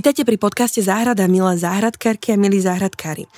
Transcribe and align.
Vítajte 0.00 0.24
pri 0.24 0.40
podcaste 0.40 0.80
Záhrada, 0.80 1.28
milé 1.28 1.60
záhradkárky 1.60 2.32
a 2.32 2.40
milí 2.40 2.56
záhradkári. 2.56 3.28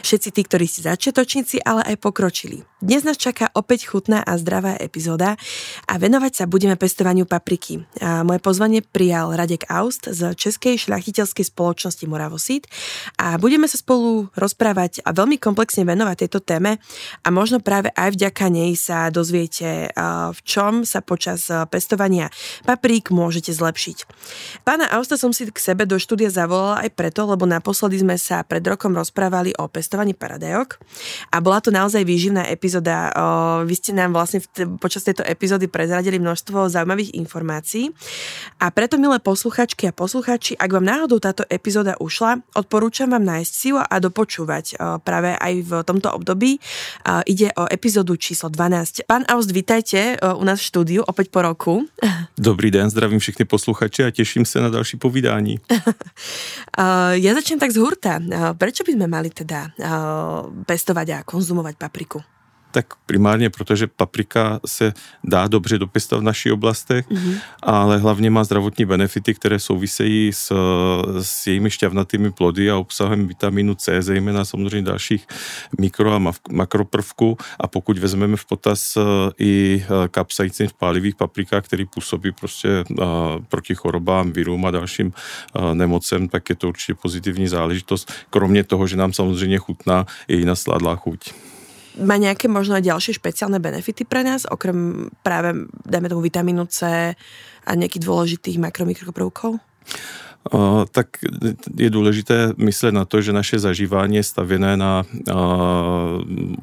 Všetci 0.00 0.28
tí, 0.32 0.42
ktorí 0.48 0.64
si 0.64 0.80
začiatočníci, 0.80 1.60
ale 1.60 1.84
aj 1.84 2.00
pokročili. 2.00 2.64
Dnes 2.80 3.04
nás 3.04 3.20
čaká 3.20 3.52
opäť 3.52 3.92
chutná 3.92 4.24
a 4.24 4.40
zdravá 4.40 4.72
epizóda 4.80 5.36
a 5.84 5.94
venovať 6.00 6.32
sa 6.32 6.44
budeme 6.48 6.80
pestovaniu 6.80 7.28
papriky. 7.28 7.84
A 8.00 8.24
moje 8.24 8.40
pozvanie 8.40 8.80
prijal 8.80 9.36
Radek 9.36 9.68
Aust 9.68 10.08
z 10.08 10.32
Českej 10.32 10.80
šľachtiteľskej 10.88 11.52
spoločnosti 11.52 12.04
Moravosít 12.08 12.64
a 13.20 13.36
budeme 13.36 13.68
sa 13.68 13.76
spolu 13.76 14.32
rozprávať 14.32 15.04
a 15.04 15.12
veľmi 15.12 15.36
komplexne 15.36 15.84
venovať 15.84 16.24
tejto 16.24 16.40
téme 16.40 16.80
a 17.20 17.28
možno 17.28 17.60
práve 17.60 17.92
aj 17.92 18.16
vďaka 18.16 18.48
nej 18.48 18.72
sa 18.80 19.12
dozviete, 19.12 19.92
v 20.32 20.40
čom 20.48 20.88
sa 20.88 21.04
počas 21.04 21.52
pestovania 21.68 22.32
paprík 22.64 23.12
môžete 23.12 23.52
zlepšiť. 23.52 24.08
Pána 24.64 24.88
Austa 24.96 25.20
som 25.20 25.36
si 25.36 25.44
k 25.44 25.60
sebe 25.60 25.84
do 25.84 26.00
štúdia 26.00 26.32
zavolala 26.32 26.80
aj 26.80 26.96
preto, 26.96 27.28
lebo 27.28 27.44
naposledy 27.44 28.00
sme 28.00 28.16
sa 28.16 28.40
pred 28.40 28.64
rokom 28.64 28.96
rozprávali 28.96 29.52
o 29.60 29.68
pestovaní 29.68 29.88
paradajok 29.90 30.78
a 31.34 31.36
bola 31.42 31.58
to 31.58 31.74
naozaj 31.74 32.06
výživná 32.06 32.46
epizóda. 32.46 33.10
Vy 33.66 33.74
ste 33.74 33.90
nám 33.90 34.14
vlastne 34.14 34.38
počas 34.78 35.02
tejto 35.02 35.26
epizódy 35.26 35.66
prezradili 35.66 36.22
množstvo 36.22 36.70
zaujímavých 36.70 37.18
informácií 37.18 37.90
a 38.62 38.70
preto, 38.70 38.96
milé 38.96 39.18
posluchačky 39.18 39.90
a 39.90 39.92
posluchači, 39.92 40.54
ak 40.54 40.70
vám 40.70 40.86
náhodou 40.86 41.18
táto 41.18 41.42
epizóda 41.50 41.98
ušla, 41.98 42.42
odporúčam 42.54 43.10
vám 43.10 43.24
nájsť 43.26 43.52
si 43.52 43.68
a 43.74 43.96
dopočúvať 44.02 44.78
práve 45.06 45.34
aj 45.34 45.54
v 45.62 45.70
tomto 45.86 46.10
období. 46.10 46.58
Ide 47.26 47.54
o 47.54 47.66
epizódu 47.70 48.18
číslo 48.18 48.50
12. 48.50 49.06
Pán 49.06 49.24
Aust, 49.30 49.50
vítajte 49.50 50.18
u 50.18 50.44
nás 50.44 50.58
v 50.60 50.68
štúdiu 50.68 51.00
opäť 51.06 51.30
po 51.30 51.42
roku. 51.42 51.72
Dobrý 52.38 52.70
den, 52.70 52.90
zdravím 52.90 53.18
všechny 53.18 53.44
posluchače 53.44 54.06
a 54.06 54.10
těším 54.10 54.44
se 54.44 54.60
na 54.60 54.68
další 54.68 54.96
povídání. 54.96 55.60
ja 57.20 57.30
začnem 57.34 57.58
tak 57.58 57.72
z 57.72 57.78
hurta. 57.80 58.20
Prečo 58.58 58.84
by 58.84 58.92
sme 58.96 59.06
mali 59.06 59.30
teda 59.30 59.72
pestovať 60.64 61.08
a 61.10 61.18
konzumovať 61.24 61.74
papriku? 61.76 62.20
Tak 62.70 62.86
primárně, 63.06 63.50
protože 63.50 63.86
paprika 63.86 64.60
se 64.66 64.92
dá 65.24 65.48
dobře 65.48 65.78
dopěstovat 65.78 66.20
v 66.20 66.24
našich 66.24 66.52
oblastech, 66.52 67.10
mm-hmm. 67.10 67.38
ale 67.62 67.98
hlavně 67.98 68.30
má 68.30 68.44
zdravotní 68.44 68.84
benefity, 68.84 69.34
které 69.34 69.58
souvisejí 69.58 70.32
s, 70.32 70.52
s 71.22 71.46
jejími 71.46 71.70
šťavnatými 71.70 72.30
plody 72.30 72.70
a 72.70 72.76
obsahem 72.76 73.28
vitamínu 73.28 73.74
C, 73.74 74.02
zejména 74.02 74.44
samozřejmě 74.44 74.82
dalších 74.82 75.26
mikro 75.78 76.14
a 76.14 76.32
makroprvků. 76.50 77.36
A 77.60 77.66
pokud 77.66 77.98
vezmeme 77.98 78.36
v 78.36 78.44
potaz 78.44 78.96
e, 78.96 79.00
i 79.38 79.84
e, 79.84 80.08
kapsaicin 80.08 80.68
v 80.68 80.74
pálivých 80.74 81.14
paprikách, 81.14 81.64
který 81.64 81.84
působí 81.86 82.32
prostě 82.32 82.68
e, 82.68 82.84
proti 83.48 83.74
chorobám, 83.74 84.32
virům 84.32 84.66
a 84.66 84.70
dalším 84.70 85.12
nemocem, 85.74 86.28
tak 86.28 86.48
je 86.48 86.56
to 86.56 86.68
určitě 86.68 86.94
pozitivní 86.94 87.48
záležitost. 87.48 88.12
Kromě 88.30 88.64
toho, 88.64 88.86
že 88.86 88.96
nám 88.96 89.12
samozřejmě 89.12 89.58
chutná 89.58 90.06
její 90.28 90.44
nasládlá 90.44 90.96
chuť 90.96 91.49
má 92.00 92.16
nejaké 92.16 92.48
možno 92.48 92.80
aj 92.80 92.88
ďalšie 92.88 93.20
špeciálne 93.20 93.60
benefity 93.60 94.08
pre 94.08 94.24
nás, 94.24 94.48
okrem 94.48 95.08
práve, 95.20 95.68
dajme 95.84 96.08
tomu, 96.08 96.24
vitamínu 96.24 96.64
C 96.66 97.12
a 97.64 97.70
nejakých 97.76 98.04
dôležitých 98.04 98.56
makromikroprvkov? 98.58 99.60
Tak 100.92 101.08
je 101.76 101.90
důležité 101.90 102.52
myslet 102.56 102.92
na 102.92 103.04
to, 103.04 103.22
že 103.22 103.32
naše 103.32 103.58
zažívání 103.58 104.16
je 104.16 104.22
stavěné 104.22 104.76
na 104.76 105.04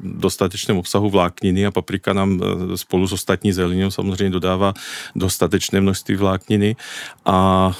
dostatečném 0.02 0.78
obsahu 0.78 1.10
vlákniny 1.10 1.66
a 1.66 1.70
paprika 1.70 2.12
nám 2.12 2.40
e, 2.42 2.76
spolu 2.76 3.08
s 3.08 3.12
ostatní 3.12 3.52
zeleninou 3.52 3.90
samozřejmě 3.90 4.30
dodává 4.30 4.74
dostatečné 5.16 5.80
množství 5.80 6.16
vlákniny 6.16 6.76
a 7.24 7.72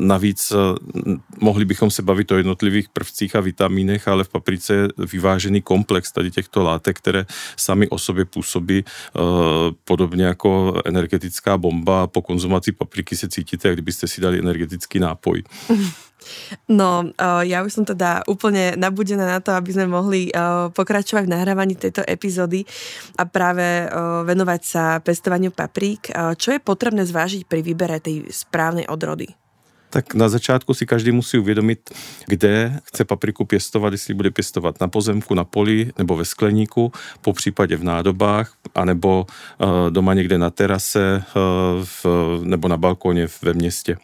navíc 0.00 0.52
mohli 1.40 1.64
bychom 1.64 1.90
se 1.90 2.02
bavit 2.02 2.32
o 2.32 2.36
jednotlivých 2.36 2.88
prvcích 2.88 3.36
a 3.36 3.40
vitamínech, 3.40 4.08
ale 4.08 4.24
v 4.24 4.28
paprice 4.28 4.74
je 4.74 4.88
vyvážený 5.12 5.62
komplex 5.62 6.12
tady 6.12 6.30
těchto 6.30 6.62
látek, 6.62 6.98
které 6.98 7.26
sami 7.56 7.88
o 7.88 7.98
sobě 7.98 8.24
působí 8.24 8.84
podobně 9.84 10.24
jako 10.24 10.80
energetická 10.84 11.58
bomba. 11.58 12.06
Po 12.06 12.22
konzumaci 12.22 12.72
papriky 12.72 13.16
se 13.16 13.28
cítíte, 13.28 13.68
jak 13.68 13.76
kdybyste 13.76 14.08
si 14.08 14.20
dali 14.20 14.38
energetický 14.38 14.95
alkoholický 14.96 15.00
nápoj. 15.00 15.38
No, 16.66 17.06
ja 17.46 17.62
už 17.62 17.70
som 17.70 17.84
teda 17.86 18.26
úplne 18.26 18.74
nabudená 18.74 19.38
na 19.38 19.38
to, 19.38 19.54
aby 19.54 19.70
sme 19.70 19.86
mohli 19.86 20.26
pokračovať 20.74 21.22
v 21.22 21.32
nahrávaní 21.38 21.78
tejto 21.78 22.02
epizódy 22.02 22.66
a 23.14 23.30
práve 23.30 23.86
venovať 24.26 24.60
sa 24.66 24.98
pestovaniu 24.98 25.54
paprík. 25.54 26.10
Čo 26.34 26.58
je 26.58 26.58
potrebné 26.58 27.06
zvážiť 27.06 27.46
pri 27.46 27.62
výbere 27.62 28.02
tej 28.02 28.26
správnej 28.26 28.90
odrody? 28.90 29.38
Tak 29.90 30.14
na 30.14 30.28
začátku 30.28 30.74
si 30.74 30.86
každý 30.86 31.12
musí 31.12 31.38
uvědomit, 31.38 31.90
kde 32.26 32.80
chce 32.84 33.04
papriku 33.04 33.44
pěstovat, 33.44 33.92
jestli 33.92 34.14
bude 34.14 34.30
pěstovat 34.30 34.80
na 34.80 34.88
pozemku, 34.88 35.34
na 35.34 35.44
poli 35.44 35.92
nebo 35.98 36.16
ve 36.16 36.24
skleníku, 36.24 36.92
po 37.20 37.32
případě 37.32 37.76
v 37.76 37.84
nádobách, 37.84 38.52
anebo 38.74 39.26
uh, 39.58 39.68
doma 39.90 40.14
někde 40.14 40.38
na 40.38 40.50
terase 40.50 41.24
uh, 41.36 41.84
v, 41.84 42.06
nebo 42.42 42.68
na 42.68 42.76
balkóně 42.76 43.28
ve 43.42 43.52
městě. 43.52 43.96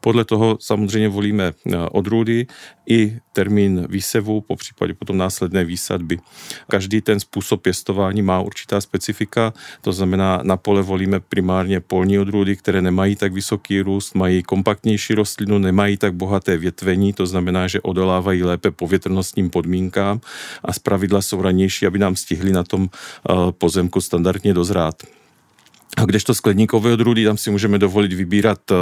Podle 0.00 0.24
toho 0.24 0.58
samozřejmě 0.60 1.08
volíme 1.08 1.52
uh, 1.64 1.74
odrůdy 1.92 2.46
i 2.88 3.18
termín 3.32 3.86
výsevu, 3.90 4.40
po 4.40 4.56
případě 4.56 4.94
potom 4.94 5.16
následné 5.16 5.64
výsadby. 5.64 6.18
Každý 6.70 7.00
ten 7.00 7.20
způsob 7.20 7.62
pěstování 7.62 8.22
má 8.22 8.40
určitá 8.40 8.80
specifika, 8.80 9.52
to 9.80 9.92
znamená, 9.92 10.40
na 10.42 10.56
pole 10.56 10.82
volíme 10.82 11.20
primárně 11.20 11.80
polní 11.80 12.18
odrůdy, 12.18 12.56
které 12.56 12.82
nemají 12.82 13.16
tak 13.16 13.32
vysoký 13.32 13.80
růst, 13.80 14.14
mají 14.14 14.42
kompaktnější 14.42 15.14
rostlinu, 15.26 15.58
nemají 15.58 15.96
tak 15.96 16.14
bohaté 16.14 16.56
větvení, 16.56 17.12
to 17.12 17.26
znamená, 17.26 17.66
že 17.66 17.80
odolávají 17.80 18.42
lépe 18.42 18.70
povětrnostním 18.70 19.50
podmínkám 19.50 20.20
a 20.62 20.72
zpravidla 20.72 21.22
jsou 21.22 21.42
ranější, 21.42 21.86
aby 21.86 21.98
nám 21.98 22.16
stihli 22.16 22.52
na 22.52 22.62
tom 22.62 22.86
eh, 22.86 23.34
pozemku 23.50 24.00
standardně 24.00 24.54
dozrát. 24.54 25.02
A 25.96 26.04
kdežto 26.04 26.34
skleníkové 26.34 26.92
odrůdy, 26.92 27.24
tam 27.24 27.36
si 27.36 27.50
můžeme 27.50 27.78
dovolit 27.78 28.12
vybírat 28.12 28.58
eh, 28.70 28.74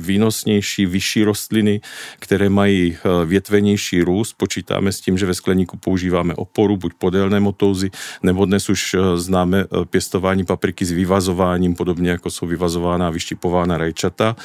výnosnější, 0.00 0.86
vyšší 0.86 1.24
rostliny, 1.24 1.80
které 2.18 2.48
mají 2.48 2.96
eh, 2.96 3.26
větvenější 3.26 4.02
růst. 4.02 4.34
Počítáme 4.36 4.92
s 4.92 5.00
tím, 5.00 5.18
že 5.18 5.26
ve 5.26 5.34
skleníku 5.34 5.76
používáme 5.76 6.34
oporu, 6.34 6.76
buď 6.76 6.92
podélné 6.98 7.40
motouzy, 7.40 7.90
nebo 8.22 8.44
dnes 8.44 8.68
už 8.68 8.94
eh, 8.94 9.18
známe 9.18 9.64
pěstování 9.90 10.44
papriky 10.44 10.84
s 10.84 10.90
vyvazováním, 10.90 11.74
podobně 11.74 12.10
jako 12.10 12.30
jsou 12.30 12.46
vyvazována 12.46 13.06
a 13.06 13.10
vyštipována 13.10 13.78
rajčata. 13.78 14.36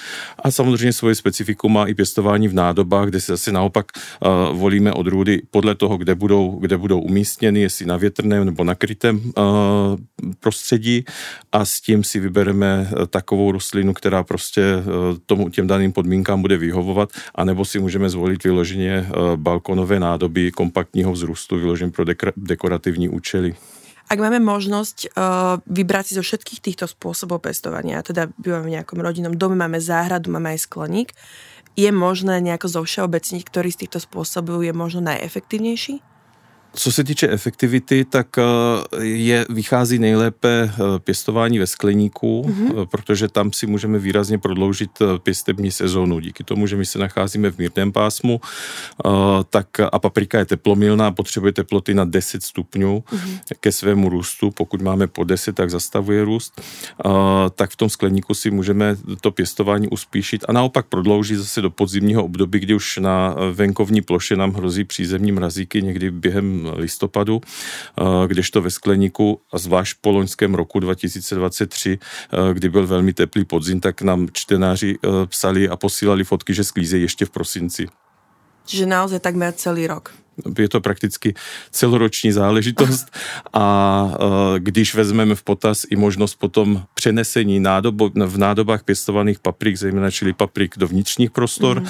A 0.44 0.52
samozřejmě 0.52 0.94
svoje 0.94 1.16
specifikum 1.16 1.74
má 1.74 1.86
i 1.86 1.94
pěstování 1.94 2.48
v 2.48 2.54
nádobách, 2.54 3.10
kde 3.10 3.22
si 3.22 3.32
zase 3.32 3.52
naopak 3.52 3.86
volíme 4.52 4.94
odrůdy 4.94 5.42
podle 5.52 5.76
toho, 5.76 5.98
kde 5.98 6.16
budou, 6.16 6.58
kde 6.60 6.78
budou 6.78 7.00
umístěny, 7.00 7.62
jestli 7.62 7.86
na 7.86 7.98
větrném 7.98 8.46
nebo 8.46 8.64
na 8.64 8.76
krytém 8.76 9.22
prostředí 10.40 11.06
a 11.52 11.66
s 11.66 11.82
tím 11.82 11.97
si 12.04 12.20
vybereme 12.20 12.88
eh, 12.88 13.08
takovou 13.08 13.52
rostlinu, 13.52 13.94
která 13.94 14.24
prostě 14.24 14.62
eh, 14.62 14.84
tomu 15.26 15.50
těm 15.50 15.68
daným 15.68 15.94
podmínkám 15.94 16.42
bude 16.42 16.58
vyhovovat, 16.58 17.10
anebo 17.36 17.66
si 17.66 17.80
můžeme 17.80 18.10
zvolit 18.10 18.44
vyloženě 18.44 18.94
eh, 19.10 19.12
balkonové 19.36 20.00
nádoby 20.00 20.52
kompaktního 20.52 21.12
vzrůstu, 21.12 21.58
vyloženě 21.58 21.92
pro 21.92 22.06
dekorativní 22.38 23.10
účely. 23.10 23.56
Ak 24.08 24.24
máme 24.24 24.40
možnosť 24.40 25.20
uh, 25.20 25.60
vybrať 25.68 26.06
si 26.08 26.14
zo 26.16 26.24
všetkých 26.24 26.64
týchto 26.64 26.88
spôsobov 26.88 27.44
pestovania, 27.44 28.00
teda 28.00 28.32
bývame 28.40 28.64
v 28.64 28.74
nejakom 28.80 29.04
rodinnom 29.04 29.36
dome, 29.36 29.60
máme 29.60 29.84
záhradu, 29.84 30.32
máme 30.32 30.56
aj 30.56 30.64
skleník, 30.64 31.12
je 31.76 31.92
možné 31.92 32.40
nejako 32.40 32.72
zo 32.72 32.82
všeobecniť, 32.88 33.44
ktorý 33.44 33.68
z 33.68 33.84
týchto 33.84 34.00
spôsobov 34.00 34.64
je 34.64 34.72
možno 34.72 35.04
najefektívnejší? 35.12 36.00
Co 36.74 36.92
se 36.92 37.04
týče 37.04 37.30
efektivity, 37.30 38.06
tak 38.06 38.28
eh, 38.38 39.06
je, 39.06 39.46
vychází 39.50 40.00
nejlépe 40.00 40.72
eh, 40.74 41.00
pěstování 41.00 41.60
ve 41.60 41.68
skleníku, 41.68 42.46
mm-hmm. 42.48 42.86
protože 42.86 43.28
tam 43.28 43.54
si 43.54 43.68
můžeme 43.68 44.00
výrazně 44.00 44.38
prodloužit 44.38 44.92
pěstební 45.24 45.72
sezónu. 45.72 46.20
Díky 46.20 46.44
tomu, 46.44 46.68
že 46.68 46.76
my 46.76 46.86
se 46.86 47.00
nacházíme 47.00 47.52
v 47.52 47.58
mírném 47.58 47.92
pásmu, 47.92 48.42
tak 49.50 49.68
a 49.92 50.00
paprika 50.00 50.40
je 50.40 50.46
teplomilná, 50.46 51.12
potřebuje 51.12 51.54
teploty 51.54 51.94
na 51.94 52.06
10 52.06 52.44
stupňů 52.44 53.04
mm-hmm. 53.08 53.40
ke 53.60 53.72
svému 53.72 54.10
růstu. 54.10 54.52
Pokud 54.52 54.82
máme 54.82 55.08
po 55.08 55.24
10, 55.24 55.56
tak 55.56 55.70
zastavuje 55.70 56.26
růst. 56.26 56.62
Tak 57.56 57.72
v 57.72 57.76
tom 57.76 57.90
skleníku 57.90 58.34
si 58.34 58.52
můžeme 58.52 58.98
to 59.22 59.32
pěstování 59.32 59.88
uspíšit 59.88 60.46
a 60.48 60.54
naopak 60.54 60.86
prodloužit 60.86 61.38
zase 61.38 61.62
do 61.62 61.70
podzimního 61.70 62.24
období, 62.24 62.60
kdy 62.60 62.74
už 62.74 62.98
na 62.98 63.36
venkovní 63.54 64.02
ploše 64.02 64.36
nám 64.36 64.54
hrozí 64.54 64.84
přízemní 64.84 65.32
mrazíky 65.32 65.82
někdy 65.82 66.12
během 66.12 66.57
listopadu, 66.66 67.42
eh, 67.42 68.28
kdežto 68.28 68.62
ve 68.62 68.72
skleníku, 68.72 69.42
a 69.52 69.58
zvlášť 69.58 69.98
po 70.02 70.12
loňském 70.12 70.56
roku 70.56 70.80
2023, 70.80 72.00
eh, 72.00 72.54
kdy 72.54 72.70
byl 72.70 72.88
velmi 72.88 73.14
teplý 73.14 73.46
podzim, 73.46 73.80
tak 73.80 74.02
nám 74.02 74.28
čtenáři 74.34 74.98
eh, 74.98 75.26
psali 75.26 75.70
a 75.70 75.76
posílali 75.76 76.24
fotky, 76.24 76.54
že 76.54 76.64
sklízejí 76.64 77.02
ještě 77.02 77.26
v 77.26 77.30
prosinci. 77.30 77.88
Čiže 78.68 78.86
naozaj 78.86 79.24
takmer 79.24 79.56
celý 79.56 79.88
rok 79.88 80.27
je 80.60 80.70
to 80.70 80.82
prakticky 80.82 81.34
celoroční 81.72 82.32
záležitost 82.32 83.08
a 83.54 84.18
když 84.58 84.96
vezmeme 84.96 85.36
v 85.36 85.44
potaz 85.44 85.86
i 85.90 85.96
možnost 85.96 86.36
potom 86.36 86.84
přenesení 86.94 87.60
nádobo, 87.60 88.10
v 88.26 88.38
nádobách 88.38 88.84
pěstovaných 88.84 89.40
paprik, 89.40 89.78
zejména 89.78 90.12
čili 90.12 90.34
paprik 90.34 90.78
do 90.78 90.88
vnitřních 90.88 91.32
prostor, 91.32 91.82
mm. 91.82 91.88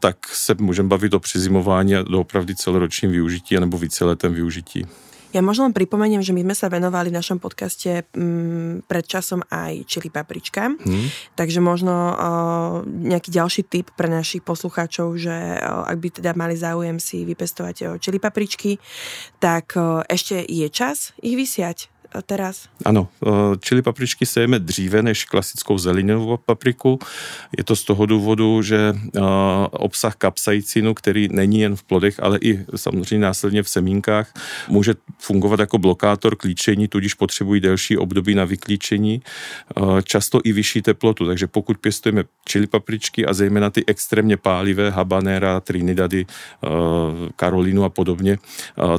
tak 0.00 0.16
se 0.28 0.54
můžeme 0.58 0.88
bavit 0.88 1.14
o 1.14 1.20
přizimování 1.20 1.96
a 1.96 2.02
doopravdy 2.02 2.54
celoročním 2.54 3.10
využití 3.10 3.56
anebo 3.56 3.78
víceletém 3.78 4.34
využití. 4.34 4.86
Ja 5.30 5.40
možno 5.46 5.70
len 5.70 5.74
pripomeniem, 5.76 6.22
že 6.26 6.34
my 6.34 6.42
sme 6.42 6.56
sa 6.58 6.66
venovali 6.66 7.14
v 7.14 7.18
našom 7.22 7.38
podcaste 7.38 8.02
m, 8.18 8.82
pred 8.82 9.04
časom 9.06 9.46
aj 9.46 9.86
čili 9.86 10.10
paprička, 10.10 10.74
hmm. 10.74 11.38
takže 11.38 11.62
možno 11.62 11.94
o, 11.94 12.14
nejaký 12.86 13.30
ďalší 13.30 13.62
tip 13.70 13.94
pre 13.94 14.10
našich 14.10 14.42
poslucháčov, 14.42 15.14
že 15.14 15.30
o, 15.30 15.86
ak 15.86 15.98
by 16.02 16.08
teda 16.18 16.34
mali 16.34 16.58
záujem 16.58 16.98
si 16.98 17.22
vypestovať 17.22 18.02
čili 18.02 18.18
papričky, 18.18 18.82
tak 19.38 19.78
o, 19.78 20.02
ešte 20.10 20.42
je 20.42 20.66
čas 20.66 21.14
ich 21.22 21.38
vysiať 21.38 21.99
teraz? 22.26 22.68
Ano, 22.84 23.08
čili 23.60 23.82
papričky 23.82 24.26
sejeme 24.26 24.58
dříve 24.58 25.02
než 25.02 25.24
klasickou 25.24 25.78
zeleninovou 25.78 26.36
papriku. 26.36 26.98
Je 27.58 27.64
to 27.64 27.76
z 27.76 27.84
toho 27.84 28.06
důvodu, 28.06 28.62
že 28.62 28.94
obsah 29.70 30.14
kapsaicinu, 30.14 30.94
který 30.94 31.28
není 31.28 31.60
jen 31.60 31.76
v 31.76 31.82
plodech, 31.82 32.20
ale 32.22 32.38
i 32.42 32.64
samozřejmě 32.76 33.26
následně 33.26 33.62
v 33.62 33.68
semínkách, 33.68 34.32
může 34.68 34.94
fungovat 35.18 35.60
jako 35.60 35.78
blokátor 35.78 36.36
klíčení, 36.36 36.88
tudíž 36.88 37.14
potřebují 37.14 37.60
delší 37.60 37.96
období 37.96 38.34
na 38.34 38.44
vyklíčení, 38.44 39.22
často 40.04 40.40
i 40.44 40.52
vyšší 40.52 40.82
teplotu. 40.82 41.26
Takže 41.26 41.46
pokud 41.46 41.78
pěstujeme 41.78 42.24
čili 42.44 42.66
papričky 42.66 43.26
a 43.26 43.32
zejména 43.32 43.70
ty 43.70 43.84
extrémně 43.86 44.36
pálivé 44.36 44.90
habanera, 44.90 45.60
trinidady, 45.60 46.26
karolinu 47.36 47.84
a 47.84 47.88
podobně, 47.88 48.38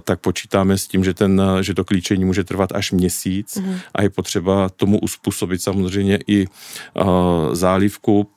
tak 0.03 0.19
počítáme 0.19 0.77
s 0.77 0.87
tím, 0.87 1.03
že, 1.03 1.13
ten, 1.13 1.41
že 1.61 1.73
to 1.73 1.83
klíčení 1.83 2.25
může 2.25 2.43
trvat 2.43 2.71
až 2.71 2.91
měsíc 3.01 3.57
mm-hmm. 3.57 3.77
a 3.95 4.05
je 4.05 4.09
potřeba 4.09 4.69
tomu 4.69 4.99
uspůsobit 5.01 5.61
samozřejmě 5.61 6.19
i 6.27 6.45
uh, 6.45 7.57
zálivku 7.57 8.29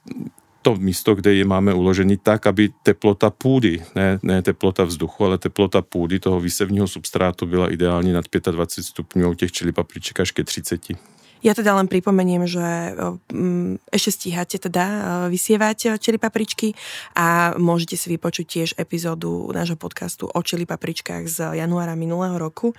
to 0.65 0.81
místo, 0.81 1.13
kde 1.15 1.37
je 1.37 1.45
máme 1.45 1.77
uložený 1.77 2.17
tak, 2.25 2.49
aby 2.49 2.73
teplota 2.83 3.29
půdy, 3.29 3.85
ne, 3.95 4.19
ne 4.25 4.43
teplota 4.43 4.85
vzduchu, 4.89 5.25
ale 5.25 5.39
teplota 5.39 5.83
půdy 5.85 6.17
toho 6.17 6.41
výsevního 6.41 6.89
substrátu 6.89 7.47
byla 7.47 7.69
ideální 7.69 8.13
nad 8.13 8.25
25 8.51 8.85
stupňů, 8.85 9.31
u 9.31 9.35
těch 9.35 9.53
čili 9.53 9.73
papriček 9.73 10.21
až 10.21 10.31
ke 10.33 10.45
30. 10.45 10.97
Ja 11.45 11.53
teda 11.53 11.77
len 11.77 11.93
pripomeniem, 11.93 12.49
že 12.49 12.65
um, 12.97 13.77
ešte 13.93 14.11
stíhate 14.17 14.57
teda 14.57 14.85
uh, 14.89 15.01
vysievať 15.29 16.01
čili 16.01 16.17
papričky 16.17 16.73
a 17.13 17.53
môžete 17.61 18.01
si 18.01 18.09
vypočuť 18.17 18.47
tiež 18.49 18.71
epizódu 18.81 19.53
nášho 19.53 19.77
podcastu 19.77 20.25
o 20.25 20.41
čili 20.41 20.65
papričkách 20.65 21.29
z 21.29 21.53
januára 21.61 21.93
minulého 22.01 22.41
roku. 22.41 22.73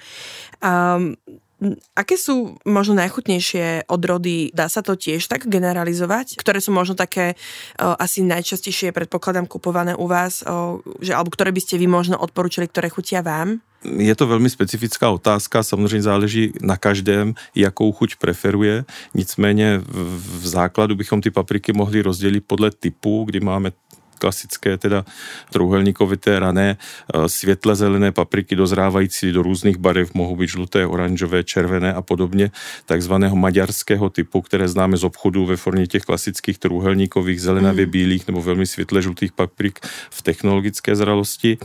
Um, 0.66 1.14
Aké 1.96 2.16
sú 2.18 2.58
možno 2.66 2.98
najchutnejšie 3.02 3.90
odrody, 3.90 4.52
dá 4.54 4.70
sa 4.70 4.86
to 4.86 4.94
tiež 4.94 5.26
tak 5.26 5.50
generalizovať, 5.50 6.38
ktoré 6.38 6.62
sú 6.62 6.72
možno 6.72 6.94
také 6.94 7.34
o, 7.80 7.96
asi 7.98 8.22
najčastejšie, 8.22 8.94
predpokladám, 8.94 9.50
kupované 9.50 9.98
u 9.98 10.06
vás, 10.06 10.46
o, 10.46 10.82
že, 11.02 11.14
alebo 11.14 11.34
ktoré 11.34 11.50
by 11.50 11.62
ste 11.62 11.76
vy 11.82 11.88
možno 11.88 12.18
odporučili, 12.22 12.70
ktoré 12.70 12.90
chutia 12.94 13.26
vám? 13.26 13.62
Je 13.86 14.16
to 14.16 14.28
velmi 14.28 14.50
specifická 14.50 15.10
otázka, 15.10 15.64
samozřejmě 15.64 16.02
záleží 16.02 16.54
na 16.62 16.78
každém, 16.78 17.34
jakou 17.56 17.92
chuť 17.92 18.16
preferuje. 18.16 18.86
Nicméně 19.14 19.82
v 20.42 20.48
základu 20.48 20.96
bychom 20.96 21.22
ty 21.22 21.32
papriky 21.32 21.74
mohli 21.74 22.02
rozdělit 22.02 22.44
podle 22.48 22.72
typu, 22.72 23.24
kdy 23.24 23.40
máme 23.40 23.72
klasické 24.20 24.78
teda 24.78 25.06
trouhelníkovité 25.52 26.40
rané, 26.40 26.78
eh, 26.78 27.30
světle 27.30 27.76
zelené 27.76 28.12
papriky 28.12 28.56
dozrávající 28.56 29.32
do 29.32 29.44
různých 29.44 29.78
barev, 29.78 30.14
mohou 30.14 30.36
být 30.36 30.50
žluté, 30.50 30.86
oranžové, 30.86 31.44
červené 31.44 31.94
a 31.94 32.02
podobně, 32.02 32.52
takzvaného 32.86 33.36
maďarského 33.36 34.10
typu, 34.10 34.42
které 34.42 34.68
známe 34.68 34.98
z 34.98 35.04
obchodu 35.04 35.46
ve 35.46 35.58
formě 35.58 35.88
těch 35.88 36.04
klasických 36.04 36.58
trouhelníkových, 36.58 37.42
zelenavě 37.42 37.86
mm. 37.86 37.92
bílých 37.92 38.28
nebo 38.28 38.42
velmi 38.42 38.66
světle 38.66 39.02
žlutých 39.02 39.32
paprik 39.32 39.80
v 40.10 40.22
technologické 40.22 40.96
zralosti. 40.96 41.58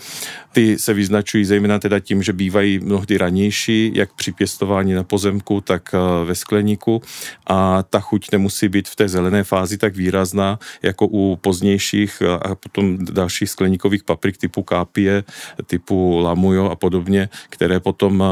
Ty 0.52 0.78
se 0.78 0.94
vyznačují 0.94 1.44
zejména 1.44 1.78
teda 1.78 2.00
tím, 2.00 2.22
že 2.22 2.32
bývají 2.32 2.78
mnohdy 2.78 3.18
ranější, 3.18 3.92
jak 3.94 4.12
při 4.12 4.32
pěstování 4.32 4.92
na 4.92 5.04
pozemku, 5.04 5.60
tak 5.60 5.94
eh, 5.94 6.24
ve 6.24 6.34
skleníku 6.34 7.02
a 7.46 7.82
ta 7.82 8.00
chuť 8.00 8.32
nemusí 8.32 8.68
být 8.68 8.88
v 8.88 8.96
té 8.96 9.08
zelené 9.08 9.44
fázi 9.44 9.78
tak 9.78 9.96
výrazná, 9.96 10.58
jako 10.82 11.06
u 11.06 11.36
pozdějších 11.36 12.22
eh, 12.22 12.38
a 12.42 12.54
potom 12.54 12.98
dalších 12.98 13.50
skleníkových 13.50 14.04
paprik 14.04 14.36
typu 14.36 14.62
kápie, 14.62 15.24
typu 15.66 16.18
lamujo 16.18 16.70
a 16.70 16.76
podobně, 16.76 17.28
které 17.50 17.80
potom 17.80 18.24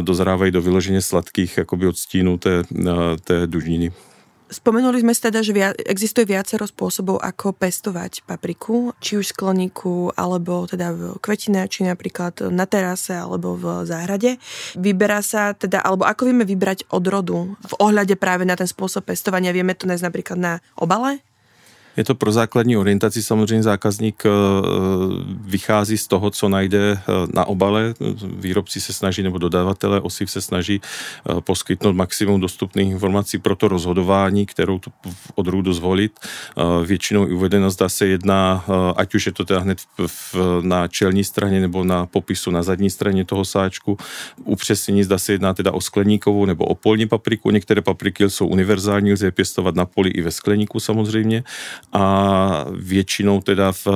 dozrávají 0.00 0.52
do 0.52 0.62
vyloženě 0.62 1.02
sladkých 1.02 1.58
jakoby 1.58 1.86
odstínů 1.86 2.38
té, 2.38 2.62
té 3.24 3.46
dužniny. 3.46 3.92
Spomenuli 4.50 4.98
sme 4.98 5.14
si 5.14 5.22
teda, 5.22 5.46
že 5.46 5.54
existuje 5.86 6.26
viacero 6.26 6.66
spôsobov, 6.66 7.22
ako 7.22 7.54
pestovať 7.54 8.26
papriku, 8.26 8.90
či 8.98 9.14
už 9.14 9.30
v 9.30 9.34
skleníku, 9.38 10.10
alebo 10.18 10.66
teda 10.66 10.90
v 10.90 11.14
či 11.70 11.86
napríklad 11.86 12.50
na 12.50 12.66
terase, 12.66 13.14
alebo 13.14 13.54
v 13.54 13.86
záhrade. 13.86 14.42
Vyberá 14.74 15.22
sa 15.22 15.54
teda, 15.54 15.86
alebo 15.86 16.02
ako 16.02 16.26
vieme 16.26 16.42
vybrať 16.42 16.90
odrodu 16.90 17.54
v 17.62 17.74
ohľade 17.78 18.18
práve 18.18 18.42
na 18.42 18.58
ten 18.58 18.66
spôsob 18.66 19.06
pestovania? 19.06 19.54
Vieme 19.54 19.78
to 19.78 19.86
nájsť 19.86 20.02
napríklad 20.10 20.38
na 20.42 20.58
obale? 20.74 21.22
Je 22.00 22.04
to 22.04 22.14
pro 22.14 22.32
základní 22.32 22.76
orientaci 22.76 23.22
samozřejmě 23.22 23.62
zákazník 23.62 24.22
eh, 24.26 24.30
vychází 25.40 25.98
z 25.98 26.06
toho, 26.06 26.30
co 26.30 26.48
najde 26.48 26.92
eh, 26.92 27.02
na 27.34 27.44
obale. 27.44 27.94
Výrobci 28.24 28.80
se 28.80 28.92
snaží, 28.92 29.22
nebo 29.22 29.38
dodavatele 29.38 30.00
osiv 30.00 30.30
se 30.30 30.40
snaží 30.40 30.80
eh, 30.80 31.40
poskytnout 31.40 31.92
maximum 31.92 32.40
dostupných 32.40 32.90
informací 32.90 33.38
pro 33.38 33.56
to 33.56 33.68
rozhodování, 33.68 34.46
kterou 34.46 34.78
tu 34.78 34.90
odrůdu 35.34 35.72
zvolit. 35.72 36.12
Většinou 36.84 37.28
i 37.28 37.32
uvedeno 37.32 37.70
zda 37.70 37.88
se 37.88 38.06
jedná, 38.06 38.64
ať 38.96 39.14
už 39.14 39.26
je 39.26 39.32
to 39.32 39.44
teda 39.44 39.60
hned 39.60 39.78
na 40.60 40.88
čelní 40.88 41.24
straně 41.24 41.60
nebo 41.60 41.84
na 41.84 42.06
popisu 42.06 42.50
na 42.50 42.62
zadní 42.62 42.90
straně 42.90 43.24
toho 43.24 43.44
sáčku, 43.44 43.98
upřesnění 44.44 45.04
zda 45.04 45.18
se 45.18 45.32
jedná 45.32 45.54
teda 45.54 45.72
o 45.72 45.80
skleníkovou 45.80 46.44
nebo 46.44 46.64
o 46.64 46.74
polní 46.74 47.08
papriku. 47.08 47.50
Některé 47.50 47.82
papriky 47.82 48.30
jsou 48.30 48.46
univerzální, 48.46 49.12
lze 49.12 49.26
je 49.26 49.30
pěstovat 49.30 49.74
na 49.74 49.86
poli 49.86 50.10
i 50.10 50.22
ve 50.22 50.30
skleníku 50.30 50.80
samozřejmě 50.80 51.44
a 51.92 52.64
většinou 52.70 53.40
teda 53.40 53.72
v, 53.72 53.86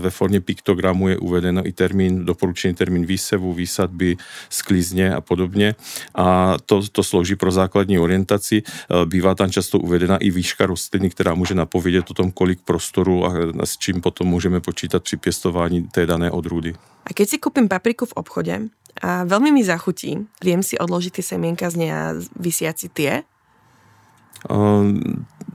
ve 0.00 0.10
formě 0.10 0.40
piktogramu 0.40 1.08
je 1.08 1.18
uvedeno 1.18 1.66
i 1.66 1.72
termín, 1.72 2.24
doporučený 2.24 2.74
termín 2.74 3.06
výsevu, 3.06 3.52
výsadby, 3.52 4.16
sklízně 4.50 5.14
a 5.14 5.20
podobně 5.20 5.74
a 6.14 6.56
to, 6.66 6.82
to 6.92 7.02
slouží 7.02 7.36
pro 7.36 7.50
základní 7.50 7.98
orientaci. 7.98 8.62
Bývá 9.04 9.34
tam 9.34 9.50
často 9.50 9.78
uvedena 9.78 10.16
i 10.16 10.30
výška 10.30 10.66
rostliny, 10.66 11.10
která 11.10 11.34
může 11.34 11.54
napovědět 11.54 12.10
o 12.10 12.14
tom, 12.14 12.32
kolik 12.32 12.60
prostoru 12.60 13.26
a 13.26 13.32
s 13.64 13.76
čím 13.78 14.00
potom 14.00 14.28
můžeme 14.28 14.60
počítat 14.60 15.02
při 15.02 15.16
pěstování 15.16 15.88
té 15.88 16.06
dané 16.06 16.30
odrůdy. 16.30 16.74
A 17.06 17.14
keď 17.14 17.26
si 17.28 17.38
kúpim 17.38 17.70
papriku 17.70 18.02
v 18.02 18.18
obchode 18.18 18.54
a 18.98 19.22
veľmi 19.22 19.54
mi 19.54 19.62
zachutí, 19.62 20.26
viem 20.42 20.64
si 20.64 20.74
odložiť 20.74 21.20
tie 21.20 21.24
semienka 21.36 21.70
z 21.70 21.76
nej 21.78 21.90
a 21.94 22.02
vysiať 22.34 22.76
si 22.82 22.88
tie? 22.90 23.12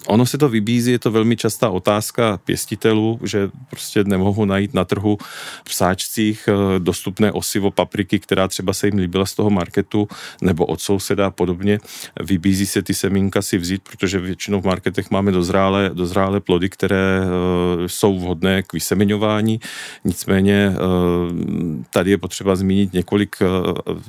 Ono 0.07 0.25
se 0.25 0.37
to 0.37 0.49
vybízí, 0.49 0.91
je 0.91 0.99
to 0.99 1.11
velmi 1.11 1.37
častá 1.37 1.69
otázka 1.69 2.39
pěstitelů, 2.45 3.19
že 3.23 3.49
prostě 3.69 4.03
nemohou 4.03 4.45
najít 4.45 4.73
na 4.73 4.85
trhu 4.85 5.17
v 5.67 5.73
sáčcích 5.73 6.49
eh, 6.49 6.79
dostupné 6.79 7.31
osivo 7.31 7.71
papriky, 7.71 8.19
která 8.19 8.47
třeba 8.47 8.73
se 8.73 8.87
jim 8.87 8.97
líbila 8.97 9.25
z 9.25 9.33
toho 9.33 9.49
marketu, 9.49 10.07
nebo 10.41 10.65
od 10.65 10.81
souseda 10.81 11.27
a 11.27 11.31
podobně. 11.31 11.79
Vybízí 12.21 12.65
se 12.65 12.81
ty 12.81 12.93
semínka 12.93 13.41
si 13.41 13.57
vzít, 13.57 13.81
protože 13.83 14.19
většinou 14.19 14.61
v 14.61 14.65
marketech 14.65 15.11
máme 15.11 15.31
dozrálé, 15.31 15.89
dozrálé 15.93 16.39
plody, 16.39 16.69
které 16.69 17.21
eh, 17.21 17.89
jsou 17.89 18.19
vhodné 18.19 18.63
k 18.63 18.73
vysemeňování. 18.73 19.59
Nicméně 20.05 20.73
eh, 20.73 20.77
tady 21.89 22.11
je 22.11 22.17
potřeba 22.17 22.55
zmínit 22.55 22.93
několik 22.93 23.35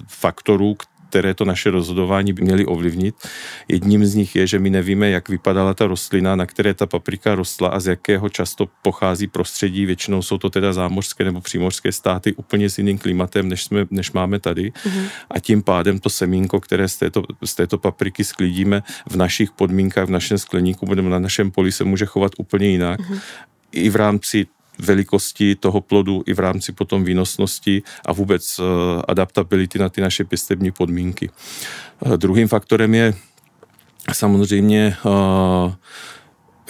faktorů, 0.09 0.77
které 1.13 1.35
to 1.35 1.45
naše 1.45 1.71
rozhodování 1.71 2.33
by 2.33 2.43
měly 2.43 2.67
ovlivnit. 2.67 3.15
Jedním 3.69 4.07
z 4.07 4.15
nich 4.15 4.37
je, 4.37 4.47
že 4.47 4.59
my 4.59 4.71
nevíme, 4.71 5.11
jak 5.11 5.29
vypadala 5.29 5.75
ta 5.75 5.87
rostlina, 5.87 6.37
na 6.37 6.47
které 6.47 6.75
ta 6.75 6.87
paprika 6.87 7.35
rostla 7.35 7.69
a 7.69 7.81
z 7.81 7.87
jakého 7.87 8.29
často 8.29 8.69
pochází 8.83 9.27
prostředí. 9.27 9.87
Většinou 9.87 10.23
jsou 10.23 10.39
to 10.39 10.51
teda 10.51 10.73
zámořské 10.73 11.25
nebo 11.25 11.41
přímořské 11.41 11.93
státy 11.93 12.33
úplně 12.33 12.71
s 12.71 12.79
jiným 12.79 12.99
klimatem, 12.99 13.49
než, 13.49 13.65
jsme, 13.65 13.87
než 13.91 14.13
máme 14.13 14.41
tady. 14.41 14.73
Mm-hmm. 14.73 15.07
A 15.31 15.39
tím 15.39 15.63
pádem 15.63 16.01
to 16.01 16.11
semínko, 16.11 16.61
které 16.61 16.89
z 16.89 16.97
této, 16.97 17.23
z 17.45 17.55
této 17.55 17.79
papriky 17.79 18.25
sklidíme 18.25 18.83
v 19.11 19.17
našich 19.17 19.51
podmínkách, 19.51 20.09
v 20.09 20.17
našem 20.17 20.39
skleníku, 20.39 20.87
budeme 20.87 21.11
na 21.11 21.19
našem 21.19 21.51
poli, 21.51 21.73
se 21.73 21.85
může 21.85 22.07
chovat 22.07 22.33
úplně 22.39 22.69
jinak. 22.69 23.01
Mm-hmm 23.01 23.21
i 23.73 23.91
v 23.91 23.97
rámci 23.97 24.47
velikosti 24.83 25.55
toho 25.55 25.81
plodu 25.81 26.23
i 26.27 26.35
v 26.35 26.39
rámci 26.39 26.73
potom 26.73 27.05
výnosnosti 27.05 27.83
a 28.07 28.13
vůbec 28.13 28.59
eh, 28.59 28.63
adaptability 29.09 29.79
na 29.79 29.89
ty 29.89 30.01
naše 30.01 30.25
pěstební 30.25 30.71
podmínky. 30.71 31.31
Eh, 32.07 32.17
druhým 32.17 32.49
faktorem 32.49 32.95
je 32.95 33.15
samozřejmě 34.13 34.97
eh, 35.07 35.75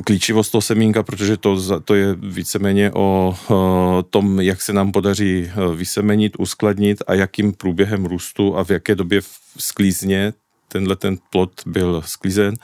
klíčivost 0.05 0.53
toho 0.53 0.63
semínka, 0.63 1.03
protože 1.03 1.37
to, 1.37 1.81
to 1.81 1.95
je 1.95 2.15
víceméně 2.15 2.91
o, 2.95 3.37
tom, 4.11 4.41
jak 4.41 4.63
se 4.63 4.73
nám 4.73 4.93
podaří 4.93 5.51
vysemenit, 5.77 6.33
uskladnit 6.39 7.03
a 7.07 7.15
jakým 7.15 7.53
průběhem 7.53 8.05
růstu 8.05 8.57
a 8.57 8.65
v 8.65 8.71
jaké 8.71 8.95
době 8.95 9.21
sklízně 9.59 10.33
tenhle 10.73 10.97
ten 10.97 11.17
plot 11.31 11.53
byl 11.67 12.03
sklizen 12.07 12.55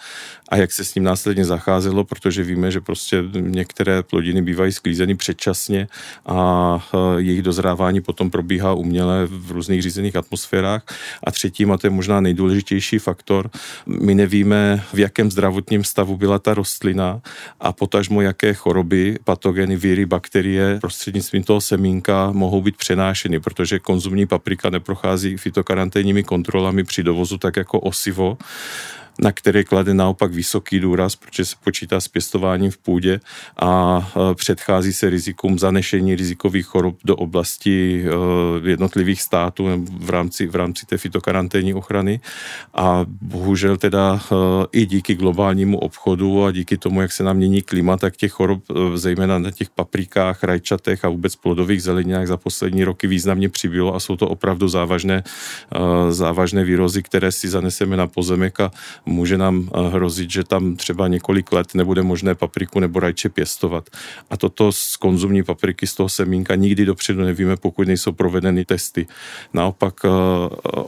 a 0.49 0.57
jak 0.57 0.73
se 0.73 0.85
s 0.85 0.95
ním 0.95 1.05
následně 1.05 1.45
zacházelo, 1.45 2.05
protože 2.05 2.43
víme, 2.43 2.71
že 2.71 2.81
prostě 2.81 3.25
některé 3.41 4.03
plodiny 4.03 4.43
bývají 4.43 4.73
sklízeny 4.73 5.15
předčasně 5.15 5.89
a 6.27 6.89
jejich 7.17 7.43
dozrávání 7.43 8.01
potom 8.01 8.31
probíhá 8.31 8.73
uměle 8.73 9.27
v 9.27 9.53
různých 9.53 9.83
řízených 9.83 10.17
atmosférách. 10.17 10.83
A 11.25 11.31
třetím, 11.31 11.73
a 11.73 11.79
to 11.79 11.87
je 11.87 11.91
možná 11.91 12.21
nejdůležitější 12.21 12.99
faktor, 12.99 13.51
my 13.87 14.15
nevíme, 14.15 14.85
v 14.93 14.99
jakém 14.99 15.31
zdravotním 15.31 15.85
stavu 15.85 16.17
byla 16.17 16.39
ta 16.39 16.55
rostlina 16.55 17.21
a 17.61 17.73
potažmo 17.73 18.23
jaké 18.23 18.55
choroby, 18.55 19.19
patogeny, 19.25 19.77
víry, 19.77 20.07
bakterie 20.07 20.79
prostřednictvím 20.81 21.43
toho 21.43 21.61
semínka 21.61 22.33
mohou 22.33 22.63
být 22.63 22.77
přenášeny, 22.77 23.41
protože 23.41 23.79
konzumní 23.79 24.27
paprika 24.27 24.71
neprochází 24.71 25.37
fitokaranténními 25.37 26.23
kontrolami 26.23 26.85
při 26.85 27.03
dovozu 27.03 27.39
tak 27.39 27.57
jako 27.57 27.81
osivo 27.81 28.39
na 29.19 29.33
které 29.33 29.65
klade 29.65 29.95
naopak 29.95 30.33
vysoký 30.33 30.81
důraz, 30.81 31.17
protože 31.17 31.45
se 31.45 31.57
počítá 31.65 32.01
s 32.01 32.09
pěstováním 32.09 32.71
v 32.71 32.79
půdě 32.79 33.21
a 33.61 34.09
předchází 34.35 34.93
se 34.93 35.11
rizikům 35.11 35.59
zanešení 35.59 36.15
rizikových 36.15 36.67
chorob 36.67 36.97
do 37.05 37.17
oblasti 37.17 38.05
e, 38.05 38.69
jednotlivých 38.69 39.23
států 39.23 39.87
v 39.99 40.11
rámci, 40.11 40.47
v 40.47 40.55
rámci 40.55 40.87
té 40.87 40.99
fitokaranténní 40.99 41.75
ochrany. 41.75 42.21
A 42.75 43.05
bohužel 43.21 43.77
teda 43.77 44.21
e, 44.21 44.35
i 44.73 44.87
díky 44.87 45.15
globálnímu 45.15 45.79
obchodu 45.79 46.45
a 46.45 46.53
díky 46.53 46.77
tomu, 46.77 47.03
jak 47.03 47.13
se 47.13 47.25
nám 47.25 47.37
mění 47.37 47.63
klima, 47.63 47.97
tak 47.97 48.17
těch 48.17 48.33
chorob, 48.33 48.63
e, 48.71 48.99
zejména 48.99 49.39
na 49.39 49.51
těch 49.51 49.71
paprikách, 49.71 50.45
rajčatech 50.45 51.05
a 51.05 51.09
vůbec 51.09 51.37
plodových 51.37 51.83
zeleninách 51.83 52.27
za 52.27 52.37
poslední 52.37 52.85
roky 52.85 53.07
významně 53.07 53.49
přibylo 53.49 53.95
a 53.95 54.01
jsou 54.01 54.17
to 54.17 54.29
opravdu 54.29 54.69
závažné, 54.69 55.23
závažné 56.11 56.65
výrozy, 56.65 57.03
které 57.03 57.33
si 57.33 57.49
zaneseme 57.49 57.97
na 57.97 58.07
pozemek 58.07 58.61
a 58.61 58.71
může 59.09 59.39
nám 59.39 59.69
eh, 59.75 59.89
hrozit, 59.89 60.31
že 60.31 60.45
tam 60.45 60.77
třeba 60.77 61.09
několik 61.09 61.53
let 61.53 61.75
nebude 61.75 62.03
možné 62.03 62.35
papriku 62.35 62.81
nebo 62.81 63.01
rajče 63.01 63.29
pěstovat. 63.29 63.89
A 64.31 64.37
toto 64.37 64.73
z 64.73 64.97
konzumní 64.97 65.43
papriky, 65.43 65.87
z 65.87 65.95
toho 65.95 66.09
semínka 66.09 66.55
nikdy 66.55 66.85
dopředu 66.85 67.23
nevíme, 67.23 67.57
pokud 67.57 67.89
nejsou 67.89 68.13
provedeny 68.13 68.65
testy. 68.65 69.07
Naopak 69.55 69.95
eh, 70.05 70.09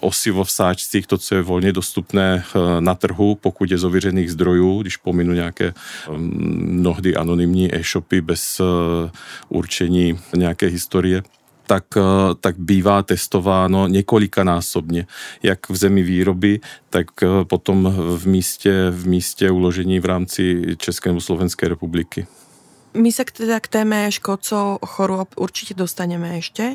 osivo 0.01 0.45
v 0.45 0.51
sáčcích, 0.51 1.07
to, 1.07 1.19
co 1.19 1.35
je 1.35 1.43
volně 1.43 1.73
dostupné 1.73 2.45
eh, 2.45 2.81
na 2.81 2.95
trhu, 2.95 3.35
pokud 3.35 3.71
je 3.71 3.79
z 3.79 3.85
ověřených 3.85 4.33
zdrojů, 4.33 4.83
když 4.83 4.97
pominu 4.97 5.33
nějaké 5.33 5.75
mnohdy 6.17 7.17
anonymní 7.17 7.75
e-shopy 7.75 8.21
bez 8.21 8.61
určení 9.49 10.19
nějaké 10.37 10.67
historie, 10.67 11.23
tak, 11.71 11.87
eh, 11.95 12.03
tak 12.41 12.59
bývá 12.59 13.03
testováno 13.03 13.87
několikanásobně, 13.87 15.07
jak 15.43 15.71
v 15.71 15.77
zemi 15.77 16.03
výroby, 16.03 16.61
tak 16.91 17.07
eh, 17.23 17.45
potom 17.47 17.95
v 18.19 18.27
místě, 18.27 18.91
v 18.91 19.07
místě 19.07 19.51
uložení 19.51 20.01
v 20.01 20.05
rámci 20.05 20.75
České 20.77 21.15
nebo 21.15 21.21
Slovenské 21.21 21.69
republiky. 21.71 22.27
My 22.91 23.15
sa 23.15 23.23
teda 23.23 23.63
k 23.63 23.71
téme 23.71 24.11
škodcov, 24.11 24.83
chorôb 24.83 25.31
určite 25.39 25.79
dostaneme 25.79 26.43
ešte. 26.43 26.75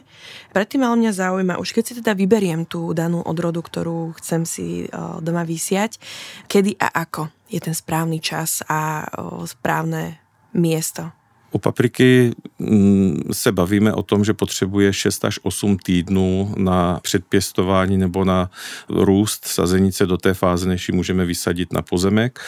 Predtým 0.55 0.87
ale 0.87 0.95
mňa 0.95 1.11
zaujíma, 1.11 1.59
už 1.59 1.75
keď 1.75 1.83
si 1.83 1.93
teda 1.99 2.15
vyberiem 2.15 2.63
tú 2.63 2.95
danú 2.95 3.19
odrodu, 3.19 3.59
ktorú 3.59 4.15
chcem 4.23 4.47
si 4.47 4.87
eh, 4.87 4.89
doma 5.19 5.43
vysiať, 5.43 5.99
kedy 6.47 6.79
a 6.79 7.03
ako 7.03 7.27
je 7.51 7.59
ten 7.59 7.75
správny 7.75 8.23
čas 8.23 8.63
a 8.63 9.03
správne 9.43 10.23
miesto 10.55 11.11
u 11.51 11.57
papriky 11.57 12.31
mm, 12.59 13.21
se 13.31 13.51
bavíme 13.51 13.93
o 13.93 14.03
tom, 14.03 14.25
že 14.25 14.33
potřebuje 14.33 14.93
6 14.93 15.25
až 15.25 15.39
8 15.43 15.77
týdnů 15.77 16.53
na 16.57 16.99
předpěstování 17.03 17.97
nebo 17.97 18.25
na 18.25 18.49
růst 18.89 19.45
sazenice 19.45 20.05
do 20.05 20.17
té 20.17 20.33
fáze, 20.33 20.67
než 20.67 20.89
ji 20.89 20.95
můžeme 20.95 21.25
vysadit 21.25 21.73
na 21.73 21.81
pozemek. 21.81 22.39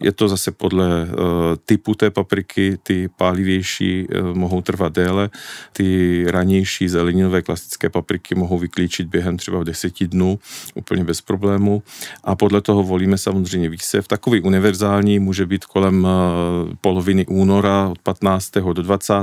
Je 0.00 0.12
to 0.12 0.28
zase 0.28 0.50
podle 0.50 1.04
uh, 1.04 1.16
typu 1.64 1.94
té 1.94 2.10
papriky, 2.10 2.78
ty 2.82 3.08
pálivější 3.16 4.06
uh, 4.08 4.34
mohou 4.34 4.62
trvat 4.62 4.92
déle, 4.92 5.30
ty 5.72 6.24
ranější 6.28 6.88
zeleninové 6.88 7.42
klasické 7.42 7.90
papriky 7.90 8.34
mohou 8.34 8.58
vyklíčit 8.58 9.08
během 9.08 9.36
třeba 9.36 9.64
10 9.64 10.04
dnů 10.04 10.38
úplně 10.74 11.04
bez 11.04 11.20
problému 11.20 11.82
a 12.24 12.36
podle 12.36 12.60
toho 12.60 12.82
volíme 12.82 13.18
samozřejmě 13.18 13.68
výsev. 13.68 14.08
Takový 14.08 14.40
univerzální 14.40 15.18
může 15.18 15.46
být 15.46 15.64
kolem 15.64 16.04
uh, 16.04 16.74
poloviny 16.80 17.26
února 17.26 17.88
od 17.88 17.98
15 17.98 18.55
do 18.60 18.82
20. 18.82 19.14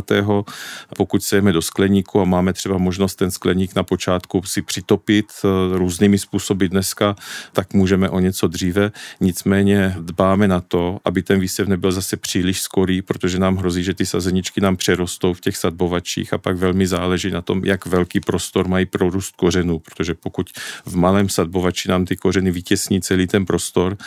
Pokud 0.98 1.24
se 1.24 1.36
jeme 1.36 1.52
do 1.52 1.62
skleníku 1.62 2.22
a 2.22 2.26
máme 2.26 2.54
třeba 2.54 2.78
možnost 2.78 3.16
ten 3.16 3.32
skleník 3.32 3.76
na 3.76 3.84
počátku 3.84 4.42
si 4.44 4.62
přitopit 4.62 5.26
eh, 5.44 5.78
různými 5.78 6.18
způsoby 6.18 6.66
dneska, 6.66 7.16
tak 7.54 7.74
můžeme 7.74 8.10
o 8.10 8.20
něco 8.20 8.48
dříve. 8.48 8.92
Nicméně 9.22 9.96
dbáme 10.00 10.48
na 10.48 10.62
to, 10.62 11.00
aby 11.06 11.24
ten 11.24 11.40
výsev 11.40 11.68
nebyl 11.68 11.92
zase 11.92 12.18
příliš 12.18 12.62
skorý, 12.62 13.02
protože 13.02 13.40
nám 13.40 13.58
hrozí, 13.58 13.84
že 13.84 13.94
ty 13.94 14.06
sazeničky 14.06 14.62
nám 14.62 14.76
přerostou 14.76 15.34
v 15.34 15.42
těch 15.42 15.58
sadbovačích 15.58 16.34
a 16.34 16.38
pak 16.38 16.58
velmi 16.58 16.88
záleží 16.88 17.32
na 17.32 17.42
tom, 17.42 17.66
jak 17.66 17.86
velký 17.86 18.20
prostor 18.20 18.68
mají 18.68 18.86
pro 18.86 19.10
růst 19.10 19.36
kořenů, 19.36 19.80
protože 19.80 20.14
pokud 20.14 20.50
v 20.86 20.96
malém 20.96 21.30
sadbovači 21.30 21.90
nám 21.90 22.06
ty 22.06 22.16
kořeny 22.16 22.52
vytěsní 22.52 23.02
celý 23.02 23.28
ten 23.28 23.46
prostor, 23.46 23.98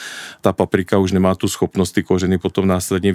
ta 0.41 0.53
paprika 0.53 0.99
už 0.99 1.13
nemá 1.13 1.35
tu 1.35 1.49
schopnost 1.49 1.93
ty 1.93 2.03
kořeny 2.03 2.39
potom 2.39 2.67
následně 2.67 3.15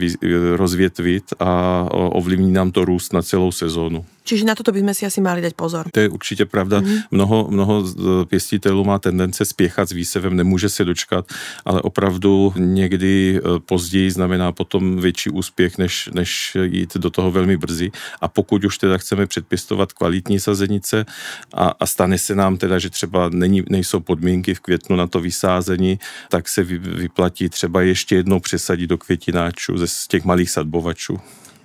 rozvětvit 0.56 1.34
a 1.40 1.88
ovlivní 1.92 2.52
nám 2.52 2.72
to 2.72 2.86
růst 2.86 3.14
na 3.14 3.22
celou 3.22 3.52
sezónu. 3.52 4.06
Čiže 4.24 4.46
na 4.46 4.56
toto 4.56 4.72
bychom 4.72 4.94
si 4.94 5.06
asi 5.06 5.22
mali 5.22 5.42
dať 5.42 5.54
pozor. 5.54 5.90
To 5.92 6.00
je 6.00 6.10
určitě 6.10 6.46
pravda. 6.46 6.80
Mm-hmm. 6.80 7.04
Mnoho, 7.12 7.48
mnoho 7.50 7.84
pěstitelů 8.26 8.84
má 8.84 9.00
tendence 9.00 9.46
spěchat 9.46 9.90
s 9.90 9.92
výsevem, 9.92 10.36
nemůže 10.36 10.70
se 10.70 10.86
dočkat, 10.86 11.26
ale 11.66 11.82
opravdu 11.82 12.54
někdy 12.58 13.40
e, 13.40 13.60
později 13.60 14.12
znamená 14.12 14.52
potom 14.52 15.02
větší 15.02 15.30
úspěch, 15.30 15.78
než, 15.78 16.10
než 16.14 16.58
jít 16.64 16.98
do 16.98 17.10
toho 17.10 17.32
velmi 17.32 17.58
brzy. 17.58 17.92
A 18.22 18.28
pokud 18.28 18.66
už 18.66 18.78
teda 18.78 18.98
chceme 18.98 19.28
předpěstovat 19.28 19.94
kvalitní 19.94 20.40
sazenice 20.40 21.06
a, 21.54 21.74
a 21.80 21.86
stane 21.86 22.18
se 22.18 22.36
nám 22.36 22.58
teda, 22.58 22.80
že 22.80 22.90
třeba 22.90 23.30
není, 23.30 23.64
nejsou 23.70 24.00
podmínky 24.00 24.54
v 24.54 24.60
květnu 24.60 24.96
na 24.96 25.08
to 25.08 25.20
vysázení, 25.20 26.00
tak 26.30 26.50
se 26.50 26.64
vy, 26.64 26.78
vyplatí 26.78 27.50
třeba 27.50 27.82
ještě 27.82 28.16
jednou 28.16 28.40
přesadit 28.40 28.90
do 28.90 28.98
květináčů 28.98 29.78
ze 29.78 29.88
z 29.88 30.08
těch 30.08 30.24
malých 30.24 30.50
sadbovačů. 30.50 31.20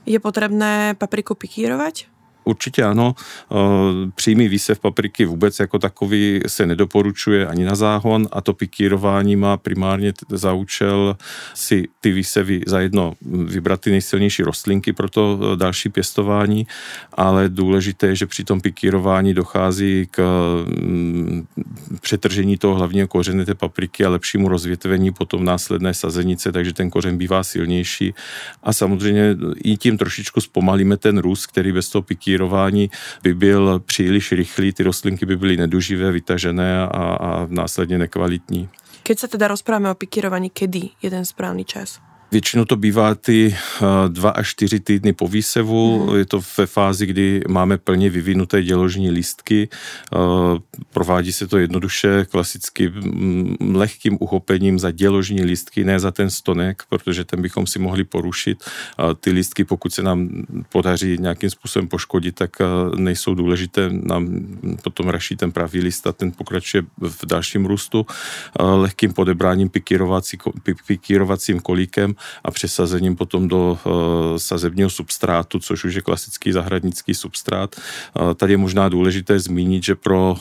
Je 0.06 0.20
potřebné 0.20 0.94
papriku 0.94 1.34
pikírovat? 1.34 1.94
Určitě 2.48 2.82
ano. 2.82 3.14
Eh, 3.16 3.54
přímý 4.14 4.48
výsev 4.48 4.78
papriky 4.78 5.24
vůbec 5.24 5.58
jako 5.58 5.78
takový 5.78 6.40
se 6.46 6.66
nedoporučuje 6.66 7.46
ani 7.46 7.64
na 7.64 7.74
záhon 7.74 8.28
a 8.32 8.40
to 8.40 8.54
pikírování 8.54 9.36
má 9.36 9.56
primárně 9.56 10.12
za 10.30 10.52
účel 10.52 11.16
si 11.54 11.88
ty 12.00 12.12
výsevy 12.12 12.60
za 12.66 12.80
jedno 12.80 13.14
vybrat 13.46 13.80
ty 13.80 13.90
nejsilnější 13.90 14.42
rostlinky 14.42 14.92
pro 14.92 15.08
to 15.08 15.40
eh, 15.42 15.56
další 15.56 15.88
pěstování, 15.88 16.66
ale 17.12 17.48
důležité 17.48 18.06
je, 18.06 18.16
že 18.16 18.26
při 18.26 18.44
tom 18.44 18.60
pikírování 18.60 19.34
dochází 19.34 20.08
k 20.10 20.22
mm, 20.82 21.46
přetržení 22.00 22.56
toho 22.56 22.74
hlavního 22.74 23.08
kořene 23.08 23.44
té 23.44 23.54
papriky 23.54 24.04
a 24.04 24.08
lepšímu 24.08 24.48
rozvětvení 24.48 25.12
potom 25.12 25.44
následné 25.44 25.94
sazenice, 25.94 26.52
takže 26.52 26.72
ten 26.72 26.90
kořen 26.90 27.18
bývá 27.18 27.42
silnější 27.42 28.14
a 28.62 28.72
samozřejmě 28.72 29.36
i 29.64 29.76
tím 29.76 29.98
trošičku 29.98 30.40
zpomalíme 30.40 30.96
ten 30.96 31.18
růst, 31.18 31.46
který 31.46 31.72
bez 31.72 31.88
toho 31.88 32.02
pikírování 32.02 32.35
kopírování 32.36 32.90
by 33.22 33.34
byl 33.34 33.80
příliš 33.80 34.32
rychlý, 34.32 34.72
ty 34.72 34.82
rostlinky 34.82 35.26
by 35.26 35.36
byly 35.36 35.56
neduživé, 35.56 36.12
vytažené 36.12 36.82
a, 36.82 36.86
a 36.86 37.46
následně 37.50 37.98
nekvalitní. 37.98 38.68
Keď 39.02 39.18
se 39.18 39.28
teda 39.28 39.48
rozpráváme 39.48 39.90
o 39.90 39.94
pikírovaní, 39.94 40.50
kedy 40.50 40.88
je 41.02 41.10
ten 41.10 41.24
správný 41.24 41.64
čas? 41.64 42.00
Většinou 42.32 42.64
to 42.64 42.76
bývá 42.76 43.14
ty 43.14 43.54
eh, 43.56 43.84
dva 44.08 44.30
až 44.30 44.48
čtyři 44.48 44.80
týdny 44.80 45.12
po 45.12 45.28
výsevu. 45.28 46.06
Mm. 46.06 46.16
Je 46.16 46.26
to 46.26 46.40
ve 46.58 46.66
fázi, 46.66 47.06
kdy 47.06 47.42
máme 47.48 47.78
plně 47.78 48.10
vyvinuté 48.10 48.62
děložní 48.62 49.10
lístky. 49.10 49.68
Eh, 49.68 50.18
provádí 50.92 51.32
se 51.32 51.46
to 51.46 51.58
jednoduše, 51.58 52.26
klasicky 52.30 52.92
lehkým 53.72 54.16
uchopením 54.20 54.78
za 54.78 54.90
děložní 54.90 55.44
lístky, 55.44 55.84
ne 55.84 56.00
za 56.00 56.10
ten 56.10 56.30
stonek, 56.30 56.82
protože 56.88 57.24
ten 57.24 57.42
bychom 57.42 57.66
si 57.66 57.78
mohli 57.78 58.04
porušit. 58.04 58.64
Ty 59.20 59.30
lístky, 59.30 59.64
pokud 59.64 59.94
se 59.94 60.02
nám 60.02 60.28
podaří 60.72 61.16
nějakým 61.20 61.50
způsobem 61.50 61.88
poškodit, 61.88 62.34
tak 62.34 62.50
eh, 62.60 62.64
nejsou 62.96 63.34
důležité. 63.34 63.88
Nám 63.92 64.46
potom 64.82 65.08
raší 65.08 65.36
ten 65.36 65.52
pravý 65.52 65.80
list 65.80 66.06
a 66.06 66.12
ten 66.12 66.32
pokračuje 66.32 66.82
v 67.00 67.26
dalším 67.26 67.66
růstu. 67.66 68.06
Lehkým 68.60 69.12
podebráním 69.12 69.70
pikírovacím 70.86 71.60
kolíkem 71.60 72.15
a 72.44 72.50
přesazením 72.50 73.16
potom 73.16 73.48
do 73.48 73.78
sazebního 74.36 74.90
substrátu, 74.90 75.58
což 75.58 75.84
už 75.84 75.94
je 75.94 76.02
klasický 76.02 76.52
zahradnický 76.52 77.14
substrát. 77.14 77.76
Tady 78.36 78.52
je 78.52 78.56
možná 78.56 78.88
důležité 78.88 79.38
zmínit, 79.38 79.84
že 79.84 79.94
pro 79.94 80.36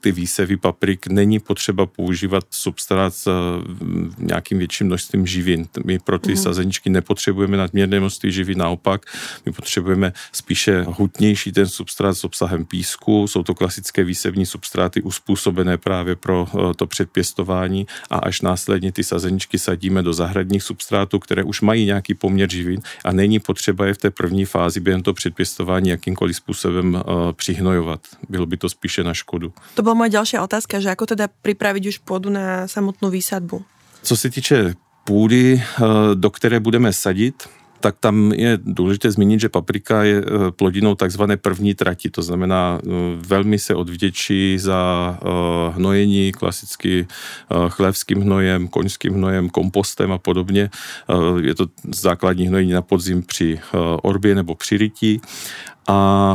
ty 0.00 0.12
výsevy 0.12 0.56
paprik 0.56 1.06
není 1.06 1.38
potřeba 1.40 1.86
používat 1.86 2.44
substrát 2.50 3.14
s 3.14 3.28
nějakým 4.18 4.58
větším 4.58 4.86
množstvím 4.86 5.26
živin. 5.26 5.68
My 5.84 5.98
pro 5.98 6.18
ty 6.18 6.30
mm. 6.30 6.36
sazeničky 6.36 6.90
nepotřebujeme 6.90 7.56
nadměrné 7.56 8.00
množství 8.00 8.32
živin, 8.32 8.58
naopak 8.58 9.06
my 9.46 9.52
potřebujeme 9.52 10.12
spíše 10.32 10.82
hutnější 10.88 11.52
ten 11.52 11.68
substrát 11.68 12.16
s 12.16 12.24
obsahem 12.24 12.64
písku. 12.64 13.26
Jsou 13.26 13.42
to 13.42 13.54
klasické 13.54 14.04
výsevní 14.04 14.46
substráty 14.46 15.02
uspůsobené 15.02 15.76
právě 15.76 16.16
pro 16.16 16.46
eh, 16.48 16.74
to 16.74 16.86
předpěstování 16.86 17.86
a 18.10 18.18
až 18.18 18.40
následně 18.40 18.92
ty 18.92 19.04
sazeničky 19.04 19.58
sadíme 19.58 20.02
do 20.02 20.12
zahradních 20.12 20.62
substrátů, 20.62 21.15
které 21.18 21.42
už 21.42 21.60
mají 21.60 21.84
nějaký 21.84 22.14
poměr 22.14 22.50
živin 22.50 22.80
a 23.04 23.12
není 23.12 23.38
potřeba 23.40 23.86
je 23.86 23.94
v 23.94 23.98
té 23.98 24.10
první 24.10 24.44
fázi 24.44 24.80
během 24.80 25.02
toho 25.02 25.14
předpěstování 25.14 25.88
jakýmkoliv 25.88 26.36
způsobem 26.36 26.94
uh, 26.94 27.32
přihnojovat. 27.32 28.00
Bylo 28.28 28.46
by 28.46 28.56
to 28.56 28.68
spíše 28.68 29.04
na 29.04 29.14
škodu. 29.14 29.52
To 29.74 29.82
byla 29.82 29.94
moje 29.94 30.10
další 30.10 30.38
otázka, 30.38 30.80
že 30.80 30.88
jako 30.88 31.06
teda 31.06 31.28
připravit 31.42 31.86
už 31.86 31.98
půdu 31.98 32.30
na 32.30 32.68
samotnou 32.68 33.10
výsadbu? 33.10 33.64
Co 34.02 34.16
se 34.16 34.30
týče 34.30 34.74
půdy, 35.04 35.62
eh, 35.62 35.82
do 36.14 36.30
které 36.30 36.60
budeme 36.60 36.92
sadit, 36.92 37.48
tak 37.80 37.96
tam 38.00 38.32
je 38.32 38.58
důležité 38.62 39.10
zmínit, 39.10 39.40
že 39.40 39.48
paprika 39.48 40.02
je 40.02 40.18
eh, 40.18 40.50
plodinou 40.50 40.94
takzvané 40.94 41.36
první 41.36 41.74
trati, 41.74 42.10
to 42.10 42.22
znamená 42.22 42.80
eh, 42.82 42.90
velmi 43.16 43.58
se 43.58 43.74
odvděčí 43.74 44.58
za 44.58 45.18
hnojení, 45.74 46.32
klasicky 46.32 47.06
chlévským 47.68 48.20
hnojem, 48.20 48.68
koňským 48.68 49.14
hnojem, 49.14 49.48
kompostem 49.48 50.12
a 50.12 50.18
podobně. 50.18 50.70
Je 51.40 51.54
to 51.54 51.66
základní 51.94 52.48
hnojení 52.48 52.72
na 52.72 52.82
podzim 52.82 53.22
při 53.22 53.60
orbě 54.02 54.34
nebo 54.34 54.54
při 54.54 54.76
rytí 54.76 55.20
a 55.88 56.34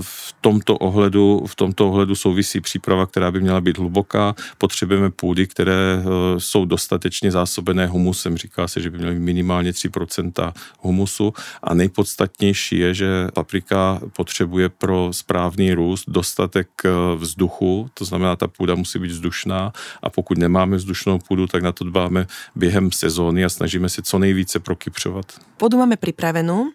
v 0.00 0.29
tomto 0.40 0.76
ohledu, 0.76 1.44
v 1.46 1.54
tomto 1.54 1.88
ohledu 1.88 2.14
souvisí 2.14 2.60
příprava, 2.60 3.06
která 3.06 3.30
by 3.30 3.40
měla 3.40 3.60
být 3.60 3.78
hluboká. 3.78 4.34
Potřebujeme 4.58 5.10
půdy, 5.10 5.46
které 5.46 5.72
eh, 5.72 6.04
jsou 6.40 6.64
dostatečně 6.64 7.30
zásobené 7.30 7.86
humusem. 7.86 8.36
Říká 8.36 8.68
se, 8.68 8.80
že 8.80 8.90
by 8.90 8.98
měly 8.98 9.18
minimálně 9.18 9.70
3% 9.72 10.52
humusu. 10.80 11.32
A 11.62 11.74
nejpodstatnější 11.74 12.78
je, 12.78 12.94
že 12.94 13.28
paprika 13.34 14.00
potřebuje 14.16 14.68
pro 14.68 15.08
správný 15.12 15.74
růst 15.74 16.04
dostatek 16.08 16.68
eh, 16.84 16.90
vzduchu, 17.16 17.90
to 17.94 18.04
znamená, 18.04 18.36
ta 18.36 18.48
půda 18.48 18.74
musí 18.74 18.98
být 18.98 19.10
vzdušná 19.10 19.72
a 20.02 20.10
pokud 20.10 20.38
nemáme 20.38 20.76
vzdušnou 20.76 21.18
půdu, 21.18 21.46
tak 21.46 21.62
na 21.62 21.72
to 21.72 21.84
dbáme 21.84 22.26
během 22.54 22.92
sezóny 22.92 23.44
a 23.44 23.48
snažíme 23.48 23.88
se 23.88 24.02
co 24.02 24.18
nejvíce 24.18 24.60
prokypřovat. 24.60 25.26
Půdu 25.56 25.78
máme 25.78 25.96
připravenou 25.96 26.66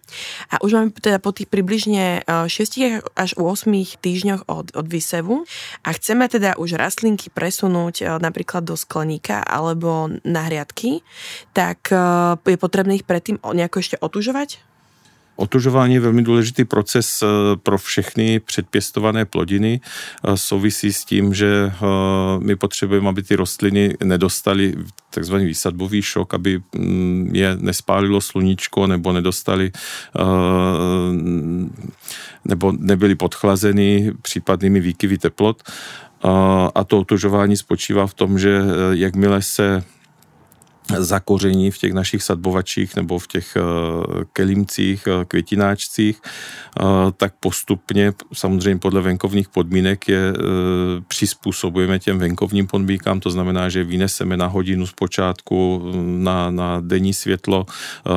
a 0.50 0.62
už 0.62 0.72
máme 0.72 0.90
teda 0.90 1.18
po 1.18 1.32
těch 1.32 1.46
přibližně 1.46 2.22
6 2.46 2.78
eh, 2.78 3.00
až 3.16 3.34
8 3.36 3.55
8 3.56 3.72
týždňoch 4.04 4.52
od, 4.52 4.76
od 4.76 4.86
vysevu 4.86 5.48
a 5.80 5.88
chceme 5.96 6.28
teda 6.28 6.60
už 6.60 6.76
rastlinky 6.76 7.32
presunúť 7.32 7.96
eh, 8.04 8.06
napríklad 8.20 8.68
do 8.68 8.76
skleníka 8.76 9.40
alebo 9.40 10.12
na 10.28 10.44
hriadky, 10.44 11.00
tak 11.56 11.88
eh, 11.88 12.36
je 12.44 12.60
potrebné 12.60 13.00
ich 13.00 13.08
predtým 13.08 13.40
nejako 13.40 13.80
ešte 13.80 13.96
otužovať? 13.96 14.75
Otužování 15.36 15.94
je 15.94 16.00
velmi 16.00 16.22
důležitý 16.22 16.64
proces 16.64 17.22
eh, 17.22 17.26
pro 17.56 17.78
všechny 17.78 18.40
předpěstované 18.40 19.24
plodiny. 19.24 19.80
Souvisí 20.34 20.92
s 20.92 21.04
tím, 21.04 21.34
že 21.34 21.72
my 22.38 22.56
potřebujeme, 22.56 23.08
aby 23.08 23.22
ty 23.22 23.36
rostliny 23.36 23.96
nedostaly 24.04 24.74
takzvaný 25.10 25.44
výsadbový 25.44 26.02
šok, 26.02 26.34
aby 26.34 26.62
mm, 26.74 27.30
je 27.32 27.56
nespálilo 27.60 28.20
sluníčko 28.20 28.86
nebo 28.86 29.12
nedostali 29.12 29.72
nebo 32.44 32.72
nebyly 32.78 33.14
podchlazeny 33.14 34.12
případnými 34.22 34.80
výkyvy 34.80 35.18
teplot. 35.18 35.62
A 36.74 36.84
to 36.84 36.98
otužování 36.98 37.56
spočívá 37.56 38.06
v 38.06 38.14
tom, 38.14 38.38
že 38.38 38.60
eh, 38.60 38.96
jakmile 38.96 39.42
se 39.42 39.84
zakoření 40.98 41.70
v 41.70 41.78
těch 41.78 41.92
našich 41.92 42.22
sadbovačích 42.22 42.96
nebo 42.96 43.18
v 43.18 43.26
těch 43.26 43.56
eh, 43.56 43.60
kelimcích, 44.32 45.06
eh, 45.06 45.24
květináčcích, 45.24 46.20
eh, 46.22 46.82
tak 47.16 47.34
postupně, 47.40 48.12
samozřejmě 48.32 48.78
podle 48.78 49.00
venkovních 49.00 49.48
podmínek, 49.48 50.08
je 50.08 50.32
přizpůsobujeme 51.08 51.98
těm 51.98 52.18
venkovním 52.18 52.66
podmínkám, 52.66 53.20
to 53.20 53.30
znamená, 53.30 53.68
že 53.68 53.84
vyneseme 53.84 54.36
na 54.36 54.46
hodinu 54.46 54.86
zpočátku 54.86 55.82
na, 56.18 56.50
na 56.50 56.80
denní 56.80 57.14
světlo, 57.14 57.66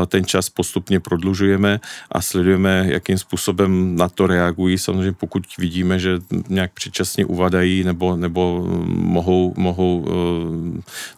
ten 0.07 0.25
čas 0.25 0.49
postupně 0.49 0.99
prodlužujeme 0.99 1.79
a 2.11 2.21
sledujeme, 2.21 2.85
jakým 2.89 3.17
způsobem 3.17 3.95
na 3.95 4.09
to 4.09 4.27
reagují. 4.27 4.77
Samozřejmě 4.77 5.11
pokud 5.11 5.43
vidíme, 5.57 5.99
že 5.99 6.19
nějak 6.49 6.73
předčasně 6.73 7.25
uvadají 7.25 7.83
nebo, 7.83 8.15
nebo 8.15 8.65
mohou, 8.87 9.53
mohou 9.57 10.07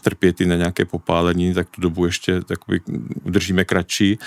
trpět 0.03 0.41
i 0.41 0.45
na 0.45 0.55
nějaké 0.55 0.85
popálení, 0.85 1.40
zranění, 1.41 1.53
tak 1.53 1.69
tu 1.69 1.81
dobu 1.81 2.05
ještě 2.05 2.41
takový 2.41 2.81
udržíme 3.23 3.65
kratší. 3.65 4.17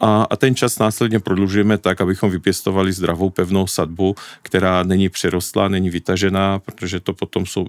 A, 0.00 0.26
a 0.30 0.36
ten 0.36 0.54
čas 0.54 0.78
následně 0.78 1.20
prodlužujeme 1.20 1.78
tak, 1.78 2.00
abychom 2.00 2.30
vypěstovali 2.30 2.92
zdravou 2.92 3.30
pevnou 3.30 3.66
sadbu, 3.66 4.14
která 4.42 4.82
není 4.82 5.08
přerostlá, 5.08 5.68
není 5.68 5.90
vytažená, 5.90 6.58
protože 6.58 7.00
to 7.00 7.12
potom 7.12 7.46
jsou, 7.46 7.66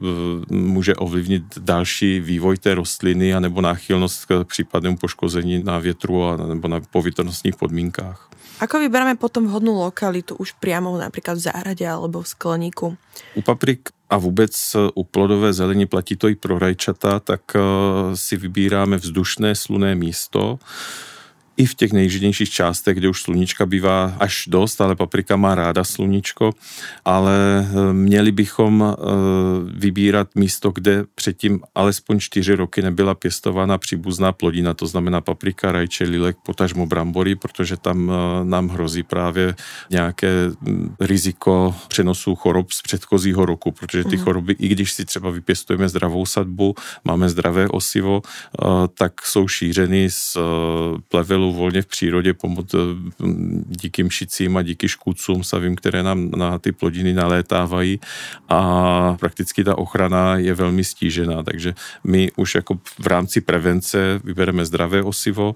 může 0.50 0.96
ovlivnit 0.96 1.44
další 1.58 2.20
vývoj 2.20 2.58
té 2.58 2.76
rostliny 2.76 3.34
anebo 3.34 3.62
náchylnost 3.62 4.26
k 4.26 4.44
případnému 4.44 4.98
poškození 4.98 5.64
na 5.64 5.80
větru 5.80 6.24
a, 6.24 6.38
nebo 6.38 6.68
na 6.68 6.82
povětrnostních 6.92 7.56
podmínkách. 7.56 8.32
Ako 8.62 8.78
vyberáme 8.78 9.18
potom 9.18 9.50
vhodnou 9.50 9.82
lokalitu 9.82 10.38
už 10.38 10.54
priamo 10.62 10.94
například 10.94 11.34
v 11.34 11.50
zahradě 11.50 11.90
alebo 11.90 12.22
v 12.22 12.28
skleníku? 12.28 12.98
U 13.36 13.42
paprik 13.42 13.90
a 14.10 14.18
vůbec 14.18 14.76
u 14.94 15.04
plodové 15.04 15.54
zelení 15.54 15.86
platí 15.86 16.16
to 16.16 16.30
i 16.30 16.36
pro 16.36 16.60
rajčata, 16.60 17.20
tak 17.20 17.42
eh, 17.56 17.60
si 18.14 18.38
vybíráme 18.38 18.98
vzdušné 18.98 19.56
sluné 19.56 19.96
místo, 19.96 20.60
i 21.58 21.66
v 21.66 21.76
těch 21.76 21.94
nejžinějších 21.94 22.50
částech, 22.50 22.98
kde 22.98 23.10
už 23.10 23.22
sluníčka 23.22 23.66
bývá 23.66 24.16
až 24.20 24.44
dost, 24.48 24.82
ale 24.82 24.96
paprika 24.96 25.36
má 25.36 25.56
ráda 25.56 25.84
sluníčko, 25.84 26.52
ale 27.06 27.68
eh, 27.70 27.94
měli 27.94 28.32
bychom 28.32 28.84
eh, 28.84 28.96
vybírat 29.74 30.28
místo, 30.36 30.72
kde 30.72 31.04
předtím 31.16 31.60
alespoň 31.76 32.20
čtyři 32.20 32.56
roky 32.56 32.82
nebyla 32.82 33.16
pěstována 33.16 33.78
příbuzná 33.78 34.32
plodina, 34.32 34.74
to 34.74 34.88
znamená 34.88 35.22
paprika, 35.22 35.72
rajče, 35.72 36.04
lilek, 36.04 36.38
potažmo 36.46 36.86
brambory, 36.86 37.36
protože 37.36 37.78
tam 37.78 38.12
eh, 38.12 38.46
nám 38.46 38.70
hrozí 38.70 39.04
právě 39.04 39.56
nějaké 39.90 40.52
hm, 40.62 40.96
riziko 41.00 41.76
přenosu 41.88 42.36
chorob 42.36 42.72
z 42.72 42.82
předchozího 42.82 43.46
roku, 43.46 43.72
protože 43.72 44.04
ty 44.04 44.18
mm. 44.18 44.24
choroby, 44.24 44.56
i 44.60 44.68
když 44.68 44.92
si 44.92 45.06
třeba 45.06 45.30
vypěstujeme 45.30 45.90
zdravou 45.90 46.26
sadbu, 46.26 46.76
máme 47.06 47.30
zdravé 47.30 47.68
osivo, 47.68 48.22
tak 48.94 49.26
jsou 49.26 49.48
šířeny 49.48 50.10
z 50.10 50.38
plevelu 51.42 51.54
volně 51.54 51.82
v 51.82 51.86
přírodě 51.86 52.34
pomoc, 52.34 52.74
eh, 52.74 52.78
díky 53.66 54.04
mšicím 54.04 54.58
a 54.58 54.62
díky 54.62 54.88
škůdcům 54.88 55.44
savím, 55.44 55.76
které 55.76 56.04
nám 56.04 56.32
na 56.32 56.60
ty 56.60 56.72
plodiny 56.72 57.14
nalétávají. 57.14 58.00
A 58.50 59.18
prakticky 59.20 59.64
ta 59.64 59.78
ochrana 59.78 60.38
je 60.38 60.54
velmi 60.54 60.84
stížená, 60.84 61.44
takže 61.44 61.74
my 62.04 62.32
už 62.38 62.56
jako 62.56 62.80
v 63.00 63.08
rámci 63.08 63.42
prevence 63.42 64.20
vybereme 64.24 64.66
zdravé 64.66 65.04
osivo, 65.04 65.54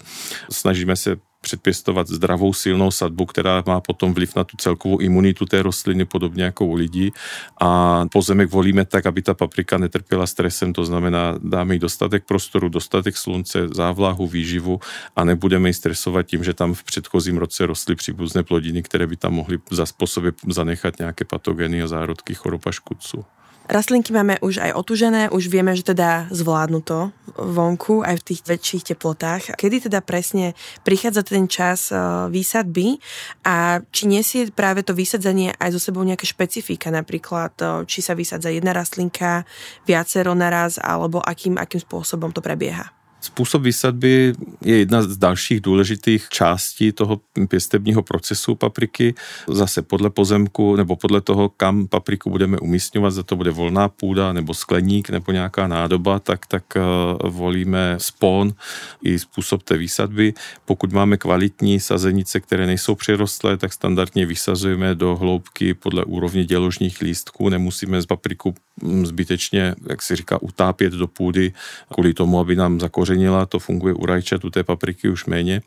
snažíme 0.50 0.96
se 0.96 1.16
předpěstovat 1.46 2.08
zdravou 2.08 2.52
silnou 2.52 2.90
sadbu, 2.90 3.26
která 3.26 3.62
má 3.66 3.80
potom 3.80 4.14
vliv 4.14 4.36
na 4.36 4.44
tu 4.44 4.56
celkovou 4.56 4.98
imunitu 4.98 5.46
té 5.46 5.62
rostliny, 5.62 6.04
podobně 6.04 6.44
jako 6.44 6.66
u 6.66 6.74
lidí. 6.74 7.12
A 7.60 8.02
pozemek 8.12 8.50
volíme 8.50 8.84
tak, 8.84 9.06
aby 9.06 9.22
ta 9.22 9.34
paprika 9.34 9.78
netrpěla 9.78 10.26
stresem, 10.26 10.72
to 10.72 10.84
znamená, 10.84 11.38
dáme 11.38 11.74
jí 11.74 11.78
dostatek 11.78 12.26
prostoru, 12.26 12.68
dostatek 12.68 13.16
slunce, 13.16 13.68
závlahu, 13.68 14.26
výživu 14.26 14.80
a 15.16 15.24
nebudeme 15.24 15.68
ji 15.68 15.74
stresovat 15.74 16.26
tím, 16.26 16.44
že 16.44 16.54
tam 16.54 16.74
v 16.74 16.82
předchozím 16.82 17.38
roce 17.38 17.66
rostly 17.66 17.94
příbuzné 17.94 18.42
plodiny, 18.42 18.82
které 18.82 19.06
by 19.06 19.16
tam 19.16 19.32
mohly 19.32 19.58
za 19.70 19.86
sobě 20.04 20.32
zanechat 20.50 20.98
nějaké 20.98 21.24
patogeny 21.24 21.82
a 21.82 21.86
zárodky 21.86 22.34
chorob 22.34 22.66
a 22.66 22.72
škůdců. 22.72 23.35
Rastlinky 23.66 24.14
máme 24.14 24.38
už 24.46 24.62
aj 24.62 24.78
otužené, 24.78 25.26
už 25.34 25.50
vieme, 25.50 25.74
že 25.74 25.82
teda 25.82 26.30
zvládnu 26.30 26.86
to 26.86 27.10
vonku 27.34 28.06
aj 28.06 28.22
v 28.22 28.26
tých 28.32 28.40
väčších 28.46 28.94
teplotách. 28.94 29.58
Kedy 29.58 29.90
teda 29.90 30.00
presne 30.06 30.54
prichádza 30.86 31.26
ten 31.26 31.50
čas 31.50 31.90
eh, 31.90 31.98
výsadby 32.30 33.02
a 33.42 33.82
či 33.90 34.06
nesie 34.06 34.48
práve 34.54 34.86
to 34.86 34.94
vysadzanie 34.94 35.50
aj 35.58 35.74
zo 35.74 35.80
sebou 35.82 36.06
nejaké 36.06 36.24
špecifika, 36.24 36.94
napríklad 36.94 37.52
eh, 37.58 37.66
či 37.90 38.00
sa 38.06 38.14
vysadza 38.14 38.54
jedna 38.54 38.70
rastlinka, 38.70 39.42
viacero 39.82 40.32
naraz, 40.38 40.78
alebo 40.78 41.18
akým, 41.18 41.58
akým 41.58 41.82
spôsobom 41.82 42.30
to 42.30 42.38
prebieha? 42.38 42.96
Způsob 43.20 43.62
výsadby 43.62 44.32
je 44.64 44.78
jedna 44.78 45.02
z 45.02 45.16
dalších 45.16 45.60
důležitých 45.60 46.28
částí 46.28 46.92
toho 46.92 47.20
pěstebního 47.48 48.02
procesu 48.02 48.54
papriky. 48.54 49.14
Zase 49.48 49.82
podle 49.82 50.10
pozemku 50.10 50.76
nebo 50.76 50.96
podle 50.96 51.20
toho, 51.20 51.48
kam 51.48 51.86
papriku 51.86 52.30
budeme 52.30 52.58
umístěvat, 52.58 53.12
za 53.12 53.22
to 53.22 53.36
bude 53.36 53.50
volná 53.50 53.88
půda 53.88 54.32
nebo 54.32 54.54
skleník 54.54 55.10
nebo 55.10 55.32
nějaká 55.32 55.66
nádoba, 55.66 56.18
tak, 56.18 56.46
tak 56.46 56.64
eh, 56.76 56.80
volíme 57.28 57.94
spon 57.98 58.54
i 59.02 59.18
způsob 59.18 59.62
té 59.62 59.76
výsadby. 59.76 60.34
Pokud 60.64 60.92
máme 60.92 61.16
kvalitní 61.16 61.80
sazenice, 61.80 62.40
které 62.40 62.66
nejsou 62.66 62.94
přirostlé, 62.94 63.56
tak 63.56 63.72
standardně 63.72 64.26
vysazujeme 64.26 64.94
do 64.94 65.16
hloubky 65.16 65.74
podle 65.74 66.04
úrovně 66.04 66.44
děložních 66.44 67.00
lístků. 67.00 67.48
Nemusíme 67.48 68.02
z 68.02 68.06
papriku 68.06 68.54
mm, 68.82 69.06
zbytečně, 69.06 69.74
jak 69.88 70.02
se 70.02 70.16
říká, 70.16 70.42
utápět 70.42 70.92
do 70.92 71.06
půdy 71.06 71.52
kvůli 71.94 72.14
tomu, 72.14 72.40
aby 72.40 72.56
nám 72.56 72.80
zakořenila 72.80 73.05
zakořenila, 73.06 73.46
to 73.46 73.58
funguje 73.58 73.94
u 73.94 74.06
rajčat, 74.06 74.44
u 74.44 74.50
té 74.50 74.64
papriky 74.64 75.08
už 75.08 75.26
méně. 75.26 75.62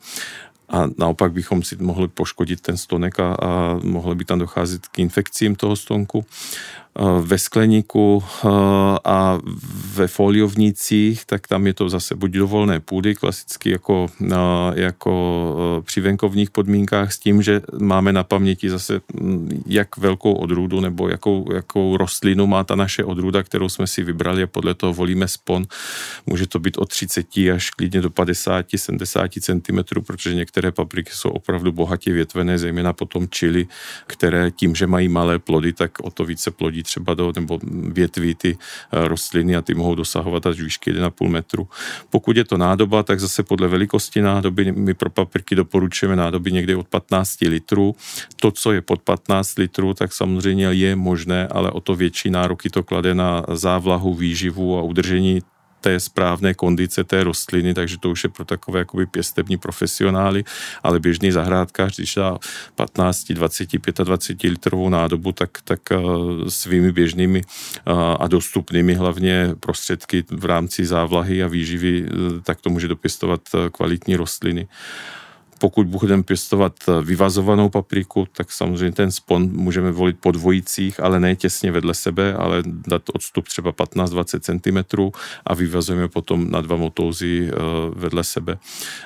A 0.70 0.86
naopak 0.98 1.32
bychom 1.32 1.64
si 1.64 1.76
mohli 1.80 2.08
poškodit 2.08 2.62
ten 2.62 2.78
stonek 2.78 3.20
a, 3.20 3.34
a 3.34 3.80
mohlo 3.84 4.16
by 4.16 4.26
tam 4.26 4.40
docházet 4.40 4.88
k 4.88 5.00
infekcím 5.00 5.56
toho 5.56 5.76
stonku. 5.76 6.26
Eh, 6.98 7.22
ve 7.22 7.38
skleníku 7.38 8.24
eh, 8.24 8.48
a 9.06 9.40
ve 9.94 10.08
foliovnicích, 10.08 11.26
tak 11.26 11.48
tam 11.48 11.68
je 11.68 11.74
to 11.74 11.90
zase 11.90 12.16
buď 12.16 12.32
do 12.32 12.48
volné 12.48 12.80
půdy, 12.80 13.16
klasicky 13.16 13.70
jako, 13.70 14.08
eh, 14.32 14.36
jako 14.74 15.82
při 15.86 16.02
venkovních 16.02 16.52
podmínkách 16.52 17.14
s 17.14 17.20
tím, 17.20 17.42
že 17.42 17.62
máme 17.80 18.14
na 18.14 18.24
paměti 18.24 18.70
zase 18.70 19.02
hm, 19.14 19.64
jak 19.66 19.98
velkou 19.98 20.34
odrůdu 20.34 20.80
nebo 20.80 21.10
jakou, 21.10 21.54
jakou 21.54 21.98
rostlinu 21.98 22.48
má 22.48 22.64
ta 22.64 22.76
naše 22.76 23.04
odrůda, 23.04 23.44
kterou 23.44 23.70
jsme 23.70 23.88
si 23.88 24.04
vybrali 24.04 24.44
a 24.44 24.48
podle 24.48 24.74
toho 24.74 24.94
volíme 24.94 25.28
spon. 25.28 25.66
Může 26.26 26.48
to 26.48 26.60
být 26.60 26.78
od 26.78 26.90
30 26.90 27.28
až 27.54 27.70
klidně 27.70 28.02
do 28.02 28.10
50, 28.10 28.66
70 28.76 29.32
cm, 29.42 30.02
protože 30.08 30.36
některé 30.36 30.72
papriky 30.72 31.12
jsou 31.14 31.30
opravdu 31.30 31.72
bohatě 31.72 32.14
větvené, 32.14 32.58
zejména 32.58 32.94
potom 32.94 33.28
čili, 33.30 33.68
které 34.08 34.52
tím, 34.52 34.76
že 34.76 34.88
mají 34.88 35.08
malé 35.08 35.40
plody, 35.40 35.74
tak 35.74 35.92
o 36.02 36.12
to 36.12 36.26
více 36.26 36.52
plodí 36.52 36.79
třeba 36.84 37.14
do, 37.14 37.32
nebo 37.36 37.60
větví 37.92 38.36
ty 38.36 38.58
eh, 38.58 39.08
rostliny 39.08 39.56
a 39.56 39.62
ty 39.62 39.74
mohou 39.74 39.96
dosahovat 39.96 40.46
až 40.46 40.62
výšky 40.62 40.94
1,5 40.94 41.30
metru. 41.30 41.68
Pokud 42.10 42.38
je 42.38 42.44
to 42.44 42.58
nádoba, 42.58 43.04
tak 43.04 43.20
zase 43.20 43.44
podle 43.44 43.68
velikosti 43.68 44.22
nádoby 44.22 44.72
my 44.72 44.94
pro 44.94 45.10
papriky 45.10 45.56
doporučujeme 45.56 46.16
nádoby 46.16 46.52
někde 46.52 46.76
od 46.76 46.88
15 46.88 47.42
litrů. 47.42 47.96
To, 48.36 48.52
co 48.52 48.72
je 48.72 48.82
pod 48.82 49.02
15 49.02 49.58
litrů, 49.58 49.94
tak 49.94 50.14
samozřejmě 50.14 50.66
je 50.66 50.96
možné, 50.96 51.48
ale 51.48 51.72
o 51.72 51.80
to 51.80 51.96
větší 51.96 52.30
nároky 52.30 52.70
to 52.70 52.84
klade 52.84 53.16
na 53.16 53.46
závlahu, 53.54 54.14
výživu 54.14 54.78
a 54.78 54.82
udržení 54.82 55.42
té 55.82 56.00
správné 56.00 56.54
kondice 56.54 57.04
té 57.04 57.24
rostliny, 57.24 57.74
takže 57.74 57.98
to 57.98 58.10
už 58.10 58.24
je 58.24 58.30
pro 58.30 58.46
takové 58.46 58.80
jakoby 58.80 59.06
pěstební 59.06 59.58
profesionály, 59.58 60.44
ale 60.84 61.00
běžný 61.00 61.32
zahrádkář, 61.32 61.96
když 61.96 62.16
dá 62.16 62.38
15, 62.76 63.32
20, 63.32 63.70
25 64.04 64.50
litrovou 64.50 64.90
nádobu, 64.90 65.32
tak, 65.32 65.50
tak 65.64 65.80
eh, 65.92 65.98
svými 66.48 66.92
běžnými 66.92 67.42
eh, 67.42 67.92
a 68.20 68.28
dostupnými 68.28 68.94
hlavně 68.94 69.56
prostředky 69.60 70.24
v 70.30 70.46
rámci 70.46 70.86
závlahy 70.86 71.44
a 71.44 71.48
výživy, 71.48 72.06
eh, 72.06 72.42
tak 72.44 72.62
to 72.62 72.70
může 72.70 72.88
dopěstovat 72.88 73.42
kvalitní 73.72 74.16
rostliny. 74.16 74.68
Pokud 75.60 75.88
budeme 75.88 76.24
pěstovat 76.24 76.74
eh, 76.88 77.04
vyvazovanou 77.04 77.70
papriku, 77.70 78.28
tak 78.38 78.52
samozřejmě 78.52 78.92
ten 78.92 79.12
spon 79.12 79.50
můžeme 79.52 79.92
volit 79.92 80.18
po 80.20 80.32
dvojicích, 80.32 81.00
ale 81.00 81.20
ne 81.20 81.36
těsně 81.36 81.72
vedle 81.72 81.94
sebe, 81.94 82.34
ale 82.34 82.64
dát 82.66 83.02
odstup 83.14 83.48
třeba 83.48 83.72
15-20 83.72 84.40
cm 84.40 85.12
a 85.46 85.54
vyvazujeme 85.54 86.08
potom 86.08 86.52
na 86.52 86.62
dva 86.62 86.76
motouzy 86.76 87.50
eh, 87.52 87.56
vedle 87.96 88.24
sebe. 88.24 88.58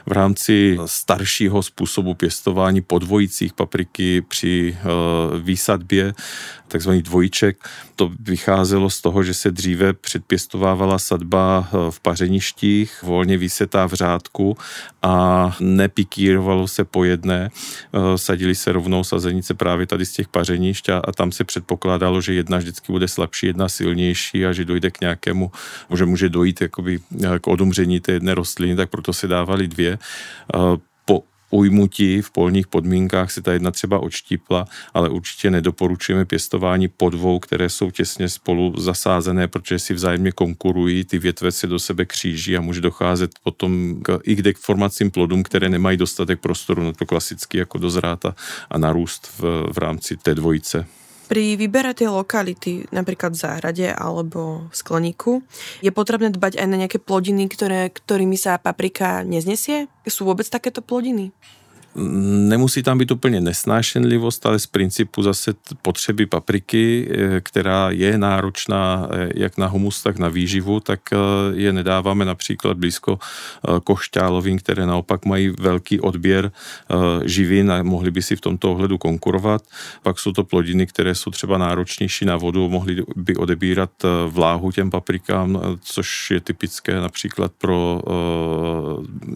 V 0.05 0.11
rámci 0.11 0.77
staršího 0.85 1.63
způsobu 1.63 2.13
pěstování 2.13 2.81
po 2.81 2.99
dvojicích 2.99 3.53
papriky 3.53 4.21
při 4.21 4.77
eh, 4.77 4.85
výsadbě 5.39 6.13
takzvaný 6.73 7.01
dvojček. 7.01 7.69
To 7.95 8.11
vycházelo 8.19 8.89
z 8.89 9.01
toho, 9.01 9.23
že 9.23 9.33
se 9.33 9.51
dříve 9.51 9.93
předpěstovávala 9.93 10.99
sadba 10.99 11.67
eh, 11.67 11.91
v 11.91 11.99
pařeništích, 11.99 13.03
volně 13.03 13.37
vysetá 13.37 13.85
v 13.85 13.93
řádku 13.93 14.57
a 15.01 15.13
nepikírovalo 15.59 16.67
se 16.67 16.83
po 16.83 17.03
jedné. 17.03 17.49
Eh, 17.49 18.17
sadili 18.17 18.55
se 18.55 18.71
rovnou 18.71 19.03
sazenice 19.03 19.53
právě 19.53 19.85
tady 19.87 20.05
z 20.05 20.13
těch 20.13 20.27
pařenišť 20.27 20.89
a, 20.89 20.97
a 20.97 21.11
tam 21.11 21.31
se 21.31 21.43
předpokládalo, 21.43 22.21
že 22.21 22.33
jedna 22.33 22.57
vždycky 22.57 22.91
bude 22.91 23.07
slabší, 23.07 23.53
jedna 23.53 23.69
silnější 23.69 24.45
a 24.45 24.53
že 24.53 24.65
dojde 24.65 24.91
k 24.91 25.01
nějakému, 25.01 25.51
že 25.95 26.05
může 26.05 26.29
dojít 26.29 26.61
jakoby 26.61 26.99
eh, 26.99 27.39
k 27.39 27.47
odumření 27.47 27.99
té 27.99 28.11
jedné 28.11 28.33
rostliny, 28.33 28.75
tak 28.75 28.89
proto 28.89 29.13
se 29.13 29.27
dávali 29.27 29.67
dvě 29.67 29.97
ujmutí 31.53 32.21
v 32.21 32.31
polních 32.31 32.67
podmínkách 32.67 33.31
se 33.31 33.41
ta 33.41 33.53
jedna 33.53 33.71
třeba 33.71 33.99
odštípla, 33.99 34.65
ale 34.93 35.09
určitě 35.09 35.51
nedoporučujeme 35.51 36.25
pěstování 36.25 36.87
podvou, 36.87 37.39
které 37.39 37.69
jsou 37.69 37.91
těsně 37.91 38.29
spolu 38.29 38.73
zasázené, 38.77 39.47
protože 39.47 39.79
si 39.79 39.93
vzájemně 39.93 40.31
konkurují, 40.31 41.03
ty 41.03 41.19
větve 41.19 41.51
se 41.51 41.67
do 41.67 41.79
sebe 41.79 42.05
kříží 42.05 42.57
a 42.57 42.61
může 42.61 42.81
docházet 42.81 43.31
potom 43.43 44.01
k, 44.01 44.19
i 44.23 44.35
k 44.35 44.41
deformacím 44.41 45.11
plodům, 45.11 45.43
které 45.43 45.69
nemají 45.69 45.97
dostatek 45.97 46.39
prostoru 46.39 46.83
na 46.83 46.93
to 46.93 47.05
klasicky 47.05 47.57
jako 47.57 47.77
dozrát 47.77 48.25
a, 48.25 48.35
a 48.69 48.77
narůst 48.77 49.27
v, 49.39 49.67
v 49.73 49.77
rámci 49.77 50.17
té 50.17 50.35
dvojice. 50.35 50.85
Pri 51.23 51.55
výbere 51.55 51.95
tej 51.95 52.11
lokality, 52.11 52.83
napríklad 52.91 53.33
v 53.33 53.41
záhrade 53.41 53.87
alebo 53.89 54.67
v 54.67 54.75
skleníku, 54.75 55.39
je 55.79 55.89
potrebné 55.89 56.29
dbať 56.35 56.59
aj 56.59 56.67
na 56.67 56.77
nejaké 56.83 56.99
plodiny, 56.99 57.47
ktoré, 57.47 57.89
ktorými 57.89 58.35
sa 58.35 58.59
paprika 58.59 59.23
neznesie? 59.23 59.87
Sú 60.03 60.27
vôbec 60.27 60.45
takéto 60.45 60.83
plodiny? 60.83 61.31
Nemusí 61.95 62.83
tam 62.83 62.97
být 62.97 63.11
úplně 63.11 63.41
nesnášenlivost, 63.41 64.45
ale 64.45 64.59
z 64.59 64.67
principu 64.67 65.23
zase 65.23 65.53
potřeby 65.81 66.25
papriky, 66.25 67.09
eh, 67.11 67.41
která 67.41 67.91
je 67.91 68.17
náročná 68.17 69.07
eh, 69.11 69.29
jak 69.35 69.57
na 69.57 69.67
humus, 69.67 70.03
tak 70.03 70.17
na 70.17 70.29
výživu, 70.29 70.79
tak 70.79 70.99
eh, 71.13 71.17
je 71.53 71.73
nedáváme 71.73 72.25
například 72.25 72.77
blízko 72.77 73.19
košťálovým, 73.83 74.59
které 74.59 74.85
naopak 74.85 75.25
mají 75.25 75.49
velký 75.59 75.99
odběr 75.99 76.51
živin 77.25 77.71
a 77.71 77.83
mohli 77.83 78.11
by 78.11 78.21
si 78.21 78.35
v 78.35 78.41
tomto 78.41 78.71
ohledu 78.71 78.97
konkurovat. 78.97 79.63
Pak 80.03 80.19
jsou 80.19 80.31
to 80.31 80.43
plodiny, 80.43 80.87
které 80.87 81.15
jsou 81.15 81.31
třeba 81.31 81.57
náročnější 81.57 82.25
na 82.25 82.37
vodu, 82.37 82.69
mohly 82.69 83.03
by 83.15 83.35
odebírat 83.35 83.89
vláhu 84.27 84.71
těm 84.71 84.89
paprikám, 84.89 85.61
což 85.81 86.31
je 86.31 86.39
typické 86.39 86.95
například 86.95 87.51
pro 87.57 88.01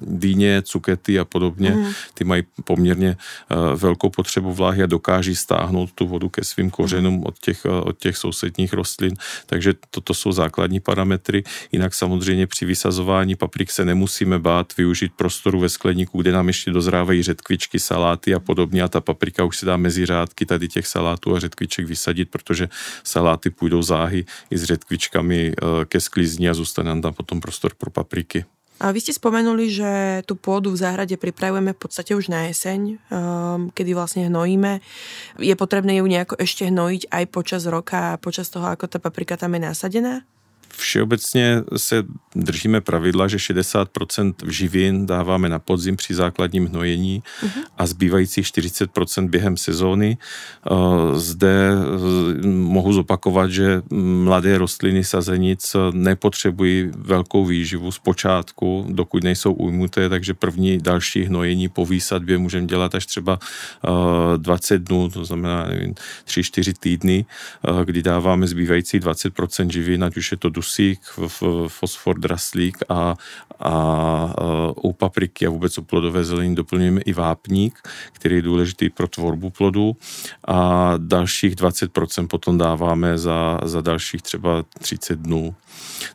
dýně, 0.02 0.62
cukety 0.62 1.20
a 1.20 1.26
podobně. 1.26 1.72
Mm. 1.72 1.86
Ty 2.14 2.24
mají 2.24 2.44
poměrně 2.64 3.18
eh, 3.18 3.56
velkou 3.76 4.10
potřebu 4.10 4.54
vláhy 4.54 4.84
a 4.84 4.86
dokáží 4.86 5.36
stáhnout 5.36 5.92
tu 5.92 6.08
vodu 6.08 6.30
ke 6.30 6.44
svým 6.44 6.70
kořenům 6.70 7.24
od 7.26 7.40
těch, 7.40 7.66
eh, 7.66 7.70
od 7.70 7.98
těch 8.00 8.18
sousedních 8.18 8.74
rostlin. 8.74 9.14
Takže 9.46 9.74
toto 9.92 10.14
jsou 10.14 10.32
základní 10.32 10.80
parametry. 10.80 11.44
Jinak 11.72 11.94
samozřejmě 11.94 12.48
při 12.48 12.66
vysazování 12.66 13.36
paprik 13.36 13.72
se 13.72 13.86
nemusíme 13.86 14.40
bát 14.40 14.78
využít 14.78 15.12
prostoru 15.16 15.60
ve 15.60 15.70
skleníku, 15.70 16.22
kde 16.22 16.32
nám 16.32 16.48
ještě 16.48 16.72
dozrávají 16.72 17.24
řetkvičky, 17.24 17.80
saláty 17.80 18.34
a 18.34 18.40
podobně 18.40 18.84
a 18.84 18.88
ta 18.88 19.02
paprika 19.02 19.44
už 19.44 19.58
se 19.58 19.66
dá 19.66 19.78
mezi 19.78 20.06
řádky 20.06 20.46
tady 20.46 20.68
těch 20.68 20.88
salátů 20.88 21.36
a 21.36 21.40
řetkviček 21.40 21.86
vysadit, 21.86 22.30
protože 22.30 22.70
saláty 23.04 23.50
půjdou 23.50 23.82
záhy 23.82 24.26
i 24.50 24.58
s 24.58 24.64
řetkvičkami 24.64 25.52
eh, 25.52 25.86
ke 25.86 26.00
sklizni 26.00 26.50
a 26.50 26.54
zůstane 26.54 26.90
nám 26.90 27.02
tam 27.02 27.14
potom 27.14 27.42
prostor 27.42 27.72
pro 27.78 27.92
papriky. 27.92 28.46
A 28.78 28.94
vy 28.94 29.02
ste 29.02 29.14
spomenuli, 29.14 29.74
že 29.74 30.22
tú 30.30 30.38
pôdu 30.38 30.70
v 30.70 30.78
záhrade 30.78 31.18
pripravujeme 31.18 31.74
v 31.74 31.82
podstate 31.82 32.14
už 32.14 32.30
na 32.30 32.46
jeseň, 32.46 33.02
um, 33.10 33.74
kedy 33.74 33.98
vlastne 33.98 34.30
hnojíme. 34.30 34.86
Je 35.42 35.56
potrebné 35.58 35.98
ju 35.98 36.06
nejako 36.06 36.38
ešte 36.38 36.70
hnojiť 36.70 37.10
aj 37.10 37.24
počas 37.34 37.66
roka 37.66 38.22
počas 38.22 38.54
toho, 38.54 38.70
ako 38.70 38.86
ta 38.86 39.02
paprika 39.02 39.34
tam 39.34 39.58
je 39.58 39.66
nasadená? 39.66 40.22
Všeobecně 40.70 41.64
se 41.78 42.04
držíme 42.36 42.82
pravidla, 42.82 43.28
že 43.28 43.38
60% 43.38 44.34
živin 44.48 45.06
dáváme 45.06 45.50
na 45.50 45.60
podzim 45.60 45.96
při 45.96 46.14
základním 46.14 46.66
hnojení 46.66 47.24
a 47.78 47.88
zbývajících 47.88 48.46
40% 48.46 49.30
během 49.30 49.58
sezóny. 49.58 50.18
Eh, 50.18 50.70
zde 51.20 51.70
eh, 51.72 52.48
mohu 52.48 52.94
zopakovat, 52.94 53.52
že 53.52 53.82
mladé 54.24 54.58
rostliny 54.58 55.04
sazenic 55.04 55.76
nepotřebují 55.92 56.92
velkou 56.98 57.46
výživu 57.46 57.92
z 57.92 58.00
počátku, 58.00 58.86
dokud 58.90 59.24
nejsou 59.24 59.54
ujmuté, 59.54 60.10
takže 60.10 60.34
první 60.34 60.78
další 60.78 61.24
hnojení 61.24 61.70
po 61.70 61.86
výsadbě 61.86 62.38
můžeme 62.38 62.68
dělat 62.68 62.96
až 62.96 63.06
třeba 63.06 63.40
20 64.38 64.76
eh, 64.76 64.80
dnů, 64.80 65.10
to 65.10 65.26
znamená 65.26 65.68
3-4 66.26 66.74
týdny, 66.80 67.26
kdy 67.86 68.02
dáváme 68.02 68.48
zbývající 68.48 69.00
20% 69.00 69.70
živin, 69.72 70.04
ať 70.04 70.18
už 70.18 70.32
je 70.32 70.38
to 70.38 70.50
dusík, 70.58 71.00
fosfor, 71.68 72.20
draslík 72.20 72.78
a, 72.90 73.16
a 73.60 73.74
u 74.76 74.94
papriky 74.94 75.48
a 75.48 75.50
vůbec 75.50 75.78
u 75.78 75.84
plodové 75.84 76.24
zelení 76.24 76.56
doplňujeme 76.56 77.02
i 77.02 77.14
vápník, 77.14 77.80
který 78.14 78.36
je 78.36 78.42
důležitý 78.42 78.90
pro 78.90 79.08
tvorbu 79.08 79.50
plodu 79.50 79.96
a 80.48 80.94
dalších 80.98 81.56
20% 81.56 82.28
potom 82.28 82.58
dáváme 82.58 83.18
za, 83.18 83.60
za 83.64 83.82
dalších 83.82 84.22
třeba 84.22 84.66
30 84.80 85.20
dnů. 85.20 85.56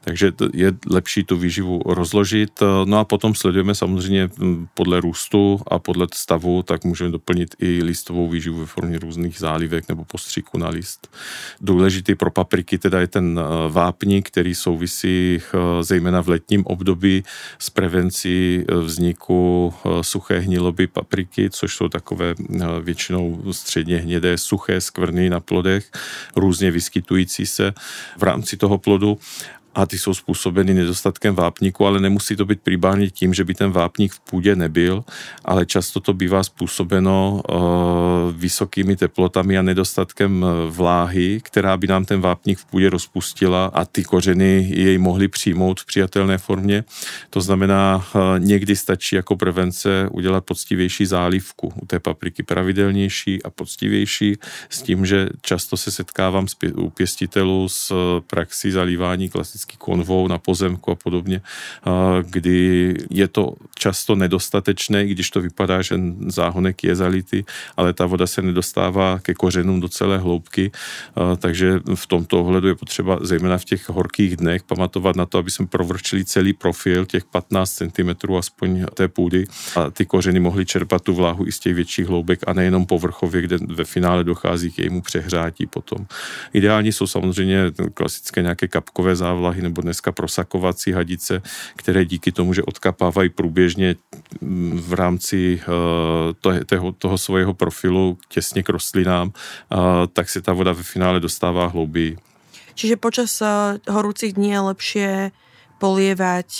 Takže 0.00 0.32
je 0.54 0.72
lepší 0.90 1.24
tu 1.24 1.36
výživu 1.36 1.82
rozložit. 1.86 2.60
No 2.84 2.98
a 2.98 3.04
potom 3.04 3.34
sledujeme 3.34 3.74
samozřejmě 3.74 4.30
podle 4.74 5.00
růstu 5.00 5.60
a 5.66 5.78
podle 5.78 6.06
stavu, 6.14 6.62
tak 6.62 6.84
můžeme 6.84 7.10
doplnit 7.10 7.54
i 7.58 7.82
listovou 7.82 8.28
výživu 8.28 8.60
ve 8.60 8.66
formě 8.66 8.98
různých 8.98 9.38
zálivek 9.38 9.88
nebo 9.88 10.04
postříku 10.04 10.58
na 10.58 10.68
list. 10.68 11.16
Důležitý 11.60 12.14
pro 12.14 12.30
papriky 12.30 12.78
teda 12.78 13.00
je 13.00 13.06
ten 13.06 13.38
e, 13.38 13.42
vápník, 13.68 14.28
který 14.28 14.54
souvisí 14.54 15.36
e, 15.36 15.40
zejména 15.82 16.22
v 16.22 16.28
letním 16.28 16.66
období 16.66 17.24
s 17.58 17.70
prevencí 17.70 18.64
e, 18.68 18.74
vzniku 18.74 19.74
suché 20.00 20.38
hniloby 20.38 20.86
papriky, 20.86 21.50
což 21.50 21.76
jsou 21.76 21.88
takové 21.88 22.34
většinou 22.80 23.42
středně 23.52 23.96
hnědé 23.96 24.38
suché 24.38 24.80
skvrny 24.80 25.30
na 25.30 25.40
plodech, 25.40 25.90
různě 26.36 26.70
vyskytující 26.70 27.46
se 27.46 27.72
v 28.18 28.22
rámci 28.22 28.56
toho 28.56 28.78
plodu 28.78 29.18
a 29.74 29.86
ty 29.86 29.98
jsou 29.98 30.14
způsobeny 30.14 30.74
nedostatkem 30.74 31.34
vápníku, 31.34 31.86
ale 31.86 32.00
nemusí 32.00 32.36
to 32.36 32.44
být 32.44 32.60
primárně 32.60 33.10
tím, 33.10 33.34
že 33.34 33.44
by 33.44 33.54
ten 33.54 33.70
vápník 33.70 34.12
v 34.12 34.20
půdě 34.20 34.56
nebyl, 34.56 35.04
ale 35.44 35.66
často 35.66 36.00
to 36.00 36.12
bývá 36.14 36.42
způsobeno 36.42 37.42
uh, 37.50 37.60
vysokými 38.32 38.96
teplotami 38.96 39.58
a 39.58 39.62
nedostatkem 39.62 40.44
eh, 40.44 40.70
vláhy, 40.70 41.40
která 41.44 41.76
by 41.76 41.86
nám 41.86 42.04
ten 42.04 42.20
vápník 42.20 42.58
v 42.58 42.64
půdě 42.64 42.90
rozpustila 42.90 43.66
a 43.66 43.84
ty 43.84 44.04
kořeny 44.04 44.70
jej 44.74 44.98
mohly 44.98 45.28
přijmout 45.28 45.80
v 45.80 45.86
přijatelné 45.86 46.38
formě. 46.38 46.84
To 47.30 47.40
znamená, 47.40 47.96
uh, 47.96 48.20
někdy 48.38 48.76
stačí 48.76 49.16
jako 49.16 49.36
prevence 49.36 50.08
udělat 50.10 50.44
poctivější 50.44 51.06
zálivku 51.06 51.72
u 51.82 51.86
té 51.86 52.00
papriky 52.00 52.42
pravidelnější 52.42 53.42
a 53.42 53.50
poctivější 53.50 54.36
s 54.70 54.82
tím, 54.82 55.06
že 55.06 55.28
často 55.42 55.76
se 55.76 55.90
setkávám 55.90 56.46
u 56.74 56.90
pěstitelů 56.90 57.68
s 57.68 57.94
praxí 58.26 58.70
zalívání 58.70 59.28
klasických 59.28 59.61
klasicky 59.62 59.76
konvou 59.78 60.28
na 60.28 60.38
pozemku 60.38 60.90
a 60.90 60.94
podobně, 60.94 61.40
kdy 62.22 62.94
je 63.10 63.28
to 63.28 63.54
často 63.74 64.14
nedostatečné, 64.14 65.04
i 65.04 65.08
když 65.14 65.30
to 65.30 65.40
vypadá, 65.40 65.82
že 65.82 65.94
záhonek 66.26 66.84
je 66.84 66.96
zalitý, 66.96 67.44
ale 67.76 67.92
ta 67.92 68.06
voda 68.06 68.26
se 68.26 68.42
nedostává 68.42 69.18
ke 69.18 69.34
kořenům 69.34 69.80
do 69.80 69.88
celé 69.88 70.18
hloubky, 70.18 70.70
takže 71.38 71.80
v 71.94 72.06
tomto 72.06 72.40
ohledu 72.40 72.68
je 72.68 72.74
potřeba 72.74 73.18
zejména 73.22 73.58
v 73.58 73.64
těch 73.64 73.88
horkých 73.88 74.36
dnech 74.36 74.62
pamatovat 74.62 75.16
na 75.16 75.26
to, 75.26 75.38
aby 75.38 75.50
jsme 75.50 75.66
provrčili 75.66 76.24
celý 76.24 76.52
profil 76.52 77.06
těch 77.06 77.24
15 77.24 77.70
cm 77.72 78.34
aspoň 78.38 78.86
té 78.94 79.08
půdy 79.08 79.46
a 79.76 79.90
ty 79.90 80.06
kořeny 80.06 80.40
mohly 80.40 80.66
čerpat 80.66 81.02
tu 81.02 81.14
vláhu 81.14 81.46
i 81.46 81.52
z 81.52 81.58
těch 81.58 81.74
větších 81.74 82.06
hloubek 82.06 82.40
a 82.46 82.52
nejenom 82.52 82.86
povrchově, 82.86 83.42
kde 83.42 83.56
ve 83.66 83.84
finále 83.84 84.24
dochází 84.24 84.70
k 84.70 84.78
jejímu 84.78 85.02
přehrátí 85.02 85.66
potom. 85.66 86.06
Ideální 86.52 86.92
jsou 86.92 87.06
samozřejmě 87.06 87.72
klasické 87.94 88.42
nějaké 88.42 88.68
kapkové 88.68 89.16
závlahy, 89.16 89.51
podlahy 89.52 89.62
nebo 89.62 89.82
dneska 89.82 90.12
prosakovací 90.12 90.92
hadice, 90.92 91.42
které 91.76 92.04
díky 92.04 92.32
tomu, 92.32 92.54
že 92.54 92.62
odkapávají 92.62 93.28
průběžně 93.28 93.96
mm, 94.40 94.80
v 94.80 94.92
rámci 94.92 95.60
eh, 95.60 96.64
toho, 96.66 96.92
toho 96.92 97.18
svého 97.18 97.54
profilu 97.54 98.18
těsně 98.28 98.62
k 98.62 98.68
rostlinám, 98.68 99.32
eh, 99.32 99.76
tak 100.12 100.28
se 100.28 100.40
ta 100.40 100.52
voda 100.52 100.72
ve 100.72 100.82
finále 100.82 101.20
dostává 101.20 101.66
hlouběji. 101.66 102.16
Čiže 102.74 102.96
počas 102.96 103.36
eh, 103.44 103.78
horúcich 103.92 104.32
dní 104.32 104.56
je 104.56 104.60
lepšie 104.60 105.10
polievať 105.82 106.50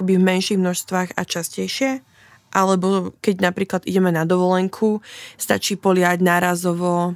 v 0.00 0.18
menších 0.18 0.56
množstvách 0.56 1.20
a 1.20 1.22
častejšie? 1.28 2.00
Alebo 2.48 3.12
keď 3.20 3.52
napríklad 3.52 3.84
ideme 3.84 4.08
na 4.08 4.24
dovolenku, 4.24 5.04
stačí 5.36 5.76
poliať 5.76 6.24
nárazovo 6.24 7.12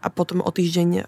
a 0.00 0.08
potom 0.08 0.40
o 0.40 0.48
týždeň 0.48 1.04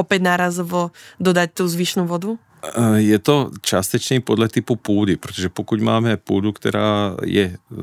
opět 0.00 0.24
nárazovo 0.24 0.90
dodat 1.20 1.52
tu 1.52 1.68
zvyšnú 1.68 2.08
vodu? 2.08 2.40
Eh, 2.64 3.00
je 3.00 3.18
to 3.18 3.50
částečně 3.60 4.20
podle 4.20 4.48
typu 4.48 4.76
půdy, 4.76 5.16
protože 5.16 5.48
pokud 5.48 5.80
máme 5.80 6.16
půdu, 6.16 6.52
která 6.52 7.16
je 7.24 7.44
eh, 7.44 7.76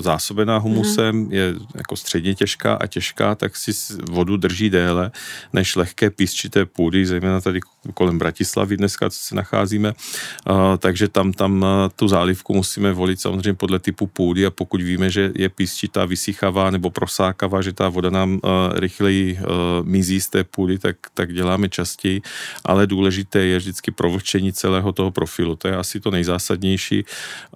zásobená 0.00 0.58
humusem, 0.58 1.16
mm. 1.16 1.32
je 1.32 1.54
jako 1.74 1.96
středně 1.96 2.34
těžká 2.34 2.74
a 2.74 2.86
těžká, 2.86 3.34
tak 3.34 3.56
si 3.56 3.72
vodu 4.10 4.36
drží 4.36 4.70
déle 4.70 5.10
než 5.52 5.76
lehké 5.76 6.10
písčité 6.10 6.66
půdy, 6.66 7.06
zejména 7.06 7.40
tady 7.40 7.60
kolem 7.94 8.18
Bratislavy 8.18 8.76
dneska, 8.76 9.10
co 9.10 9.18
se 9.18 9.34
nacházíme. 9.34 9.92
Takže 10.78 11.08
tam, 11.08 11.32
tam 11.32 11.66
tu 11.96 12.08
zálivku 12.08 12.54
musíme 12.54 12.92
volit 12.92 13.20
samozřejmě 13.20 13.54
podle 13.54 13.78
typu 13.78 14.06
půdy 14.06 14.46
a 14.46 14.50
pokud 14.50 14.82
víme, 14.82 15.10
že 15.10 15.32
je 15.34 15.48
písčitá, 15.48 16.04
vysychavá 16.04 16.70
nebo 16.70 16.90
prosákavá, 16.90 17.62
že 17.62 17.72
ta 17.72 17.88
voda 17.88 18.10
nám 18.10 18.40
rychleji 18.74 19.38
mizí 19.82 20.20
z 20.20 20.28
té 20.28 20.44
půdy, 20.44 20.78
tak, 20.78 20.96
tak 21.14 21.32
děláme 21.32 21.68
častěji, 21.68 22.22
ale 22.64 22.86
důležité 22.86 23.38
je 23.38 23.58
vždycky 23.58 23.90
provlčení 23.90 24.52
celého 24.52 24.92
toho 24.92 25.10
profilu. 25.10 25.56
To 25.56 25.68
je 25.68 25.76
asi 25.76 26.00
to 26.00 26.10
nejzásadnější. 26.10 27.04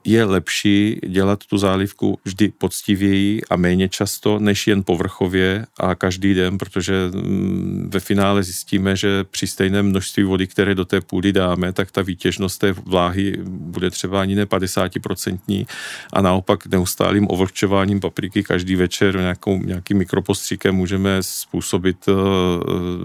Je 0.04 0.24
lepší 0.24 1.00
dělat 1.06 1.44
tu 1.44 1.58
zálivku 1.58 2.18
vždy 2.24 2.48
poctivěji 2.48 3.42
a 3.50 3.56
méně 3.56 3.88
často, 3.88 4.38
než 4.38 4.66
jen 4.66 4.82
povrchově 4.84 5.66
a 5.78 5.94
každý 5.94 6.34
den, 6.34 6.58
protože 6.58 6.94
mm, 7.14 7.90
ve 7.92 8.00
finále 8.00 8.42
zjistíme, 8.42 8.96
že 8.96 9.24
při 9.24 9.46
stejném 9.46 9.86
množství 9.86 10.15
vody, 10.22 10.46
které 10.46 10.74
do 10.74 10.84
té 10.84 11.00
půdy 11.00 11.32
dáme, 11.32 11.72
tak 11.72 11.90
ta 11.90 12.02
výtěžnost 12.02 12.60
té 12.60 12.72
vláhy 12.72 13.36
bude 13.46 13.90
třeba 13.90 14.20
ani 14.20 14.34
ne 14.34 14.44
50% 14.44 15.66
a 16.12 16.20
naopak 16.22 16.66
neustálým 16.66 17.26
ovlhčováním 17.30 18.00
papriky 18.00 18.42
každý 18.42 18.76
večer 18.76 19.16
nějakou, 19.16 19.58
nějakým 19.58 19.98
mikropostříkem 19.98 20.74
můžeme 20.74 21.22
způsobit 21.22 22.08
uh, 22.08 22.14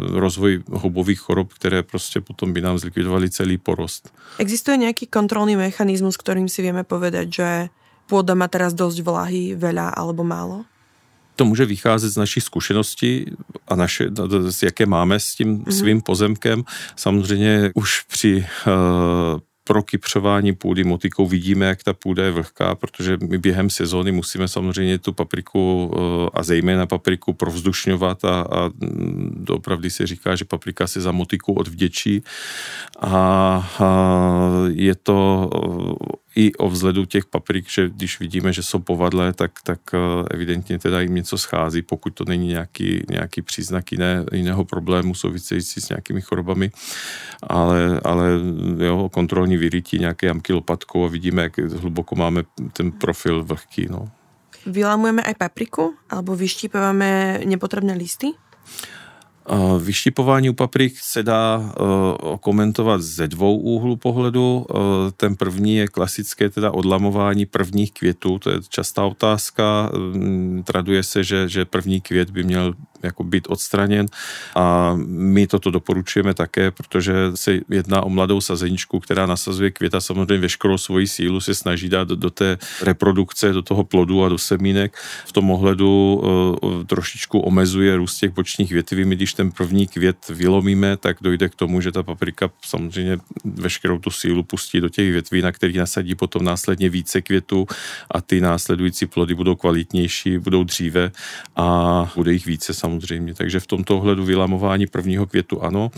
rozvoj 0.09 0.63
houbových 0.71 1.19
chorob, 1.19 1.53
které 1.53 1.83
prostě 1.83 2.21
potom 2.21 2.53
by 2.53 2.61
nám 2.61 2.77
zlikvidovali 2.77 3.29
celý 3.29 3.57
porost. 3.57 4.13
Existuje 4.37 4.77
nějaký 4.77 5.07
kontrolný 5.07 5.55
mechanismus, 5.55 6.17
kterým 6.17 6.49
si 6.49 6.61
vieme 6.61 6.83
povedať, 6.83 7.27
že 7.33 7.47
pôda 8.11 8.35
má 8.35 8.51
teraz 8.51 8.75
dosť 8.75 9.07
vlahy, 9.07 9.55
veľa 9.55 9.95
alebo 9.95 10.27
málo? 10.27 10.70
To 11.41 11.45
může 11.45 11.65
vycházet 11.65 12.09
z 12.09 12.17
naší 12.17 12.41
zkušenosti 12.41 13.25
a 13.67 13.75
naše, 13.75 14.09
jaké 14.63 14.85
máme 14.85 15.19
s 15.19 15.35
tím 15.35 15.57
mm-hmm. 15.57 15.71
svým 15.71 16.01
pozemkem. 16.01 16.63
Samozřejmě 16.95 17.71
už 17.75 18.01
při 18.07 18.45
uh, 18.67 19.39
prokypřování 19.63 20.53
půdy 20.55 20.83
motikou 20.83 21.27
vidíme, 21.27 21.65
jak 21.65 21.83
ta 21.83 21.93
půda 21.93 22.25
je 22.25 22.31
vlhká, 22.31 22.75
protože 22.75 23.17
my 23.21 23.37
během 23.37 23.69
sezóny 23.69 24.11
musíme 24.11 24.47
samozřejmě 24.47 24.97
tu 24.97 25.13
papriku 25.13 25.91
eh, 25.93 26.29
a 26.33 26.43
zejména 26.43 26.85
papriku 26.85 27.33
provzdušňovat 27.33 28.25
a, 28.25 28.41
a 28.41 28.69
opravdu 29.49 29.89
se 29.89 30.07
říká, 30.07 30.35
že 30.35 30.45
paprika 30.45 30.87
se 30.87 31.01
za 31.01 31.11
motiku 31.11 31.53
odvděčí 31.53 32.23
a, 32.99 33.09
a 33.79 33.89
je 34.69 34.95
to 34.95 35.49
i 36.35 36.53
o 36.55 36.69
vzhledu 36.69 37.05
těch 37.05 37.25
paprik, 37.25 37.69
že 37.69 37.89
když 37.89 38.19
vidíme, 38.19 38.53
že 38.53 38.63
jsou 38.63 38.79
povadlé, 38.79 39.33
tak, 39.33 39.51
tak 39.63 39.79
eh, 39.93 39.97
evidentně 40.31 40.79
teda 40.79 41.01
jim 41.01 41.15
něco 41.15 41.37
schází, 41.37 41.81
pokud 41.81 42.13
to 42.13 42.23
není 42.27 42.47
nějaký, 42.47 43.03
nějaký 43.09 43.41
příznak 43.41 43.91
jiné, 43.91 44.25
jiného 44.31 44.65
problému 44.65 45.15
související 45.15 45.81
s 45.81 45.89
nějakými 45.89 46.21
chorobami, 46.21 46.71
ale, 47.43 48.01
ale 48.03 48.29
jo, 48.77 49.09
kontrolní 49.09 49.57
vyrytí 49.57 49.99
nějaké 49.99 50.27
jamky 50.27 50.53
lopatkou 50.53 51.05
a 51.05 51.07
vidíme, 51.07 51.41
jak 51.41 51.57
hluboko 51.57 52.15
máme 52.15 52.43
ten 52.73 52.91
profil 52.91 53.43
vlhký. 53.43 53.87
No. 53.89 54.11
Vylámujeme 54.65 55.25
aj 55.25 55.35
papriku, 55.41 55.97
alebo 56.09 56.37
vyštípáváme 56.37 57.41
nepotrebné 57.45 57.97
listy? 57.97 58.29
Vyštipování 59.79 60.49
u 60.49 60.53
paprik 60.53 60.99
se 60.99 61.23
dá 61.23 61.73
komentovat 62.39 63.01
ze 63.01 63.27
dvou 63.27 63.57
úhlů 63.57 63.95
pohledu. 63.95 64.65
Ten 65.17 65.35
první 65.35 65.75
je 65.75 65.87
klasické 65.87 66.49
teda 66.49 66.71
odlamování 66.71 67.45
prvních 67.45 67.91
květů, 67.91 68.39
to 68.39 68.49
je 68.49 68.57
častá 68.69 69.05
otázka. 69.05 69.91
Traduje 70.63 71.03
se, 71.03 71.23
že, 71.23 71.49
že 71.49 71.65
první 71.65 72.01
květ 72.01 72.29
by 72.29 72.43
měl 72.43 72.73
jako 73.03 73.23
být 73.23 73.47
odstraněn 73.49 74.05
a 74.55 74.93
my 75.07 75.47
toto 75.47 75.71
doporučujeme 75.71 76.33
také, 76.33 76.71
protože 76.71 77.13
se 77.35 77.59
jedná 77.69 78.01
o 78.01 78.09
mladou 78.09 78.41
sazeničku, 78.41 78.99
která 78.99 79.25
nasazuje 79.25 79.71
květa 79.71 80.01
samozřejmě 80.01 80.41
veškerou 80.41 80.77
svoji 80.77 81.07
sílu 81.07 81.41
se 81.41 81.55
snaží 81.55 81.89
dát 81.89 82.07
do, 82.07 82.29
té 82.29 82.57
reprodukce, 82.81 83.53
do 83.53 83.61
toho 83.61 83.83
plodu 83.83 84.23
a 84.23 84.29
do 84.29 84.37
semínek. 84.37 84.97
V 85.25 85.31
tom 85.31 85.51
ohledu 85.51 86.21
uh, 86.63 86.83
trošičku 86.83 87.39
omezuje 87.39 87.95
růst 87.95 88.19
těch 88.19 88.31
bočních 88.31 88.71
větví. 88.71 89.05
My 89.05 89.15
když 89.15 89.33
ten 89.33 89.51
první 89.51 89.87
květ 89.87 90.29
vylomíme, 90.29 90.97
tak 90.97 91.17
dojde 91.21 91.49
k 91.49 91.55
tomu, 91.55 91.81
že 91.81 91.91
ta 91.91 92.03
paprika 92.03 92.49
samozřejmě 92.65 93.17
veškerou 93.45 93.99
tu 93.99 94.09
sílu 94.09 94.43
pustí 94.43 94.81
do 94.81 94.89
těch 94.89 95.11
větví, 95.11 95.41
na 95.41 95.51
kterých 95.51 95.77
nasadí 95.77 96.15
potom 96.15 96.43
následně 96.43 96.89
více 96.89 97.21
květů 97.21 97.67
a 98.11 98.21
ty 98.21 98.41
následující 98.41 99.05
plody 99.05 99.35
budou 99.35 99.55
kvalitnější, 99.55 100.37
budou 100.37 100.63
dříve 100.63 101.11
a 101.55 102.11
bude 102.15 102.33
jich 102.33 102.45
více 102.45 102.73
samozřejmě 102.73 102.90
samozřejmě. 102.91 103.33
Takže 103.33 103.59
v 103.59 103.67
tomto 103.67 103.97
ohledu 103.97 104.25
vylamování 104.25 104.87
prvního 104.87 105.25
květu 105.25 105.63
ano. 105.63 105.91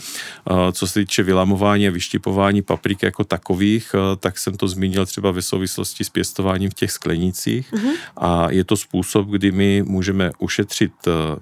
Co 0.72 0.88
se 0.88 1.00
týče 1.00 1.24
vylamování 1.24 1.88
a 1.88 1.92
vyštipování 1.92 2.62
papriky 2.62 3.06
jako 3.06 3.24
takových, 3.24 3.96
tak 4.20 4.38
jsem 4.38 4.58
to 4.58 4.68
zmínil 4.68 5.06
třeba 5.06 5.32
ve 5.32 5.42
souvislosti 5.42 6.04
s 6.04 6.10
pěstováním 6.10 6.70
v 6.70 6.74
těch 6.74 6.92
sklenicích 6.92 7.74
mm-hmm. 7.74 7.94
a 8.18 8.52
je 8.52 8.64
to 8.64 8.78
způsob, 8.78 9.28
kdy 9.28 9.52
my 9.52 9.84
můžeme 9.88 10.32
ušetřit 10.40 10.92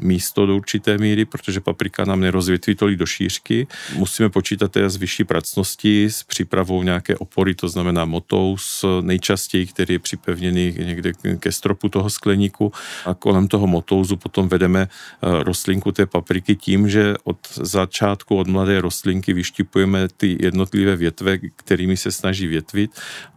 místo 0.02 0.46
do 0.46 0.56
určité 0.56 0.98
míry, 0.98 1.26
protože 1.26 1.60
paprika 1.60 2.06
nám 2.06 2.20
nerozvětví 2.20 2.76
tolik 2.76 2.98
do 2.98 3.06
šířky. 3.06 3.68
Musíme 3.98 4.30
počítat 4.30 4.78
s 4.78 4.96
vyšší 4.96 5.24
pracností, 5.24 6.06
s 6.06 6.24
přípravou 6.24 6.84
nějaké 6.84 7.18
opory, 7.18 7.56
to 7.56 7.68
znamená 7.68 8.06
motous, 8.06 8.86
nejčastěji, 9.02 9.66
který 9.66 9.94
je 9.94 10.00
připevněný 10.00 10.76
někde 10.78 11.14
ke 11.40 11.52
stropu 11.52 11.90
toho 11.90 12.10
skleníku 12.10 12.72
a 13.06 13.14
kolem 13.14 13.48
toho 13.48 13.68
motouzu 13.68 14.18
potom 14.18 14.48
vedeme 14.48 14.88
eh, 14.88 15.41
rostlinku 15.44 15.92
té 15.92 16.06
papriky 16.06 16.56
tím, 16.56 16.90
že 16.90 17.14
od 17.24 17.38
začátku, 17.54 18.38
od 18.38 18.48
mladé 18.48 18.82
rostlinky 18.82 19.34
vyštipujeme 19.34 20.08
ty 20.18 20.38
jednotlivé 20.40 20.96
větve, 20.96 21.38
kterými 21.56 21.98
se 21.98 22.12
snaží 22.12 22.48
větvit 22.48 22.92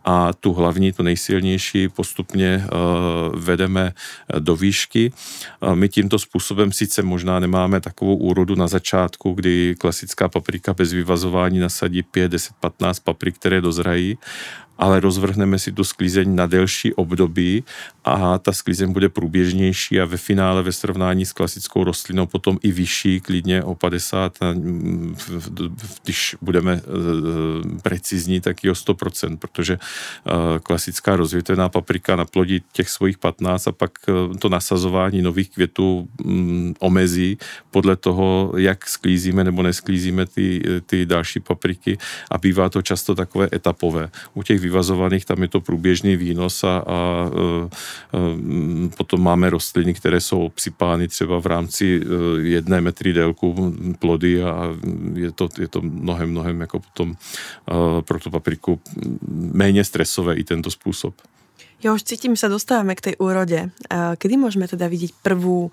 a 0.04 0.32
tu 0.32 0.52
hlavní, 0.52 0.92
tu 0.92 1.02
nejsilnější 1.02 1.88
postupně 1.88 2.64
uh, 2.64 3.40
vedeme 3.40 3.92
eh, 3.92 4.40
do 4.40 4.56
výšky. 4.56 5.12
Uh, 5.60 5.74
my 5.74 5.88
tímto 5.88 6.18
způsobem 6.18 6.72
sice 6.72 7.02
možná 7.02 7.38
nemáme 7.40 7.80
takovou 7.80 8.16
úrodu 8.16 8.54
na 8.54 8.66
začátku, 8.66 9.32
kdy 9.32 9.74
klasická 9.78 10.28
paprika 10.28 10.74
bez 10.74 10.92
vyvazování 10.92 11.58
nasadí 11.58 12.02
5, 12.02 12.28
10, 12.28 12.52
15 12.60 12.98
paprik, 12.98 13.34
které 13.34 13.60
dozrají, 13.60 14.18
ale 14.78 15.00
rozvrhneme 15.00 15.58
si 15.58 15.72
tu 15.72 15.84
sklízeň 15.84 16.34
na 16.34 16.46
delší 16.46 16.94
období 16.94 17.64
a 18.04 18.38
ta 18.38 18.52
sklízeň 18.52 18.92
bude 18.92 19.08
průběžnější 19.08 20.00
a 20.00 20.04
ve 20.04 20.16
finále 20.16 20.62
ve 20.62 20.72
srovnání 20.72 21.26
s 21.26 21.32
klasickou 21.32 21.84
rostlinou 21.84 22.26
potom 22.26 22.58
i 22.62 22.72
vyšší, 22.72 23.20
klidně 23.20 23.62
o 23.62 23.74
50, 23.74 24.38
když 26.04 26.36
budeme 26.42 26.72
eh, 26.72 27.80
precizní, 27.82 28.40
tak 28.40 28.64
i 28.64 28.70
o 28.70 28.72
100%, 28.72 29.36
protože 29.36 29.78
eh, 29.78 30.30
klasická 30.62 31.16
rozvětvená 31.16 31.68
paprika 31.68 32.16
naplodí 32.16 32.62
těch 32.72 32.90
svých 32.90 33.18
15 33.18 33.68
a 33.68 33.72
pak 33.72 33.92
to 34.38 34.48
nasazování 34.48 35.22
nových 35.22 35.50
květů 35.50 36.08
mm, 36.24 36.74
omezí 36.78 37.38
podle 37.70 37.96
toho, 37.96 38.52
jak 38.56 38.88
sklízíme 38.88 39.44
nebo 39.44 39.62
nesklízíme 39.62 40.26
ty, 40.26 40.62
ty 40.86 41.06
další 41.06 41.40
papriky 41.40 41.98
a 42.30 42.38
bývá 42.38 42.68
to 42.68 42.82
často 42.82 43.14
takové 43.14 43.48
etapové. 43.52 44.10
U 44.34 44.42
těch 44.42 44.60
vyvazovaných, 44.60 45.24
tam 45.24 45.42
je 45.42 45.48
to 45.48 45.60
průběžný 45.60 46.16
výnos 46.16 46.64
a, 46.64 46.84
a 46.86 47.30
potom 48.96 49.22
máme 49.22 49.50
rostliny, 49.50 49.94
které 49.94 50.20
jsou 50.20 50.40
obsypány 50.40 51.08
třeba 51.08 51.40
v 51.40 51.46
rámci 51.46 52.00
e, 52.00 52.06
jedné 52.42 52.80
metry 52.80 53.12
délku 53.12 53.74
plody 53.98 54.42
a 54.42 54.74
je 55.14 55.32
to, 55.32 55.48
je 55.58 55.68
to 55.68 55.80
mnohem, 55.80 56.30
mnohem 56.30 56.60
jako 56.60 56.80
potom 56.80 57.12
e, 57.12 58.02
pro 58.02 58.18
tu 58.18 58.30
papriku 58.30 58.80
méně 59.52 59.84
stresové 59.84 60.34
i 60.34 60.44
tento 60.44 60.70
způsob. 60.70 61.14
Já 61.84 61.92
už 61.92 62.02
cítím, 62.02 62.32
že 62.36 62.40
se 62.40 62.48
dostáváme 62.48 62.94
k 62.94 63.00
té 63.00 63.16
úrode. 63.16 63.70
Kdy 64.20 64.36
můžeme 64.36 64.68
teda 64.68 64.88
vidět 64.88 65.12
prvú, 65.22 65.68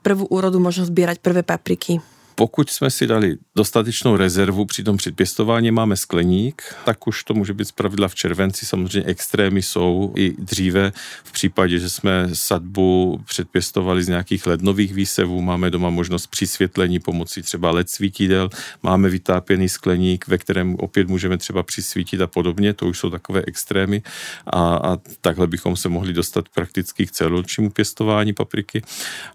prvú 0.00 0.24
úrodu, 0.28 0.60
možno 0.60 0.88
sbírať 0.88 1.20
prvé 1.20 1.44
papriky? 1.44 2.00
Pokud 2.34 2.70
jsme 2.70 2.90
si 2.90 3.06
dali 3.06 3.36
dostatečnou 3.56 4.16
rezervu 4.16 4.64
při 4.64 4.84
tom 4.84 4.96
předpěstování, 4.96 5.70
máme 5.70 5.96
skleník, 5.96 6.62
tak 6.84 7.06
už 7.06 7.24
to 7.24 7.34
může 7.34 7.54
být 7.54 7.68
zpravidla 7.68 8.08
v 8.08 8.14
červenci. 8.14 8.66
Samozřejmě 8.66 9.08
extrémy 9.08 9.62
jsou 9.62 10.12
i 10.16 10.34
dříve. 10.38 10.92
V 11.24 11.32
případě, 11.32 11.78
že 11.78 11.90
jsme 11.90 12.28
sadbu 12.32 13.20
předpěstovali 13.26 14.02
z 14.02 14.08
nějakých 14.08 14.46
lednových 14.46 14.94
výsevů, 14.94 15.42
máme 15.42 15.70
doma 15.70 15.90
možnost 15.90 16.26
přisvětlení 16.26 16.98
pomocí 16.98 17.42
třeba 17.42 17.70
led 17.70 17.90
svítidel, 17.90 18.50
máme 18.82 19.08
vytápěný 19.08 19.68
skleník, 19.68 20.28
ve 20.28 20.38
kterém 20.38 20.74
opět 20.74 21.08
můžeme 21.08 21.38
třeba 21.38 21.62
přisvítit 21.62 22.20
a 22.20 22.26
podobně. 22.26 22.74
To 22.74 22.86
už 22.86 22.98
jsou 22.98 23.10
takové 23.10 23.42
extrémy 23.46 24.02
a, 24.46 24.76
a 24.76 24.98
takhle 25.20 25.46
bychom 25.46 25.76
se 25.76 25.88
mohli 25.88 26.12
dostat 26.12 26.48
prakticky 26.48 27.06
k 27.06 27.10
celoročnímu 27.10 27.70
pěstování 27.70 28.32
papriky. 28.32 28.82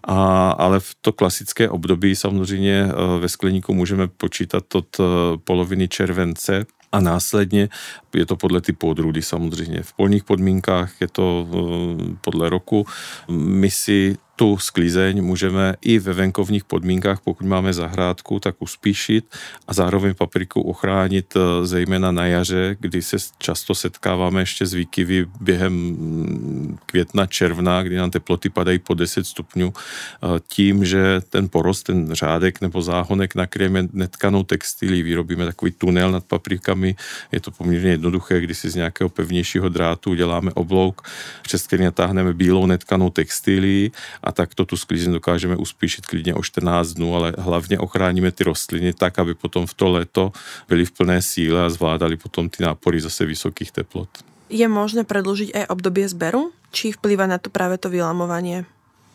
A, 0.03 0.51
ale 0.51 0.79
v 0.79 0.95
to 1.01 1.13
klasické 1.13 1.69
období 1.69 2.15
samozřejmě 2.15 2.88
Ve 3.19 3.29
skleníku 3.29 3.73
můžeme 3.73 4.07
počítat 4.07 4.75
od 4.75 4.99
eh, 4.99 5.03
poloviny 5.43 5.87
července 5.87 6.65
a 6.91 6.99
následně 6.99 7.69
je 8.15 8.25
to 8.25 8.35
podle 8.35 8.61
typu 8.61 8.89
odrůdy 8.89 9.21
samozřejmě. 9.21 9.83
V 9.83 9.93
polních 9.93 10.23
podmínkách 10.23 11.01
je 11.01 11.07
to 11.07 11.47
eh, 11.47 12.15
podle 12.21 12.49
roku. 12.49 12.85
My 13.31 13.71
si 13.71 14.17
tu 14.39 14.57
sklízeň 14.57 15.23
můžeme 15.23 15.75
i 15.81 15.99
ve 15.99 16.13
venkovních 16.13 16.63
podmínkách, 16.63 17.19
pokud 17.23 17.47
máme 17.47 17.73
zahrádku, 17.73 18.39
tak 18.39 18.55
uspíšit 18.59 19.25
a 19.67 19.73
zároveň 19.73 20.13
papriku 20.15 20.61
ochránit 20.61 21.33
eh, 21.35 21.65
zejména 21.65 22.11
na 22.11 22.25
jaře, 22.25 22.75
kdy 22.79 23.01
se 23.01 23.17
často 23.37 23.75
setkáváme 23.75 24.41
ještě 24.41 24.65
s 24.65 24.73
výkyvy 24.73 25.25
během 25.41 25.73
mm, 25.73 26.77
května, 26.85 27.25
června, 27.25 27.83
kdy 27.83 27.95
nám 27.95 28.11
teploty 28.11 28.49
padají 28.49 28.79
po 28.79 28.93
10 28.93 29.27
stupňů, 29.27 29.73
eh, 29.75 30.27
tím, 30.47 30.85
že 30.85 31.21
ten 31.29 31.49
porost, 31.49 31.83
ten 31.83 32.13
řádek 32.13 32.61
nebo 32.61 32.81
záhonek 32.81 33.35
nakryjeme 33.35 33.87
netkanou 33.93 34.43
textilí, 34.43 35.03
vyrobíme 35.03 35.45
takový 35.45 35.71
tunel 35.71 36.11
nad 36.11 36.23
paprikami, 36.23 36.95
je 37.31 37.39
to 37.39 37.51
poměrně 37.51 37.91
jednoduché, 37.91 38.41
kdy 38.41 38.55
si 38.55 38.69
z 38.69 38.75
nějakého 38.75 39.09
pevnějšího 39.09 39.69
drátu 39.69 40.11
uděláme 40.11 40.51
oblouk, 40.53 41.01
přes 41.41 41.67
který 41.67 41.83
natáhneme 41.83 42.33
bílou 42.33 42.65
netkanou 42.65 43.09
textilí 43.09 43.91
a 44.29 44.31
takto 44.31 44.61
tu 44.61 44.77
sklízeň 44.77 45.17
dokážeme 45.17 45.57
uspíšit 45.57 46.05
klidně 46.05 46.37
o 46.37 46.45
14 46.45 47.01
dnů, 47.01 47.15
ale 47.15 47.33
hlavně 47.37 47.81
ochráníme 47.81 48.29
ty 48.31 48.45
rostliny 48.45 48.93
tak, 48.93 49.19
aby 49.19 49.33
potom 49.33 49.65
v 49.65 49.73
to 49.73 49.89
léto 49.89 50.31
byly 50.69 50.85
v 50.85 50.91
plné 50.91 51.17
síle 51.21 51.65
a 51.65 51.69
zvládali 51.69 52.17
potom 52.17 52.49
ty 52.49 52.63
nápory 52.63 53.01
zase 53.01 53.25
vysokých 53.25 53.71
teplot. 53.73 54.09
Je 54.49 54.65
možné 54.65 55.05
predlžiť 55.05 55.53
aj 55.53 55.65
obdobie 55.69 56.09
zberu? 56.09 56.49
Či 56.73 56.93
vplýva 56.93 57.29
na 57.29 57.37
to 57.37 57.49
právě 57.49 57.77
to 57.77 57.89
vylamovanie? 57.89 58.65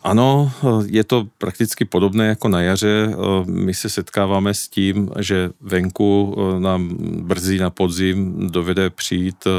Ano, 0.05 0.51
je 0.85 1.03
to 1.03 1.27
prakticky 1.37 1.85
podobné 1.85 2.27
jako 2.27 2.49
na 2.49 2.61
jaře. 2.61 3.15
My 3.45 3.73
se 3.73 3.89
setkáváme 3.89 4.53
s 4.53 4.67
tím, 4.67 5.09
že 5.19 5.49
venku 5.61 6.35
eh, 6.37 6.59
nám 6.59 6.97
brzy 6.99 7.59
na 7.59 7.69
podzim 7.69 8.49
dovede 8.49 8.89
přijít 8.89 9.47
eh, 9.47 9.49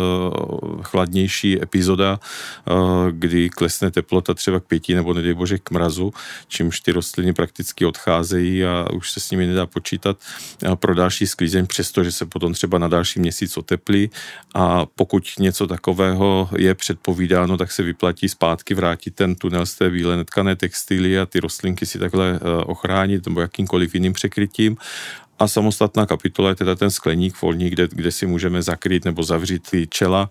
chladnější 0.83 1.63
epizoda, 1.63 2.21
eh, 2.21 2.73
kdy 3.11 3.51
klesne 3.51 3.91
teplota 3.91 4.35
třeba 4.35 4.61
k 4.61 4.65
pěti 4.65 4.95
nebo 4.95 5.15
nedej 5.15 5.35
bože 5.35 5.59
k 5.59 5.71
mrazu, 5.71 6.13
čímž 6.49 6.81
ty 6.81 6.93
rostliny 6.93 7.33
prakticky 7.33 7.87
odcházejí 7.87 8.65
a 8.65 8.87
už 8.93 9.13
se 9.13 9.21
s 9.21 9.31
nimi 9.31 9.47
nedá 9.47 9.67
počítat 9.67 10.17
pro 10.75 10.95
další 10.95 11.27
sklízeň, 11.27 11.67
přestože 11.67 12.13
se 12.13 12.27
potom 12.27 12.53
třeba 12.53 12.79
na 12.79 12.89
další 12.89 13.21
měsíc 13.21 13.57
oteplí 13.57 14.11
a 14.55 14.87
pokud 14.87 15.25
něco 15.39 15.67
takového 15.67 16.49
je 16.57 16.75
předpovídáno, 16.75 17.57
tak 17.57 17.73
se 17.73 17.83
vyplatí 17.83 18.29
zpátky 18.29 18.75
vrátit 18.75 19.15
ten 19.15 19.35
tunel 19.35 19.67
z 19.67 19.75
té 19.75 19.91
bílé 19.91 20.17
netkané 20.37 20.57
textily 20.57 21.19
a 21.19 21.27
ty 21.27 21.41
rostlinky 21.41 21.87
si 21.87 21.99
takhle 21.99 22.37
eh, 22.37 22.65
ochránit 22.65 23.27
nebo 23.27 23.41
jakýmkoliv 23.41 23.95
jiným 23.95 24.13
překrytím. 24.13 24.77
A 25.39 25.49
samostatná 25.49 26.07
kapitola 26.07 26.49
je 26.49 26.65
teda 26.65 26.75
ten 26.75 26.91
skleník 26.91 27.37
volní, 27.43 27.71
kde, 27.71 27.89
kde 27.93 28.13
si 28.13 28.27
můžeme 28.27 28.63
zakrýt 28.63 29.05
nebo 29.05 29.23
zavřít 29.23 29.69
ty 29.71 29.87
čela, 29.87 30.31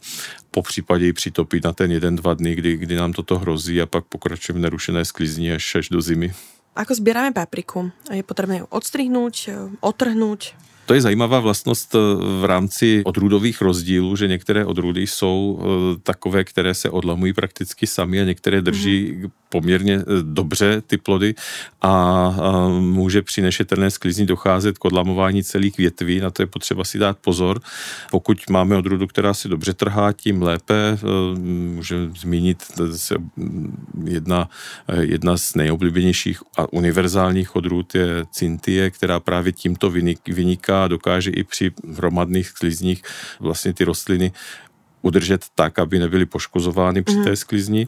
po 0.51 0.61
případě 0.61 1.07
i 1.07 1.13
přitopit 1.13 1.63
na 1.63 1.73
ten 1.73 1.91
jeden, 1.91 2.15
dva 2.15 2.33
dny, 2.33 2.55
kdy, 2.55 2.77
kdy 2.77 2.95
nám 2.95 3.13
toto 3.13 3.37
hrozí 3.37 3.81
a 3.81 3.85
pak 3.85 4.05
pokračujeme 4.05 4.59
v 4.59 4.61
nerušené 4.61 5.05
sklizni 5.05 5.53
až, 5.53 5.75
až 5.75 5.89
do 5.89 6.01
zimy. 6.01 6.33
Ako 6.75 6.91
sbíráme 6.91 7.31
papriku? 7.31 7.91
Je 8.11 8.23
potřebné 8.23 8.57
ju 8.59 8.65
odstrihnúť, 8.67 9.35
eh, 9.47 9.55
otrhnúť? 9.79 10.41
To 10.85 10.93
je 10.93 11.01
zajímavá 11.01 11.39
vlastnost 11.39 11.95
eh, 11.95 11.97
v 12.39 12.45
rámci 12.45 13.01
odrůdových 13.05 13.61
rozdílů, 13.61 14.15
že 14.15 14.27
některé 14.27 14.65
odrůdy 14.65 15.07
jsou 15.07 15.59
eh, 15.59 15.99
takové, 16.03 16.43
které 16.43 16.73
se 16.73 16.89
odlamují 16.89 17.33
prakticky 17.33 17.87
sami 17.87 18.21
a 18.21 18.23
některé 18.23 18.61
drží 18.61 19.13
mm. 19.15 19.29
poměrně 19.49 19.95
eh, 19.95 20.03
dobře 20.21 20.81
ty 20.87 20.97
plody 20.97 21.35
a 21.81 22.31
může 22.79 23.21
při 23.21 23.41
nešetrné 23.41 23.91
sklizni 23.91 24.25
docházet 24.25 24.77
k 24.77 24.85
odlamování 24.85 25.43
celých 25.43 25.77
větví, 25.77 26.19
na 26.19 26.31
to 26.31 26.41
je 26.41 26.45
potřeba 26.45 26.83
si 26.83 26.99
dát 26.99 27.17
pozor. 27.17 27.61
Pokud 28.11 28.49
máme 28.49 28.77
odrůdu, 28.77 29.07
která 29.07 29.33
se 29.33 29.47
dobře 29.47 29.73
trhá, 29.73 30.13
tím 30.13 30.41
lépe. 30.41 30.97
Můžeme 31.73 32.11
zmínit 32.17 32.63
jedna, 34.03 34.49
jedna 34.99 35.37
z 35.37 35.55
nejoblíbenějších 35.55 36.39
a 36.57 36.73
univerzálních 36.73 37.55
odrůd 37.55 37.95
je 37.95 38.25
Cintie, 38.31 38.91
která 38.91 39.19
právě 39.19 39.51
tímto 39.51 39.89
vyniká 40.27 40.74
a 40.83 40.87
dokáže 40.87 41.31
i 41.31 41.43
při 41.43 41.71
hromadných 41.93 42.47
sklizních 42.47 43.03
vlastně 43.39 43.73
ty 43.73 43.83
rostliny 43.83 44.31
udržet 45.01 45.45
tak, 45.55 45.79
aby 45.79 45.99
nebyly 45.99 46.25
poškozovány 46.25 47.01
při 47.01 47.15
té 47.15 47.29
mhm. 47.29 47.35
sklizni. 47.35 47.87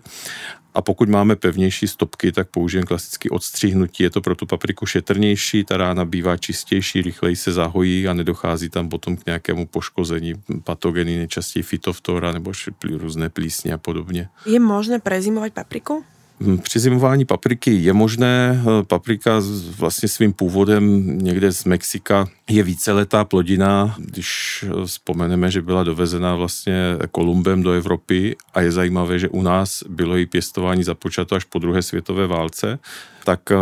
A 0.74 0.82
pokud 0.82 1.10
máme 1.10 1.36
pevnější 1.36 1.88
stopky, 1.88 2.32
tak 2.32 2.50
použijeme 2.50 2.86
klasicky 2.86 3.30
odstříhnutí. 3.30 4.04
Je 4.04 4.10
to 4.10 4.22
pro 4.22 4.36
tu 4.36 4.46
papriku 4.46 4.86
šetrnější, 4.86 5.64
ta 5.64 5.78
rána 5.78 6.06
bývá 6.06 6.38
čistější, 6.38 7.02
rychleji 7.02 7.36
se 7.36 7.52
zahojí 7.52 8.08
a 8.08 8.14
nedochází 8.14 8.70
tam 8.70 8.90
potom 8.90 9.18
k 9.18 9.26
nějakému 9.26 9.66
poškození 9.66 10.34
patogeny, 10.64 11.18
nejčastěji 11.18 11.64
fitoftora 11.64 12.32
nebo 12.32 12.52
různé 12.90 13.30
plísně 13.30 13.74
a 13.74 13.78
podobně. 13.78 14.30
Je 14.46 14.60
možné 14.60 15.00
prezimovat 15.00 15.54
papriku? 15.54 16.06
Hm, 16.40 16.58
při 16.58 16.80
zimování 16.80 17.26
papriky 17.26 17.72
je 17.74 17.94
možné. 17.94 18.64
Paprika 18.88 19.42
vlastně 19.78 20.10
svým 20.10 20.34
původem 20.34 21.18
někde 21.18 21.52
z 21.52 21.66
Mexika 21.66 22.28
je 22.50 22.64
víceletá 22.64 23.24
plodina. 23.24 23.96
Když 23.98 24.66
vzpomeneme, 24.86 25.52
že 25.52 25.62
byla 25.62 25.84
dovezena 25.84 26.36
vlastně 26.36 26.76
Kolumbem 27.12 27.64
do 27.64 27.72
Evropy 27.72 28.36
a 28.54 28.62
je 28.62 28.72
zajímavé, 28.72 29.20
že 29.20 29.30
u 29.30 29.42
nás 29.42 29.84
bylo 29.90 30.16
její 30.16 30.26
pěstování 30.26 30.84
započato 30.84 31.36
až 31.36 31.44
po 31.44 31.60
druhé 31.60 31.82
světové 31.82 32.28
válce, 32.28 32.80
tak 33.28 33.52
eh, 33.52 33.56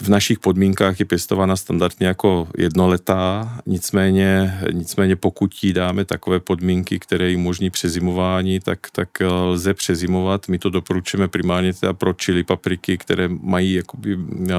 v 0.00 0.08
našich 0.08 0.38
podmínkách 0.38 1.00
je 1.00 1.06
pěstována 1.06 1.56
standardně 1.56 2.06
jako 2.06 2.48
jednoletá, 2.58 3.48
nicméně, 3.66 4.58
nicméně 4.72 5.16
pokud 5.16 5.50
jí 5.62 5.72
dáme 5.72 6.04
takové 6.04 6.40
podmínky, 6.40 6.98
které 6.98 7.30
jí 7.30 7.36
umožní 7.36 7.70
přezimování, 7.70 8.60
tak, 8.60 8.78
tak 8.92 9.20
eh, 9.20 9.26
lze 9.26 9.74
přezimovat. 9.74 10.48
My 10.48 10.58
to 10.58 10.70
doporučujeme 10.70 11.28
primárně 11.28 11.72
teda 11.72 11.92
pro 11.92 12.12
čili 12.12 12.44
papriky, 12.44 12.98
které 12.98 13.28
mají 13.28 13.74
jakoby 13.74 14.18
eh, 14.20 14.54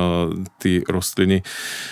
ty 0.58 0.82
rostliny 0.90 1.44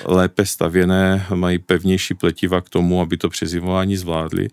lépe 0.05 0.45
stavěné, 0.45 1.25
mají 1.35 1.59
pevnější 1.59 2.13
pletiva 2.13 2.61
k 2.61 2.69
tomu, 2.69 3.01
aby 3.01 3.17
to 3.17 3.29
přezimování 3.29 3.97
zvládly 3.97 4.47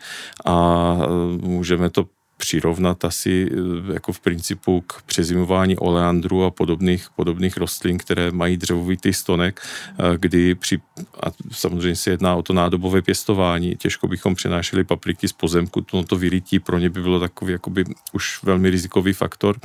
a 0.45 0.97
můžeme 1.41 1.91
to 1.91 2.20
přirovnat 2.41 3.05
asi 3.05 3.51
eh, 3.53 3.93
jako 3.93 4.13
v 4.13 4.21
principu 4.21 4.81
k 4.81 5.03
přezimování 5.03 5.77
oleandru 5.77 6.45
a 6.45 6.51
podobných, 6.51 7.07
podobných 7.17 7.57
rostlin, 7.57 7.99
které 7.99 8.31
mají 8.33 8.57
dřevovitý 8.57 9.13
stonek, 9.13 9.61
eh, 9.61 10.19
kdy 10.19 10.55
při, 10.55 10.81
a 11.23 11.29
samozřejmě 11.53 11.97
se 11.97 12.11
jedná 12.11 12.37
o 12.37 12.43
to 12.43 12.53
nádobové 12.53 13.03
pěstování, 13.03 13.77
těžko 13.77 14.09
bychom 14.09 14.35
přenášeli 14.35 14.85
papriky 14.85 15.29
z 15.29 15.33
pozemku, 15.33 15.81
to, 15.81 16.03
to 16.05 16.17
vyrytí 16.17 16.59
pro 16.59 16.79
ně 16.79 16.91
by 16.91 17.03
bylo 17.03 17.21
takový 17.21 17.53
jakoby 17.53 17.85
už 18.13 18.43
velmi 18.43 18.71
rizikový 18.71 19.13
faktor, 19.13 19.57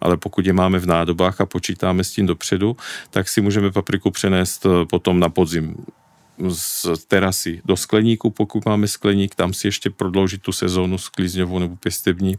ale 0.00 0.16
pokud 0.16 0.46
je 0.46 0.52
máme 0.52 0.78
v 0.78 0.86
nádobách 0.86 1.40
a 1.40 1.46
počítáme 1.46 2.04
s 2.04 2.12
tím 2.12 2.26
dopředu, 2.26 2.76
tak 3.10 3.28
si 3.28 3.40
můžeme 3.40 3.70
papriku 3.70 4.10
přenést 4.10 4.66
eh, 4.66 4.86
potom 4.90 5.20
na 5.20 5.28
podzim 5.28 5.76
z 6.48 6.86
terasy 7.08 7.62
do 7.64 7.76
skleníku, 7.76 8.30
pokud 8.30 8.66
máme 8.66 8.88
skleník, 8.88 9.34
tam 9.34 9.54
si 9.54 9.66
ještě 9.66 9.90
prodloužit 9.90 10.42
tu 10.42 10.52
sezónu 10.52 10.98
sklízňovou 10.98 11.58
nebo 11.58 11.76
pěstební 11.76 12.36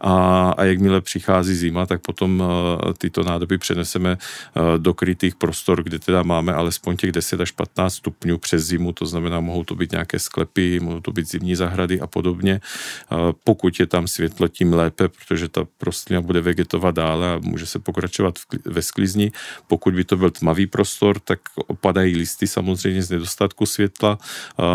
a, 0.00 0.50
a 0.50 0.64
jakmile 0.64 1.00
přichází 1.00 1.54
zima, 1.54 1.86
tak 1.86 2.02
potom 2.02 2.40
uh, 2.40 2.92
tyto 2.92 3.22
nádoby 3.22 3.58
přeneseme 3.58 4.12
uh, 4.16 4.62
do 4.78 4.94
krytých 4.94 5.34
prostor, 5.34 5.82
kde 5.82 5.98
teda 5.98 6.22
máme 6.22 6.52
alespoň 6.54 6.96
těch 6.96 7.12
10 7.12 7.40
až 7.40 7.50
15 7.50 7.94
stupňů 7.94 8.38
přes 8.38 8.64
zimu, 8.64 8.92
to 8.92 9.06
znamená, 9.06 9.40
mohou 9.40 9.64
to 9.64 9.74
být 9.74 9.92
nějaké 9.92 10.18
sklepy, 10.18 10.80
mohou 10.80 11.00
to 11.00 11.12
být 11.12 11.28
zimní 11.28 11.56
zahrady 11.56 12.00
a 12.00 12.06
podobně. 12.06 12.60
Uh, 13.12 13.18
pokud 13.44 13.80
je 13.80 13.86
tam 13.86 14.08
světlo, 14.08 14.48
tím 14.48 14.72
lépe, 14.72 15.08
protože 15.08 15.48
ta 15.48 15.66
rostlina 15.82 16.20
bude 16.20 16.40
vegetovat 16.40 16.94
dále 16.94 17.34
a 17.34 17.38
může 17.42 17.66
se 17.66 17.78
pokračovat 17.78 18.38
v, 18.38 18.46
ve 18.64 18.82
sklizni. 18.82 19.32
Pokud 19.66 19.94
by 19.94 20.04
to 20.04 20.16
byl 20.16 20.30
tmavý 20.30 20.66
prostor, 20.66 21.20
tak 21.20 21.38
opadají 21.66 22.16
listy 22.16 22.46
samozřejmě 22.46 23.02
z 23.02 23.10
nedostatku 23.10 23.37
nedostatku 23.38 23.66
světla. 23.66 24.18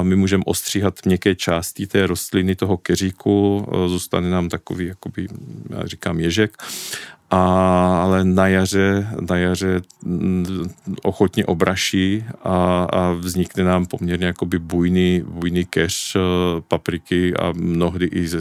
My 0.01 0.15
můžeme 0.15 0.43
ostříhat 0.45 1.05
měkké 1.05 1.35
části 1.35 1.87
té 1.87 2.07
rostliny, 2.07 2.55
toho 2.55 2.77
keříku, 2.77 3.67
zůstane 3.87 4.29
nám 4.29 4.49
takový, 4.49 4.85
jakoby, 4.85 5.27
já 5.69 5.87
říkám, 5.87 6.19
ježek 6.19 6.57
a, 7.29 7.39
ale 8.03 8.23
na 8.23 8.47
jaře, 8.47 9.07
na 9.29 9.37
jaře 9.37 9.81
mm, 10.03 10.69
ochotně 11.03 11.45
obraší 11.45 12.23
a, 12.43 12.83
a 12.83 13.11
vznikne 13.11 13.63
nám 13.63 13.85
poměrně 13.85 14.25
jakoby 14.25 14.59
bujný, 14.59 15.23
bujný 15.25 15.65
keř 15.65 16.17
papriky 16.67 17.33
a 17.33 17.51
mnohdy 17.51 18.05
i 18.05 18.27
ze 18.27 18.39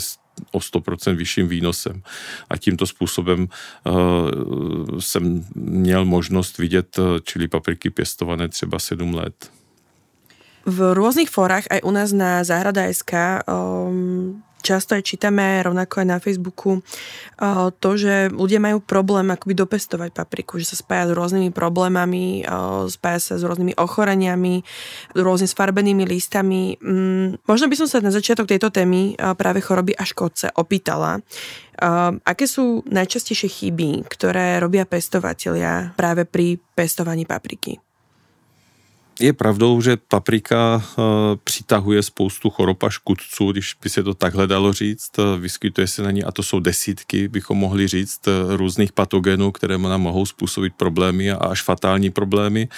o 0.53 0.59
100% 0.59 1.15
vyšším 1.15 1.49
výnosem. 1.49 2.03
A 2.51 2.57
tímto 2.57 2.87
způsobem 2.87 3.49
uh, 3.49 4.99
jsem 4.99 5.45
měl 5.55 6.05
možnost 6.05 6.59
vidět 6.59 6.99
čili 7.25 7.49
papriky 7.49 7.91
pěstované 7.91 8.49
třeba 8.49 8.79
7 8.79 9.15
let. 9.15 9.51
V 10.63 10.79
rôznych 10.95 11.27
fórach, 11.27 11.67
aj 11.67 11.83
u 11.83 11.91
nás 11.91 12.15
na 12.15 12.47
Záhrada.sk, 12.47 13.43
um, 13.51 14.39
často 14.63 14.95
aj 14.95 15.03
čítame, 15.03 15.59
rovnako 15.59 16.01
aj 16.01 16.07
na 16.07 16.19
Facebooku, 16.23 16.79
uh, 16.79 17.75
to, 17.83 17.99
že 17.99 18.31
ľudia 18.31 18.63
majú 18.63 18.79
problém 18.79 19.27
akoby 19.35 19.59
dopestovať 19.59 20.15
papriku, 20.15 20.63
že 20.63 20.71
sa 20.71 20.79
spája 20.79 21.11
s 21.11 21.17
rôznymi 21.19 21.51
problémami, 21.51 22.47
uh, 22.47 22.87
spája 22.87 23.19
sa 23.19 23.35
s 23.39 23.43
rôznymi 23.43 23.75
ochoreniami, 23.75 24.63
rôzne 25.19 25.51
sfarbenými 25.51 26.07
listami. 26.07 26.79
Um, 26.79 27.35
možno 27.51 27.67
by 27.67 27.77
som 27.83 27.91
sa 27.91 27.99
na 27.99 28.15
začiatok 28.15 28.47
tejto 28.47 28.71
témy 28.71 29.19
uh, 29.19 29.35
práve 29.35 29.59
choroby 29.59 29.99
a 29.99 30.07
škodce 30.07 30.55
opýtala, 30.55 31.19
aké 32.23 32.47
sú 32.47 32.87
najčastejšie 32.87 33.49
chyby, 33.51 34.07
ktoré 34.07 34.63
robia 34.63 34.87
pestovatelia 34.87 35.91
práve 35.99 36.23
pri 36.23 36.63
pestovaní 36.79 37.27
papriky? 37.27 37.92
Je 39.21 39.33
pravdou, 39.33 39.81
že 39.81 39.97
paprika 39.97 40.77
uh, 40.77 41.05
přitahuje 41.45 42.03
spoustu 42.03 42.51
chorob 42.51 42.83
a 42.83 42.91
škudců, 42.91 43.53
když 43.53 43.77
by 43.83 43.89
se 43.89 44.03
to 44.03 44.15
takhle 44.15 44.47
dalo 44.47 44.73
říct. 44.73 45.19
Uh, 45.19 45.41
vyskytuje 45.41 45.87
se 45.87 46.03
na 46.03 46.11
ní, 46.11 46.25
a 46.25 46.33
to 46.33 46.43
jsou 46.43 46.61
desítky, 46.61 47.29
bychom 47.29 47.59
mohli 47.59 47.89
říct, 47.89 48.27
uh, 48.27 48.57
různých 48.57 48.93
patogenů, 48.93 49.53
které 49.53 49.79
nám 49.79 50.01
mohou 50.01 50.27
způsobit 50.27 50.75
problémy 50.77 51.31
a 51.31 51.37
až 51.37 51.63
fatální 51.63 52.11
problémy. 52.11 52.69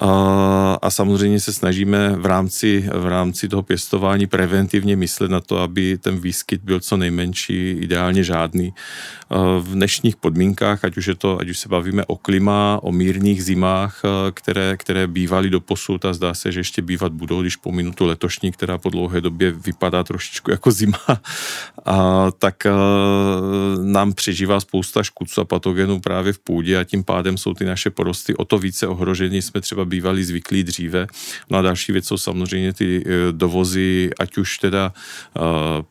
A, 0.00 0.78
a 0.82 0.90
samozřejmě 0.90 1.40
se 1.40 1.52
snažíme 1.52 2.16
v 2.16 2.26
rámci, 2.26 2.88
v 2.94 3.06
rámci 3.06 3.48
toho 3.48 3.62
pěstování 3.62 4.26
preventivně 4.26 4.96
myslet 4.96 5.30
na 5.30 5.40
to, 5.40 5.58
aby 5.58 5.98
ten 5.98 6.18
výskyt 6.18 6.60
byl 6.62 6.80
co 6.80 6.96
nejmenší, 6.96 7.70
ideálně 7.70 8.24
žádný. 8.24 8.74
V 9.60 9.72
dnešních 9.72 10.16
podmínkách, 10.16 10.84
ať 10.84 10.96
už, 10.96 11.06
je 11.06 11.14
to, 11.14 11.40
ať 11.40 11.48
už 11.48 11.58
se 11.58 11.68
bavíme 11.68 12.04
o 12.06 12.16
klima, 12.16 12.78
o 12.82 12.92
mírných 12.92 13.44
zimách, 13.44 14.02
které, 14.34 14.76
které 14.76 15.06
bývaly 15.06 15.50
do 15.50 15.60
posud 15.60 16.04
a 16.04 16.12
zdá 16.12 16.34
se, 16.34 16.52
že 16.52 16.60
ještě 16.60 16.82
bývat 16.82 17.12
budou, 17.12 17.40
když 17.40 17.56
pominu 17.56 17.92
tu 17.92 18.06
letošní, 18.06 18.52
která 18.52 18.78
po 18.78 18.90
dlouhé 18.90 19.20
době 19.20 19.50
vypadá 19.50 20.04
trošičku 20.04 20.50
jako 20.50 20.70
zima, 20.70 20.98
a, 21.84 22.30
tak 22.38 22.66
a, 22.66 22.72
nám 23.82 24.12
přežívá 24.12 24.60
spousta 24.60 25.02
škůdců 25.02 25.40
a 25.40 25.44
patogenů 25.44 26.00
právě 26.00 26.32
v 26.32 26.38
půdě 26.38 26.78
a 26.78 26.84
tím 26.84 27.04
pádem 27.04 27.38
jsou 27.38 27.54
ty 27.54 27.64
naše 27.64 27.90
porosty 27.90 28.36
o 28.36 28.44
to 28.44 28.58
více 28.58 28.86
ohroženy, 28.86 29.42
jsme 29.42 29.60
třeba 29.60 29.83
bývali 29.86 30.24
zvyklí 30.24 30.64
dříve. 30.64 31.06
No 31.50 31.58
a 31.58 31.62
další 31.62 31.92
věc 31.92 32.06
jsou 32.06 32.18
samozřejmě 32.18 32.72
ty 32.72 33.04
e, 33.06 33.32
dovozy, 33.32 34.10
ať 34.18 34.36
už 34.36 34.58
teda 34.58 34.92
e, 34.92 35.40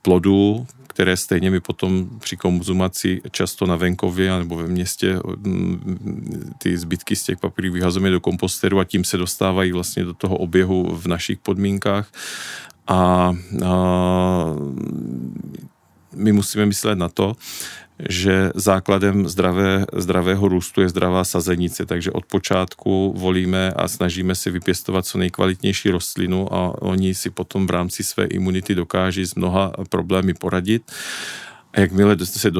plodů, 0.01 0.67
které 0.93 1.17
stejně 1.17 1.51
my 1.51 1.59
potom 1.59 2.09
při 2.19 2.37
konzumaci 2.37 3.21
často 3.31 3.65
na 3.65 3.75
venkově 3.75 4.39
nebo 4.39 4.55
ve 4.55 4.67
městě 4.67 5.19
ty 6.57 6.77
zbytky 6.77 7.15
z 7.15 7.23
těch 7.23 7.39
papírů 7.39 7.73
vyhazujeme 7.73 8.09
do 8.09 8.19
komposteru 8.19 8.79
a 8.79 8.83
tím 8.83 9.03
se 9.03 9.17
dostávají 9.17 9.71
vlastně 9.71 10.03
do 10.03 10.13
toho 10.13 10.37
oběhu 10.37 10.95
v 10.95 11.07
našich 11.07 11.37
podmínkách. 11.37 12.11
A, 12.87 12.95
a 12.95 13.35
my 16.15 16.31
musíme 16.31 16.65
myslet 16.65 16.95
na 16.95 17.09
to, 17.09 17.35
že 18.09 18.51
základem 18.55 19.27
zdravé, 19.27 19.85
zdravého 19.93 20.47
růstu 20.47 20.81
je 20.81 20.89
zdravá 20.89 21.23
sazenice, 21.23 21.85
takže 21.85 22.11
od 22.11 22.25
počátku 22.25 23.13
volíme 23.17 23.71
a 23.71 23.87
snažíme 23.87 24.35
se 24.35 24.51
vypěstovat 24.51 25.05
co 25.05 25.17
nejkvalitnější 25.17 25.89
rostlinu 25.89 26.53
a 26.53 26.81
oni 26.81 27.15
si 27.15 27.29
potom 27.29 27.67
v 27.67 27.69
rámci 27.69 28.03
své 28.03 28.25
imunity 28.25 28.75
dokáží 28.75 29.25
s 29.25 29.35
mnoha 29.35 29.71
problémy 29.89 30.33
poradit. 30.33 30.91
A 31.73 31.79
jakmile 31.79 32.17
se 32.25 32.51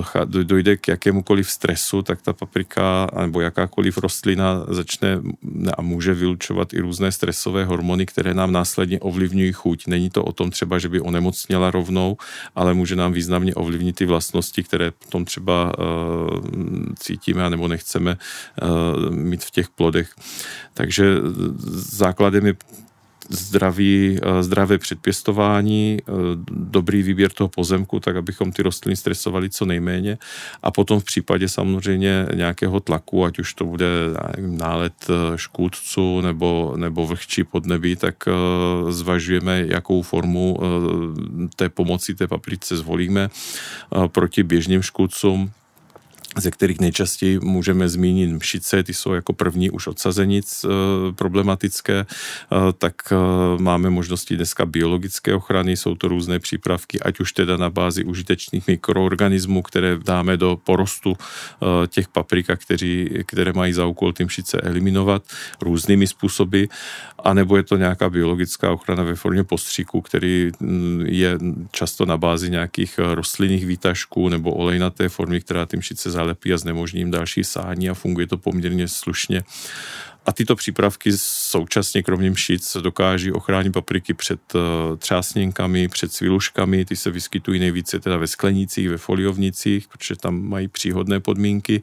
dojde 0.43 0.77
k 0.77 0.87
jakémukoliv 0.87 1.49
stresu, 1.51 2.01
tak 2.01 2.21
ta 2.21 2.33
paprika 2.33 3.07
nebo 3.21 3.41
jakákoliv 3.41 3.97
rostlina 3.97 4.65
začne 4.67 5.21
a 5.77 5.81
může 5.81 6.13
vylučovat 6.13 6.73
i 6.73 6.79
různé 6.79 7.11
stresové 7.11 7.65
hormony, 7.65 8.05
které 8.05 8.33
nám 8.33 8.51
následně 8.51 8.99
ovlivňují 8.99 9.51
chuť. 9.51 9.87
Není 9.87 10.09
to 10.09 10.23
o 10.23 10.31
tom 10.31 10.51
třeba, 10.51 10.79
že 10.79 10.89
by 10.89 11.01
onemocněla 11.01 11.71
rovnou, 11.71 12.17
ale 12.55 12.73
může 12.73 12.95
nám 12.95 13.13
významně 13.13 13.55
ovlivnit 13.55 13.95
ty 13.95 14.05
vlastnosti, 14.05 14.63
které 14.63 14.91
potom 14.91 15.25
třeba 15.25 15.73
uh, 15.79 16.39
cítíme 16.99 17.49
nebo 17.49 17.67
nechceme 17.67 18.17
uh, 18.17 19.15
mít 19.15 19.43
v 19.43 19.51
těch 19.51 19.69
plodech. 19.69 20.15
Takže 20.73 21.17
základem 21.73 22.45
je 22.45 22.53
zdravý, 23.33 24.19
eh, 24.21 24.43
zdravé 24.43 24.77
předpěstování, 24.77 25.97
eh, 26.01 26.11
dobrý 26.51 27.03
výběr 27.03 27.31
toho 27.31 27.47
pozemku, 27.47 27.99
tak 27.99 28.15
abychom 28.15 28.51
ty 28.51 28.63
rostliny 28.63 28.95
stresovali 28.95 29.49
co 29.49 29.65
nejméně. 29.65 30.17
A 30.63 30.71
potom 30.71 30.99
v 30.99 31.03
případě 31.03 31.49
samozřejmě 31.49 32.27
nějakého 32.33 32.79
tlaku, 32.79 33.25
ať 33.25 33.39
už 33.39 33.53
to 33.53 33.65
bude 33.65 33.87
nálet 34.37 34.93
eh, 35.09 35.37
škůdců 35.37 36.21
nebo, 36.21 36.73
nebo 36.77 37.07
vlhčí 37.07 37.43
podnebí, 37.43 37.95
tak 37.95 38.15
zvažujeme, 38.89 39.65
jakou 39.67 40.01
formu 40.01 40.59
té 41.55 41.69
pomoci 41.69 42.15
té 42.15 42.27
paprice 42.27 42.77
zvolíme 42.77 43.29
proti 44.07 44.43
běžným 44.43 44.81
škůdcům 44.81 45.51
ze 46.37 46.51
kterých 46.51 46.79
nejčastěji 46.79 47.39
můžeme 47.39 47.89
zmínit 47.89 48.31
mšice, 48.31 48.83
ty 48.83 48.93
jsou 48.93 49.13
jako 49.13 49.33
první 49.33 49.69
už 49.69 49.87
odsazenic 49.87 50.65
e, 50.65 50.67
problematické, 51.13 51.99
e, 51.99 52.05
tak 52.77 52.95
e, 53.11 53.15
máme 53.61 53.89
možnosti 53.89 54.35
dneska 54.35 54.65
biologické 54.65 55.33
ochrany, 55.33 55.77
jsou 55.77 55.95
to 55.95 56.07
různé 56.07 56.39
přípravky, 56.39 56.99
ať 56.99 57.19
už 57.19 57.33
teda 57.33 57.57
na 57.57 57.69
bázi 57.69 58.03
užitečných 58.03 58.67
mikroorganismů, 58.67 59.61
které 59.61 59.97
dáme 59.97 60.37
do 60.37 60.59
porostu 60.63 61.17
těch 61.87 62.07
paprika, 62.07 62.55
kteří, 62.55 63.09
které 63.25 63.53
mají 63.53 63.73
za 63.73 63.85
úkol 63.85 64.13
ty 64.13 64.25
mšice 64.25 64.61
eliminovat 64.61 65.23
různými 65.61 66.07
způsoby, 66.07 66.63
anebo 67.19 67.57
je 67.57 67.63
to 67.63 67.77
nějaká 67.77 68.09
biologická 68.09 68.71
ochrana 68.71 69.03
ve 69.03 69.15
formě 69.15 69.43
postřiku, 69.43 70.01
který 70.01 70.51
mm, 70.59 71.03
je 71.05 71.37
často 71.71 72.05
na 72.05 72.17
bázi 72.17 72.49
nějakých 72.49 72.99
rostlinných 73.13 73.65
výtažků 73.65 74.29
nebo 74.29 74.53
olejnaté 74.53 75.09
formy, 75.09 75.41
která 75.41 75.65
ty 75.65 75.77
mšice 75.77 76.11
zalepí 76.23 76.53
a 76.53 76.57
znemožní 76.57 76.99
jim 76.99 77.11
další 77.11 77.43
sání 77.43 77.89
a 77.89 77.93
funguje 77.93 78.27
to 78.27 78.37
poměrně 78.37 78.87
slušně. 78.87 79.43
A 80.25 80.31
tyto 80.31 80.55
přípravky 80.55 81.11
současně 81.17 82.03
kromě 82.03 82.31
mšic 82.31 82.77
dokáží 82.81 83.31
ochránit 83.31 83.73
papriky 83.73 84.13
před 84.13 84.39
eh, 84.55 84.59
třásněnkami, 84.97 85.87
před 85.87 86.13
sviluškami, 86.13 86.85
ty 86.85 86.95
se 86.95 87.11
vyskytují 87.11 87.59
nejvíce 87.59 87.99
teda 87.99 88.17
ve 88.17 88.27
sklenících, 88.27 88.89
ve 88.89 88.97
foliovnicích, 88.97 89.87
protože 89.87 90.15
tam 90.15 90.41
mají 90.41 90.67
příhodné 90.67 91.19
podmínky 91.19 91.81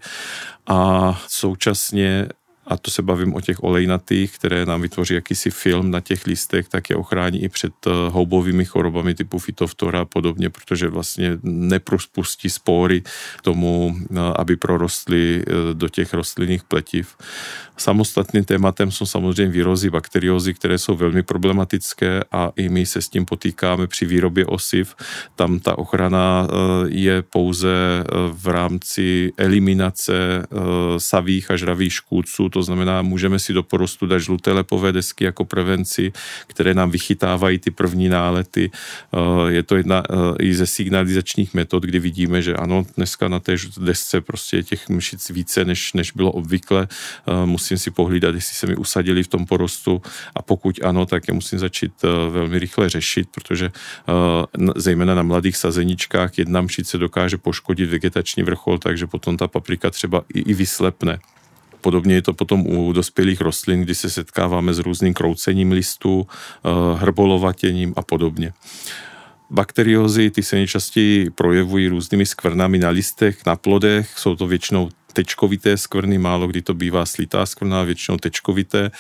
a 0.67 1.21
současně 1.29 2.29
a 2.71 2.77
to 2.77 2.91
se 2.91 3.03
bavím 3.03 3.35
o 3.35 3.41
těch 3.41 3.63
olejnatých, 3.63 4.39
které 4.39 4.67
nám 4.67 4.83
vytvoří 4.83 5.15
jakýsi 5.15 5.51
film 5.51 5.91
na 5.91 6.01
těch 6.01 6.27
listech, 6.27 6.69
tak 6.69 6.91
je 6.91 6.97
ochrání 6.97 7.43
i 7.43 7.49
před 7.49 7.73
eh, 7.87 7.91
houbovými 8.09 8.65
chorobami 8.65 9.15
typu 9.15 9.39
fitoftora 9.39 10.01
a 10.01 10.05
podobně, 10.05 10.51
protože 10.51 10.89
vlastně 10.89 11.39
neprospustí 11.43 12.51
spory 12.51 13.03
tomu, 13.43 13.97
eh, 13.99 14.19
aby 14.37 14.57
prorostly 14.57 15.43
eh, 15.43 15.75
do 15.75 15.89
těch 15.89 16.15
rostlinných 16.15 16.65
pletiv. 16.65 17.17
Samostatným 17.77 18.45
tématem 18.45 18.91
jsou 18.91 19.07
samozřejmě 19.07 19.53
výrozy, 19.53 19.91
bakteriózy, 19.91 20.55
které 20.55 20.79
jsou 20.79 20.97
velmi 20.97 21.23
problematické 21.23 22.25
a 22.33 22.53
i 22.57 22.69
my 22.69 22.87
se 22.87 23.03
s 23.03 23.09
tím 23.09 23.25
potýkáme 23.25 23.87
při 23.87 24.07
výrobě 24.07 24.47
osiv. 24.47 24.95
Tam 25.37 25.59
ta 25.59 25.79
ochrana 25.79 26.49
je 26.87 27.23
pouze 27.23 28.05
v 28.33 28.47
rámci 28.49 29.33
eliminace 29.37 30.47
savých 30.99 31.51
a 31.51 31.57
žravých 31.57 31.93
škůdců, 31.93 32.49
to 32.49 32.60
znamená, 32.63 33.03
můžeme 33.03 33.39
si 33.39 33.53
do 33.53 33.63
porostu 33.63 34.07
dát 34.07 34.19
žluté 34.19 34.53
lepové 34.53 34.93
desky 34.93 35.25
jako 35.25 35.45
prevenci, 35.45 36.13
které 36.47 36.75
nám 36.75 36.91
vychytávají 36.91 37.59
ty 37.59 37.71
první 37.71 38.09
nálety. 38.09 38.71
Eh, 38.71 39.53
je 39.53 39.63
to 39.63 39.77
jedna 39.77 40.03
eh, 40.11 40.15
i 40.45 40.55
ze 40.55 40.67
signalizačních 40.67 41.55
metod, 41.55 41.83
kdy 41.83 41.99
vidíme, 41.99 42.43
že 42.43 42.55
ano, 42.55 42.87
dneska 42.97 43.29
na 43.29 43.41
té 43.41 43.57
desce 43.81 44.21
prostě 44.21 44.57
je 44.57 44.63
těch 44.63 44.89
mšic 44.89 45.31
více, 45.31 45.65
než, 45.65 45.93
než 45.93 46.13
bylo 46.13 46.33
obvykle. 46.33 46.89
Eh, 46.91 47.47
musím 47.47 47.79
si 47.79 47.91
pohlídat, 47.91 48.35
jestli 48.35 48.55
se 48.55 48.67
mi 48.67 48.77
usadili 48.77 49.23
v 49.23 49.29
tom 49.29 49.47
porostu 49.47 50.03
a 50.35 50.43
pokud 50.43 50.81
ano, 50.85 51.07
tak 51.07 51.29
je 51.29 51.35
musím 51.35 51.59
začít 51.59 51.93
velmi 52.31 52.59
rychle 52.59 52.89
řešit, 52.89 53.29
protože 53.35 53.71
zejména 54.77 55.15
na 55.15 55.23
mladých 55.23 55.57
sazeničkách 55.57 56.39
jedna 56.39 56.61
mšice 56.61 56.99
dokáže 56.99 57.37
poškodit 57.37 57.91
vegetační 57.91 58.43
vrchol, 58.43 58.79
takže 58.79 59.07
potom 59.07 59.37
ta 59.37 59.49
paprika 59.49 59.91
třeba 59.91 60.23
i, 60.35 60.41
i 60.41 60.55
vyslepne. 60.55 61.19
Podobně 61.81 62.15
je 62.15 62.23
to 62.23 62.33
potom 62.33 62.67
u 62.67 62.93
dospělých 62.93 63.41
rostlin, 63.41 63.81
kdy 63.81 63.95
se 63.95 64.11
setkáváme 64.11 64.75
s 64.75 64.79
různým 64.79 65.15
kroucením 65.15 65.73
listů, 65.73 66.27
eh, 66.27 66.69
hrbolovatěním 66.99 67.95
a 67.97 68.03
podobně. 68.03 68.53
Bakteriózy, 69.51 70.31
ty 70.31 70.43
se 70.43 70.57
nejčastěji 70.57 71.31
projevují 71.31 71.89
různými 71.89 72.27
skvrnami 72.27 72.79
na 72.79 72.89
listech, 72.89 73.47
na 73.47 73.57
plodech, 73.57 74.19
jsou 74.19 74.37
to 74.37 74.47
většinou 74.47 74.89
tečkovité 75.13 75.77
skvrny, 75.77 76.19
málo 76.19 76.47
kdy 76.47 76.63
to 76.63 76.75
bývá 76.75 77.07
slitá 77.07 77.47
skvrna, 77.47 77.83
většinou 77.83 78.17
tečkovité 78.17 78.91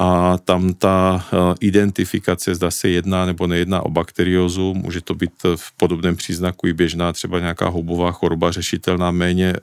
a 0.00 0.38
tam 0.38 0.74
ta 0.74 1.24
eh, 1.32 1.36
identifikace, 1.60 2.54
zda 2.54 2.70
se 2.70 2.88
jedná 2.88 3.26
nebo 3.26 3.46
nejedná 3.46 3.82
o 3.82 3.90
bakteriózu, 3.90 4.74
může 4.74 5.00
to 5.00 5.14
být 5.14 5.32
v 5.56 5.72
podobném 5.76 6.16
příznaku 6.16 6.66
i 6.66 6.72
běžná 6.72 7.12
třeba 7.12 7.40
nějaká 7.40 7.68
houbová 7.68 8.12
choroba 8.12 8.52
řešitelná 8.52 9.10
méně 9.10 9.48
e, 9.48 9.58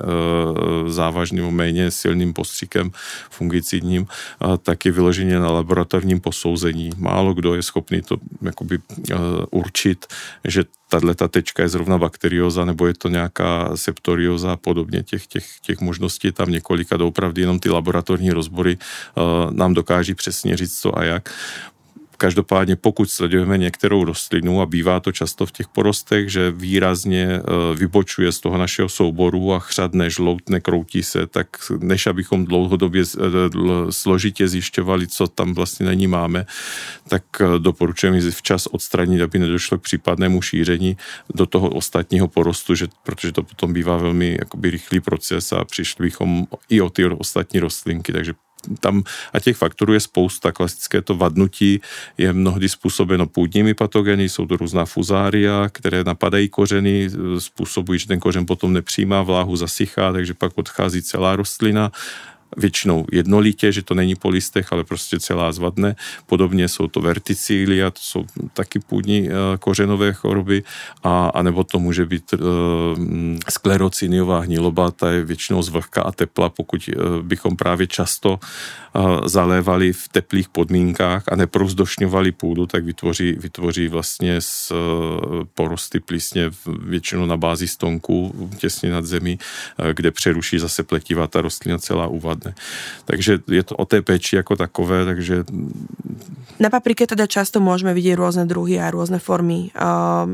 závažným, 0.92 1.52
méně 1.52 1.92
silným 1.92 2.34
postřikem 2.34 2.92
fungicidním, 3.30 4.08
tak 4.64 4.86
je 4.86 4.92
vyloženě 4.92 5.40
na 5.40 5.52
laboratorním 5.52 6.20
posouzení. 6.20 6.90
Málo 6.98 7.34
kdo 7.34 7.56
je 7.56 7.64
schopný 7.64 8.02
to 8.02 8.18
jakoby 8.42 8.76
e, 8.76 9.16
určit, 9.52 10.06
že 10.48 10.64
tahle 10.94 11.16
ta 11.16 11.28
tečka 11.28 11.64
je 11.64 11.70
zrovna 11.70 11.98
bakterioza 11.98 12.66
nebo 12.66 12.88
je 12.88 12.94
to 12.94 13.10
nějaká 13.10 13.72
septorioza 13.76 14.54
a 14.54 14.58
podobně. 14.62 15.04
Těch, 15.04 15.28
těch, 15.28 15.46
těch 15.62 15.82
možností 15.82 16.32
tam 16.32 16.52
několika, 16.52 16.98
doopravdy 16.98 17.42
jenom 17.42 17.60
ty 17.60 17.70
laboratorní 17.70 18.32
rozbory 18.32 18.78
uh, 18.78 19.52
nám 19.52 19.74
dokáží 19.74 20.14
přesně 20.14 20.58
říct 20.58 20.80
co 20.80 20.98
a 20.98 21.04
jak. 21.04 21.30
Každopádně 22.24 22.76
pokud 22.76 23.12
sledujeme 23.12 23.58
některou 23.58 24.04
rostlinu 24.04 24.62
a 24.62 24.66
bývá 24.66 25.00
to 25.00 25.12
často 25.12 25.46
v 25.46 25.52
těch 25.52 25.68
porostech, 25.68 26.30
že 26.30 26.52
výrazně 26.52 27.24
e, 27.24 27.42
vybočuje 27.76 28.32
z 28.32 28.40
toho 28.40 28.58
našeho 28.58 28.90
souboru 28.90 29.54
a 29.54 29.60
chřadne, 29.60 30.10
žloutne, 30.10 30.60
kroutí 30.60 31.04
se, 31.04 31.28
tak 31.28 31.48
než 31.80 32.08
abychom 32.08 32.46
dlouhodobě 32.46 33.04
e, 33.04 33.28
složitě 33.92 34.48
zjišťovali, 34.48 35.08
co 35.08 35.28
tam 35.28 35.54
vlastně 35.54 35.86
na 35.86 35.94
ní 35.94 36.08
máme, 36.08 36.46
tak 37.08 37.24
e, 37.42 37.60
doporučujeme 37.60 38.32
včas 38.32 38.68
odstranit, 38.68 39.22
aby 39.22 39.40
nedošlo 39.40 39.78
k 39.78 39.82
případnému 39.82 40.42
šíření 40.42 40.98
do 41.36 41.46
toho 41.46 41.70
ostatního 41.70 42.28
porostu, 42.28 42.76
že, 42.76 42.88
protože 43.04 43.32
to 43.32 43.44
potom 43.44 43.74
bývá 43.74 43.98
velmi 43.98 44.38
jakoby 44.40 44.70
rychlý 44.70 45.00
proces 45.00 45.52
a 45.54 45.66
přišli 45.66 46.06
bychom 46.06 46.48
i 46.70 46.82
o 46.82 46.90
ty 46.90 47.06
ostatní 47.06 47.60
rostlinky, 47.60 48.14
takže 48.14 48.34
tam 48.80 49.04
a 49.34 49.40
těch 49.40 49.58
faktorů 49.58 49.94
je 49.94 50.00
spousta. 50.00 50.52
Klasické 50.52 51.02
to 51.02 51.16
vadnutí 51.16 51.82
je 52.18 52.34
mnohdy 52.34 52.70
způsobeno 52.70 53.28
půdními 53.28 53.74
patogeny, 53.74 54.30
jsou 54.30 54.46
to 54.46 54.58
různá 54.58 54.86
fuzária, 54.86 55.70
které 55.72 56.04
napadají 56.04 56.50
kořeny, 56.50 57.10
způsobují, 57.40 58.00
že 58.00 58.08
ten 58.08 58.20
kořen 58.20 58.46
potom 58.46 58.74
nepřijímá 58.74 59.22
vláhu, 59.22 59.56
zasychá, 59.56 60.14
takže 60.14 60.34
pak 60.34 60.52
odchází 60.56 61.02
celá 61.02 61.36
rostlina 61.36 61.92
většinou 62.58 63.06
jednolitě, 63.12 63.72
že 63.72 63.82
to 63.82 63.94
není 63.94 64.16
po 64.16 64.30
listech, 64.30 64.74
ale 64.74 64.84
prostě 64.84 65.20
celá 65.20 65.52
zvadne. 65.52 65.96
Podobně 66.26 66.68
jsou 66.68 66.88
to 66.88 67.02
verticília, 67.02 67.92
to 67.92 68.00
jsou 68.02 68.26
taky 68.54 68.80
půdní 68.80 69.30
eh, 69.30 69.34
kořenové 69.60 70.14
choroby, 70.14 70.64
a, 71.04 71.28
a 71.28 71.42
nebo 71.42 71.64
to 71.64 71.80
může 71.80 72.06
být 72.06 72.34
uh, 72.34 72.40
sklerociniová 73.50 74.40
hniloba, 74.40 74.92
ta 74.92 75.12
je 75.12 75.26
většinou 75.26 75.62
z 75.62 75.70
vlhka 75.70 76.02
a 76.02 76.12
tepla, 76.12 76.50
pokud 76.50 76.90
uh, 76.90 77.22
bychom 77.22 77.56
právě 77.56 77.88
často 77.88 78.40
uh, 78.40 79.28
zalévali 79.28 79.94
v 79.94 80.08
teplých 80.08 80.50
podmínkách 80.50 81.24
a 81.32 81.36
neprozdošňovali 81.36 82.32
půdu, 82.32 82.66
tak 82.66 82.86
vytvoří, 82.86 83.32
vytvoří 83.32 83.88
vlastně 83.88 84.42
z 84.42 84.72
uh, 84.72 84.78
porosty 85.54 86.00
plísně 86.00 86.52
většinou 86.66 87.26
na 87.26 87.38
bázi 87.38 87.68
stonku 87.68 88.50
těsně 88.58 88.92
nad 88.92 89.06
zemí, 89.06 89.40
uh, 89.80 89.88
kde 89.94 90.12
přeruší 90.12 90.60
zase 90.60 90.84
pletivá 90.84 91.28
ta 91.28 91.42
rostlina 91.42 91.78
celá 91.78 92.08
uvadne 92.08 92.43
zvládne. 92.44 92.52
Takže 93.06 93.32
je 93.48 93.64
to 93.64 93.74
o 93.76 93.86
té 93.86 94.02
péči 94.02 94.36
jako 94.36 94.56
takové, 94.56 95.06
takže... 95.06 95.44
Na 96.60 96.70
paprike 96.70 97.08
teda 97.08 97.28
často 97.28 97.64
môžeme 97.64 97.96
vidieť 97.96 98.16
rôzne 98.20 98.44
druhy 98.46 98.78
a 98.78 98.92
rôzne 98.94 99.18
formy 99.18 99.74
uh, 99.74 100.30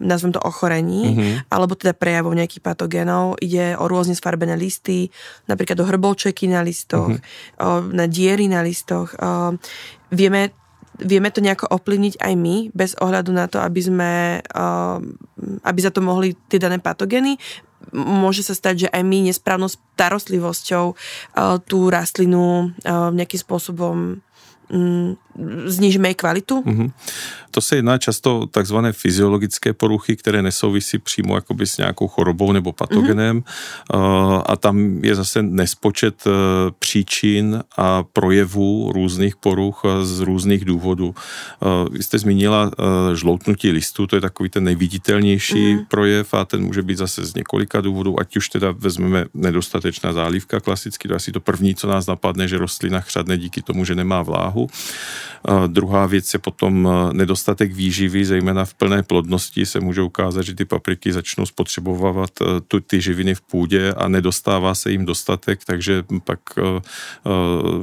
nazvem 0.00 0.36
to 0.36 0.40
ochorení, 0.42 1.16
mm-hmm. 1.16 1.34
alebo 1.48 1.74
teda 1.74 1.96
prejavov 1.96 2.36
nejakých 2.36 2.60
patogénov. 2.60 3.40
Ide 3.40 3.78
o 3.78 3.88
rôzne 3.88 4.12
sfarbené 4.12 4.58
listy, 4.58 5.08
napríklad 5.48 5.80
o 5.80 5.88
hrbolčeky 5.88 6.50
na 6.50 6.60
listoch, 6.60 7.16
mm-hmm. 7.16 7.62
o, 7.64 7.68
na 7.88 8.04
diery 8.04 8.50
na 8.52 8.60
listoch. 8.60 9.16
Uh, 9.16 9.56
vieme 10.12 10.52
vieme 11.00 11.32
to 11.32 11.40
nejako 11.40 11.64
ovplyvniť 11.72 12.20
aj 12.20 12.32
my, 12.36 12.56
bez 12.76 12.92
ohľadu 13.00 13.32
na 13.32 13.48
to, 13.48 13.56
aby 13.56 13.80
sme, 13.80 14.12
uh, 14.44 15.00
aby 15.64 15.78
za 15.80 15.88
to 15.88 16.04
mohli 16.04 16.36
tie 16.52 16.60
dané 16.60 16.76
patogény 16.76 17.40
môže 17.94 18.42
sa 18.46 18.54
stať, 18.54 18.86
že 18.86 18.88
aj 18.92 19.02
my 19.02 19.30
nesprávnou 19.30 19.70
starostlivosťou 19.70 20.84
uh, 20.92 21.56
tú 21.64 21.90
rastlinu 21.90 22.70
uh, 22.86 23.10
nejakým 23.10 23.40
spôsobom 23.40 24.22
znižíme 25.64 26.08
jej 26.08 26.14
kvalitu? 26.14 26.62
Mm-hmm. 26.62 26.90
To 27.50 27.60
se 27.60 27.76
jedná 27.76 27.98
často 27.98 28.40
o 28.40 28.46
takzvané 28.46 28.92
fyziologické 28.92 29.72
poruchy, 29.72 30.16
které 30.16 30.42
nesouvisí 30.42 30.98
přímo 30.98 31.34
jakoby 31.34 31.66
s 31.66 31.78
nějakou 31.78 32.08
chorobou 32.08 32.52
nebo 32.52 32.72
patogenem 32.72 33.40
mm-hmm. 33.40 34.42
a 34.46 34.56
tam 34.56 35.04
je 35.04 35.14
zase 35.14 35.42
nespočet 35.42 36.26
e, 36.26 36.30
příčin 36.78 37.62
a 37.76 38.02
projevů 38.02 38.92
různých 38.94 39.36
poruch 39.36 39.82
z 40.02 40.20
různých 40.20 40.64
důvodů. 40.64 41.14
Vy 41.90 42.02
jste 42.02 42.18
zmínila 42.18 42.70
žloutnutí 43.14 43.70
listů, 43.70 44.06
to 44.06 44.16
je 44.16 44.20
takový 44.20 44.48
ten 44.48 44.64
nejviditelnější 44.64 45.54
mm-hmm. 45.54 45.86
projev 45.88 46.34
a 46.34 46.44
ten 46.44 46.62
může 46.62 46.82
být 46.82 46.98
zase 46.98 47.24
z 47.24 47.34
několika 47.34 47.80
důvodů, 47.80 48.20
ať 48.20 48.36
už 48.36 48.48
teda 48.48 48.74
vezmeme 48.78 49.24
nedostatečná 49.34 50.12
zálivka 50.12 50.60
klasicky, 50.60 51.08
to 51.08 51.14
je 51.14 51.16
asi 51.16 51.32
to 51.32 51.40
první, 51.40 51.74
co 51.74 51.88
nás 51.88 52.06
napadne, 52.06 52.48
že 52.48 52.58
rostlina 52.58 53.00
chřadne 53.00 53.38
díky 53.38 53.62
tomu, 53.62 53.84
že 53.84 53.94
nemá 53.94 54.22
vláhu 54.22 54.68
Druhá 55.66 56.06
věc 56.06 56.32
je 56.32 56.38
potom 56.38 56.88
nedostatek 57.12 57.72
výživy, 57.72 58.24
zejména 58.24 58.64
v 58.64 58.74
plné 58.74 59.02
plodnosti 59.02 59.66
se 59.66 59.80
může 59.80 60.02
ukázat, 60.02 60.42
že 60.42 60.54
ty 60.54 60.64
papriky 60.64 61.12
začnou 61.12 61.46
spotřebovávat 61.46 62.30
tu, 62.68 62.80
ty 62.80 63.00
živiny 63.00 63.34
v 63.34 63.40
půdě 63.40 63.92
a 63.92 64.08
nedostává 64.08 64.74
se 64.74 64.90
jim 64.90 65.04
dostatek, 65.04 65.60
takže 65.66 66.04
pak 66.24 66.40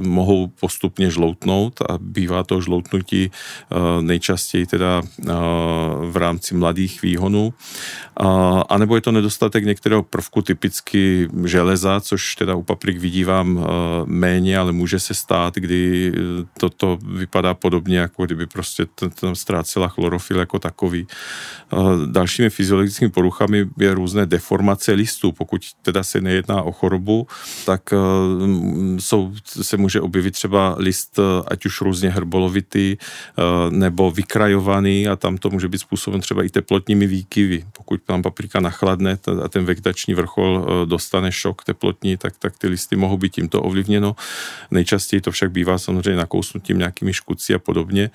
mohou 0.02 0.48
postupně 0.48 1.10
žloutnout 1.10 1.82
a 1.82 1.98
bývá 1.98 2.44
to 2.44 2.62
žloutnutí 2.62 3.32
nejčastěji 4.02 4.66
teda 4.66 5.02
v 6.12 6.18
rámci 6.18 6.56
mladých 6.56 7.02
výhonů. 7.02 7.54
A 8.70 8.78
nebo 8.78 8.96
je 8.96 9.02
to 9.02 9.12
nedostatek 9.12 9.66
některého 9.66 10.04
prvku, 10.04 10.42
typicky 10.42 11.30
železa, 11.46 12.00
což 12.02 12.36
teda 12.36 12.56
u 12.56 12.64
paprik 12.64 12.98
vidívám 12.98 13.68
méně, 14.06 14.58
ale 14.58 14.72
může 14.72 15.00
se 15.00 15.14
stát, 15.14 15.56
kdy 15.56 16.14
toto 16.60 16.98
vypadá 17.08 17.47
podobně, 17.54 17.98
jako 17.98 18.26
kdyby 18.26 18.48
prostě 18.48 18.86
tam 19.20 19.36
ztrácela 19.36 19.88
chlorofil 19.88 20.40
jako 20.40 20.60
takový. 20.60 21.08
Dalšími 22.06 22.50
fyziologickými 22.50 23.12
poruchami 23.12 23.66
je 23.80 23.94
různé 23.94 24.26
deformace 24.26 24.92
listů. 24.92 25.32
Pokud 25.32 25.62
teda 25.82 26.04
se 26.04 26.22
nejedná 26.22 26.62
o 26.62 26.72
chorobu, 26.72 27.28
tak 27.66 27.94
jsou, 29.00 29.34
se 29.46 29.78
může 29.78 30.02
objevit 30.02 30.32
třeba 30.32 30.76
list, 30.78 31.20
ať 31.48 31.66
už 31.66 31.82
různě 31.82 32.10
hrbolovitý, 32.10 32.98
nebo 33.70 34.12
vykrajovaný 34.12 35.08
a 35.08 35.16
tam 35.16 35.38
to 35.38 35.50
může 35.50 35.68
být 35.68 35.78
způsoben 35.78 36.22
třeba 36.22 36.44
i 36.44 36.50
teplotními 36.50 37.08
výkyvy. 37.08 37.66
Pokud 37.88 38.04
tam 38.04 38.22
paprika 38.22 38.60
nachladne 38.60 39.18
a 39.44 39.48
ten 39.48 39.66
vegetační 39.66 40.14
vrchol 40.14 40.68
dostane 40.86 41.32
šok 41.32 41.64
teplotní, 41.64 42.18
tak, 42.18 42.34
tak 42.40 42.58
ty 42.58 42.68
listy 42.68 42.96
mohou 42.96 43.18
být 43.18 43.34
tímto 43.34 43.62
ovlivněno. 43.62 44.16
Nejčastěji 44.72 45.22
to 45.22 45.32
však 45.32 45.52
bývá 45.52 45.78
samozřejmě 45.78 46.16
nakousnutím 46.16 46.78
nějakými 46.78 47.14
škůdci 47.14 47.54
a 47.54 47.60
podobně. 47.60 48.10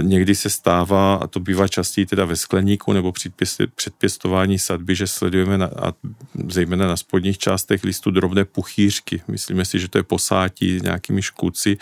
Někdy 0.00 0.34
se 0.34 0.50
stává, 0.50 1.14
a 1.14 1.26
to 1.26 1.40
bývá 1.40 1.68
častěji 1.68 2.06
teda 2.06 2.24
ve 2.24 2.36
skleníku 2.36 2.92
nebo 2.92 3.12
při 3.12 3.30
předpěstování 3.74 4.58
sadby, 4.58 4.94
že 4.94 5.06
sledujeme 5.06 5.58
na, 5.58 5.66
a 5.66 5.92
zejména 6.48 6.88
na 6.88 6.96
spodních 6.96 7.38
částech 7.38 7.84
listu 7.84 8.10
drobné 8.10 8.44
puchýřky. 8.44 9.22
Myslíme 9.28 9.64
si, 9.64 9.78
že 9.78 9.88
to 9.88 9.98
je 9.98 10.02
posátí 10.02 10.80
nějakými 10.82 11.22
škůdci, 11.22 11.78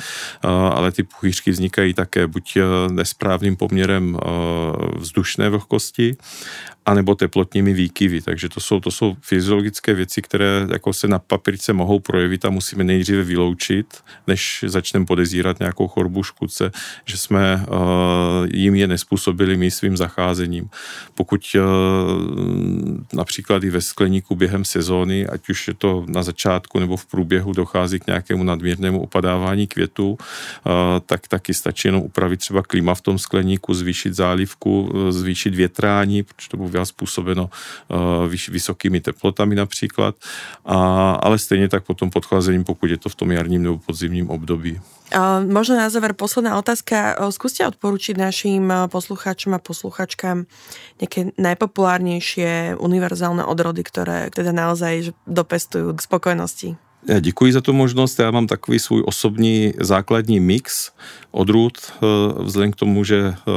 ale 0.73 0.93
ty 0.93 1.03
puchýřky 1.03 1.51
vznikají 1.51 1.95
také 1.95 2.27
buď 2.27 2.59
nesprávným 2.91 3.57
poměrem 3.57 4.19
vzdušné 4.97 5.49
vlhkosti, 5.49 6.17
anebo 6.87 7.15
teplotními 7.15 7.73
výkyvy. 7.73 8.23
Takže 8.23 8.49
to 8.49 8.61
jsou, 8.61 8.81
to 8.81 8.91
jsou 8.91 9.17
fyziologické 9.21 9.95
věci, 9.95 10.23
které 10.23 10.67
jako 10.73 10.93
se 10.93 11.09
na 11.09 11.19
papírce 11.19 11.73
mohou 11.73 12.01
projevit 12.01 12.45
a 12.45 12.51
musíme 12.51 12.85
nejdříve 12.85 13.23
vyloučit, 13.23 13.87
než 14.27 14.65
začneme 14.67 15.07
podezírat 15.07 15.59
nějakou 15.59 15.89
chorobu 15.89 16.23
škůdce, 16.23 16.71
že 17.05 17.17
jsme 17.19 17.67
uh, 17.69 17.77
jim 18.53 18.75
je 18.75 18.87
nespůsobili 18.87 19.57
my 19.57 19.71
svým 19.71 19.97
zacházením. 19.97 20.71
Pokud 21.15 21.41
uh, 21.55 21.63
například 23.13 23.65
i 23.65 23.71
ve 23.71 23.81
skleníku 23.81 24.35
během 24.35 24.65
sezóny, 24.65 25.27
ať 25.27 25.49
už 25.49 25.69
je 25.69 25.75
to 25.75 26.05
na 26.09 26.23
začátku 26.23 26.79
nebo 26.79 26.97
v 26.97 27.07
průběhu 27.07 27.53
dochází 27.53 27.99
k 28.01 28.07
nějakému 28.07 28.45
nadměrnému 28.45 29.03
opadávání 29.03 29.67
květů, 29.67 30.11
uh, 30.11 30.19
tak 31.07 31.29
taky 31.29 31.55
stačí 31.55 31.89
jenom 31.89 32.03
upravit 32.03 32.41
třeba 32.41 32.63
klima 32.63 32.95
v 32.95 33.01
tom 33.01 33.19
skleníku, 33.19 33.75
zvýšit 33.75 34.15
zálivku, 34.15 34.93
zvýšit 35.11 35.55
větrání, 35.55 36.23
protože 36.23 36.49
to 36.49 36.57
byla 36.77 36.85
způsobeno 36.85 37.49
uh, 37.49 38.29
vysokými 38.29 39.01
teplotami 39.01 39.57
například, 39.57 40.15
a, 40.65 40.77
ale 41.25 41.39
stejně 41.39 41.69
tak 41.73 41.89
potom 41.89 42.13
podchlazením, 42.13 42.65
pokud 42.65 42.91
je 42.91 43.01
to 43.01 43.09
v 43.09 43.15
tom 43.15 43.33
jarním 43.33 43.63
nebo 43.63 43.79
podzimním 43.79 44.29
období. 44.29 44.77
Uh, 45.15 45.41
možno 45.47 45.79
na 45.79 45.87
záver 45.87 46.13
posledná 46.13 46.59
otázka. 46.59 47.15
Skúste 47.31 47.63
odporučiť 47.63 48.19
našim 48.19 48.69
poslucháčom 48.91 49.55
a 49.55 49.63
posluchačkám 49.63 50.51
nejaké 50.99 51.31
najpopulárnejšie 51.39 52.75
univerzálne 52.75 53.47
odrody, 53.47 53.87
ktoré 53.87 54.35
teda 54.35 54.51
naozaj 54.51 55.15
dopestujú 55.25 55.95
k 55.95 56.01
spokojnosti? 56.03 56.69
Já 57.09 57.21
děkuji 57.21 57.53
za 57.53 57.61
tu 57.61 57.73
možnost. 57.73 58.19
Já 58.19 58.31
mám 58.31 58.47
takový 58.47 58.79
svůj 58.79 59.03
osobní 59.07 59.73
základní 59.81 60.41
mix 60.41 60.91
odrůd. 61.31 61.79
Eh, 61.79 61.97
vzhledem 62.43 62.73
k 62.73 62.77
tomu, 62.77 63.05
že 63.05 63.19
eh, 63.19 63.53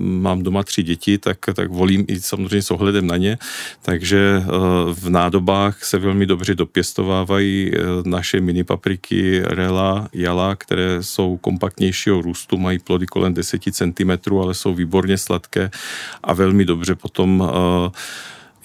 mám 0.00 0.42
doma 0.42 0.62
tři 0.62 0.82
děti, 0.82 1.18
tak, 1.18 1.38
tak 1.54 1.70
volím 1.70 2.04
i 2.08 2.20
samozřejmě 2.20 2.62
s 2.62 2.70
ohledem 2.70 3.06
na 3.06 3.16
ně. 3.16 3.38
Takže 3.82 4.42
eh, 4.42 4.48
v 4.92 5.10
nádobách 5.10 5.84
se 5.84 5.98
velmi 5.98 6.26
dobře 6.26 6.54
dopěstovávají 6.54 7.72
naše 8.04 8.40
mini 8.40 8.64
papriky 8.64 9.42
Rela, 9.44 10.08
Jala, 10.12 10.56
které 10.56 11.02
jsou 11.02 11.36
kompaktnějšího 11.36 12.22
růstu, 12.22 12.56
mají 12.56 12.78
plody 12.78 13.06
kolem 13.06 13.34
10 13.34 13.62
cm, 13.72 14.36
ale 14.42 14.54
jsou 14.54 14.74
výborně 14.74 15.18
sladké 15.18 15.70
a 16.22 16.34
velmi 16.34 16.64
dobře 16.64 16.94
potom 16.94 17.50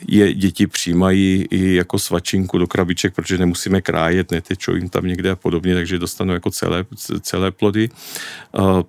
je 0.08 0.34
děti 0.34 0.68
přijímají 0.68 1.46
i 1.50 1.76
jako 1.76 2.00
svačinku 2.00 2.58
do 2.58 2.68
krabiček, 2.68 3.16
protože 3.16 3.38
nemusíme 3.38 3.82
krájet, 3.82 4.32
netečou 4.32 4.76
jim 4.76 4.90
tam 4.90 5.06
někde 5.06 5.32
a 5.32 5.36
podobně, 5.36 5.76
takže 5.76 6.00
dostanou 6.00 6.34
jako 6.34 6.52
celé, 6.52 6.86
celé 7.22 7.52
plody. 7.52 7.90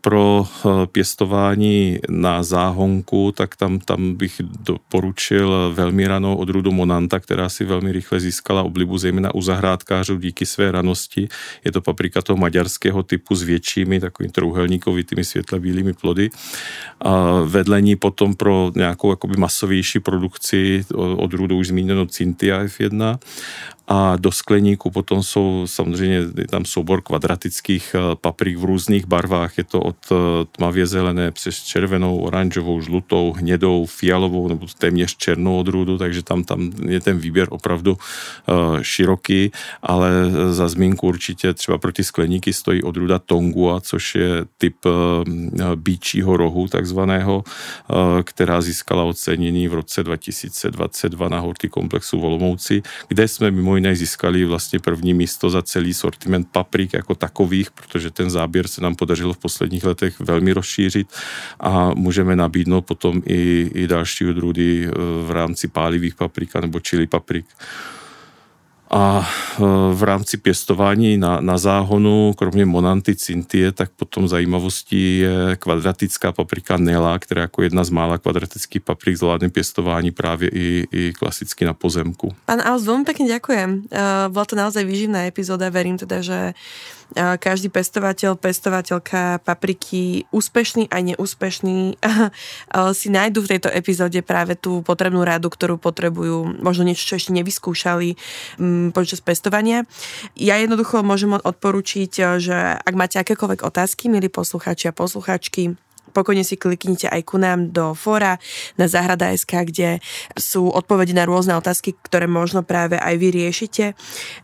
Pro 0.00 0.46
pěstování 0.92 1.98
na 2.08 2.42
záhonku, 2.42 3.32
tak 3.32 3.56
tam, 3.56 3.78
tam 3.78 4.14
bych 4.14 4.40
doporučil 4.60 5.72
velmi 5.74 6.06
ranou 6.06 6.36
odrůdu 6.36 6.72
Monanta, 6.72 7.20
která 7.20 7.48
si 7.48 7.64
velmi 7.64 7.92
rychle 7.92 8.20
získala 8.20 8.62
oblibu, 8.62 8.98
zejména 8.98 9.34
u 9.34 9.42
zahrádkářů 9.42 10.18
díky 10.18 10.46
své 10.46 10.72
ranosti. 10.72 11.28
Je 11.64 11.72
to 11.72 11.80
paprika 11.80 12.22
toho 12.22 12.36
maďarského 12.36 13.02
typu 13.02 13.34
s 13.34 13.42
většími, 13.42 14.00
takovými 14.00 14.32
trouhelníkovitými 14.32 15.24
světle 15.24 15.60
bílými 15.60 15.92
plody. 15.92 16.30
A 17.00 17.40
vedle 17.40 17.82
ní 17.82 17.96
potom 17.96 18.34
pro 18.34 18.72
nějakou 18.74 19.10
jakoby 19.10 19.36
masovější 19.36 20.00
produkci 20.00 20.84
odrůdu 21.16 21.56
už 21.56 21.68
zmíněno 21.68 22.06
Cintia 22.06 22.64
F1 22.64 23.18
a 23.92 24.16
do 24.16 24.32
skleníku 24.32 24.90
potom 24.90 25.22
jsou 25.22 25.66
samozřejmě 25.66 26.20
tam 26.50 26.64
soubor 26.64 27.02
kvadratických 27.02 27.94
eh, 27.94 28.16
paprik 28.20 28.56
v 28.56 28.64
různých 28.64 29.06
barvách. 29.06 29.58
Je 29.58 29.64
to 29.64 29.80
od 29.80 29.96
eh, 30.12 30.14
tmavě 30.52 30.86
zelené 30.86 31.30
přes 31.30 31.62
červenou, 31.62 32.18
oranžovou, 32.18 32.80
žlutou, 32.80 33.32
hnědou, 33.32 33.86
fialovou 33.86 34.48
nebo 34.48 34.66
téměř 34.78 35.16
černou 35.16 35.58
odrůdu, 35.58 35.98
takže 35.98 36.22
tam, 36.22 36.44
tam 36.44 36.70
je 36.88 37.00
ten 37.00 37.18
výběr 37.18 37.48
opravdu 37.50 37.92
uh, 37.92 38.82
široký, 38.82 39.52
ale 39.82 40.10
za 40.50 40.68
zmínku 40.68 41.06
určitě 41.06 41.54
třeba 41.54 41.78
proti 41.78 42.04
skleníky 42.04 42.52
stojí 42.52 42.82
odrůda 42.82 43.18
Tongua, 43.18 43.80
což 43.80 44.14
je 44.14 44.44
typ 44.58 44.76
bíčího 45.74 46.36
rohu 46.36 46.68
takzvaného, 46.68 47.44
která 48.24 48.60
získala 48.60 49.04
ocenění 49.04 49.68
v 49.68 49.74
roce 49.74 50.02
2022 50.02 51.28
na 51.28 51.44
komplexu 51.70 52.20
Volomouci, 52.20 52.82
kde 53.08 53.28
jsme 53.28 53.50
mimo 53.50 53.79
jiné 53.80 53.96
získali 53.96 54.44
vlastně 54.44 54.78
první 54.78 55.14
místo 55.14 55.50
za 55.50 55.62
celý 55.62 55.94
sortiment 55.94 56.48
paprik 56.52 56.92
jako 56.92 57.14
takových, 57.14 57.70
protože 57.70 58.10
ten 58.10 58.30
záběr 58.30 58.68
se 58.68 58.80
nám 58.80 58.94
podařilo 58.94 59.32
v 59.32 59.38
posledních 59.38 59.84
letech 59.84 60.20
velmi 60.20 60.52
rozšířit 60.52 61.08
a 61.60 61.94
můžeme 61.94 62.36
nabídnout 62.36 62.80
potom 62.84 63.22
i, 63.26 63.70
i 63.74 63.86
další 63.86 64.26
odrůdy 64.26 64.84
eh, 64.84 64.90
v 65.26 65.30
rámci 65.30 65.68
pálivých 65.68 66.14
paprika 66.14 66.60
nebo 66.60 66.80
čili 66.80 67.06
paprik. 67.06 67.46
A 68.90 69.22
e, 69.22 69.62
v 69.94 70.02
rámci 70.02 70.36
pěstování 70.36 71.16
na, 71.16 71.40
na 71.40 71.58
záhonu, 71.58 72.34
kromě 72.38 72.66
Monanty 72.66 73.16
Cintie, 73.16 73.72
tak 73.72 73.90
potom 73.96 74.28
zajímavostí 74.28 75.18
je 75.18 75.56
kvadratická 75.56 76.32
paprika 76.32 76.76
Nela, 76.76 77.18
která 77.18 77.42
jako 77.42 77.62
jedna 77.62 77.84
z 77.84 77.90
mála 77.90 78.18
kvadratických 78.18 78.82
paprik 78.82 79.16
zvládne 79.16 79.48
pěstování 79.48 80.10
právě 80.10 80.48
i, 80.48 80.86
i 80.92 81.12
klasicky 81.12 81.64
na 81.64 81.74
pozemku. 81.74 82.34
Pán 82.46 82.60
Aus, 82.66 82.82
veľmi 82.82 83.06
pekne 83.06 83.30
ďakujem. 83.30 83.70
Uh, 83.86 84.26
bola 84.34 84.46
to 84.46 84.58
naozaj 84.58 84.82
výživná 84.82 85.30
epizóda. 85.30 85.70
Verím 85.70 85.94
teda, 85.94 86.18
že 86.18 86.38
každý 87.14 87.68
pestovateľ, 87.68 88.38
pestovateľka 88.38 89.42
papriky, 89.42 90.30
úspešný 90.30 90.86
a 90.90 91.02
neúspešný, 91.02 91.98
si 92.98 93.08
nájdu 93.10 93.38
v 93.42 93.50
tejto 93.56 93.68
epizóde 93.70 94.22
práve 94.22 94.54
tú 94.54 94.82
potrebnú 94.86 95.26
radu, 95.26 95.50
ktorú 95.50 95.76
potrebujú, 95.78 96.62
možno 96.62 96.86
niečo, 96.86 97.14
čo 97.14 97.18
ešte 97.18 97.34
nevyskúšali 97.34 98.14
mm, 98.58 98.79
počas 98.88 99.20
pestovania. 99.20 99.84
Ja 100.32 100.56
jednoducho 100.56 101.04
môžem 101.04 101.36
odporučiť, 101.36 102.40
že 102.40 102.56
ak 102.80 102.94
máte 102.96 103.20
akékoľvek 103.20 103.60
otázky, 103.60 104.08
milí 104.08 104.32
poslucháči 104.32 104.88
a 104.88 104.96
posluchačky, 104.96 105.76
pokojne 106.10 106.42
si 106.42 106.58
kliknite 106.58 107.06
aj 107.06 107.22
ku 107.22 107.38
nám 107.38 107.70
do 107.70 107.94
fóra 107.94 108.42
na 108.74 108.90
Zahrada.sk, 108.90 109.52
kde 109.70 110.02
sú 110.34 110.66
odpovede 110.66 111.14
na 111.14 111.22
rôzne 111.22 111.54
otázky, 111.54 111.94
ktoré 112.02 112.26
možno 112.26 112.66
práve 112.66 112.98
aj 112.98 113.14
vy 113.14 113.28
riešite. 113.30 113.94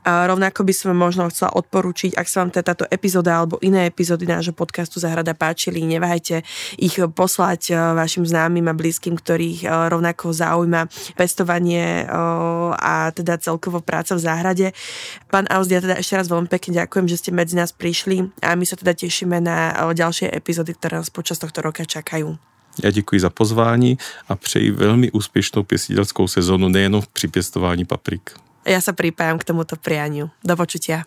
A 0.06 0.30
rovnako 0.30 0.62
by 0.62 0.70
som 0.70 0.94
možno 0.94 1.26
chcela 1.26 1.50
odporúčiť, 1.58 2.14
ak 2.14 2.26
sa 2.30 2.46
vám 2.46 2.54
teda 2.54 2.64
táto 2.70 2.84
epizóda 2.86 3.42
alebo 3.42 3.58
iné 3.66 3.90
epizódy 3.90 4.30
nášho 4.30 4.54
podcastu 4.54 5.02
Zahrada 5.02 5.34
páčili, 5.34 5.82
neváhajte 5.82 6.46
ich 6.78 7.02
poslať 7.02 7.74
vašim 7.98 8.22
známym 8.22 8.70
a 8.70 8.74
blízkym, 8.78 9.18
ktorých 9.18 9.66
rovnako 9.66 10.30
zaujíma 10.30 10.86
pestovanie 11.18 12.06
a 12.78 13.10
teda 13.10 13.42
celkovo 13.42 13.82
práca 13.82 14.14
v 14.14 14.22
záhrade. 14.22 14.66
Pán 15.34 15.50
Auzdia, 15.50 15.82
teda 15.82 15.98
ešte 15.98 16.14
raz 16.14 16.30
veľmi 16.30 16.46
pekne 16.46 16.78
ďakujem, 16.78 17.10
že 17.10 17.18
ste 17.18 17.34
medzi 17.34 17.58
nás 17.58 17.74
prišli 17.74 18.30
a 18.46 18.54
my 18.54 18.62
sa 18.62 18.78
teda 18.78 18.94
tešíme 18.94 19.42
na 19.42 19.74
ďalšie 19.90 20.30
epizódy, 20.30 20.78
ktoré 20.78 21.02
nás 21.02 21.10
počas 21.10 21.42
tohto 21.46 21.62
roka 21.62 21.84
čakajú. 21.86 22.34
Já 22.84 22.90
děkuji 22.90 23.20
za 23.20 23.30
pozvání 23.30 23.98
a 24.28 24.36
přeji 24.36 24.70
velmi 24.70 25.10
úspěšnou 25.10 25.62
pěstitelskou 25.62 26.28
sezonu 26.28 26.68
nejen 26.68 27.00
při 27.12 27.28
pěstování 27.28 27.84
paprik. 27.84 28.30
Já 28.66 28.80
se 28.80 28.92
připájam 28.92 29.38
k 29.38 29.44
tomuto 29.44 29.76
prianiu. 29.76 30.30
Do 30.44 30.56
počutia. 30.56 31.04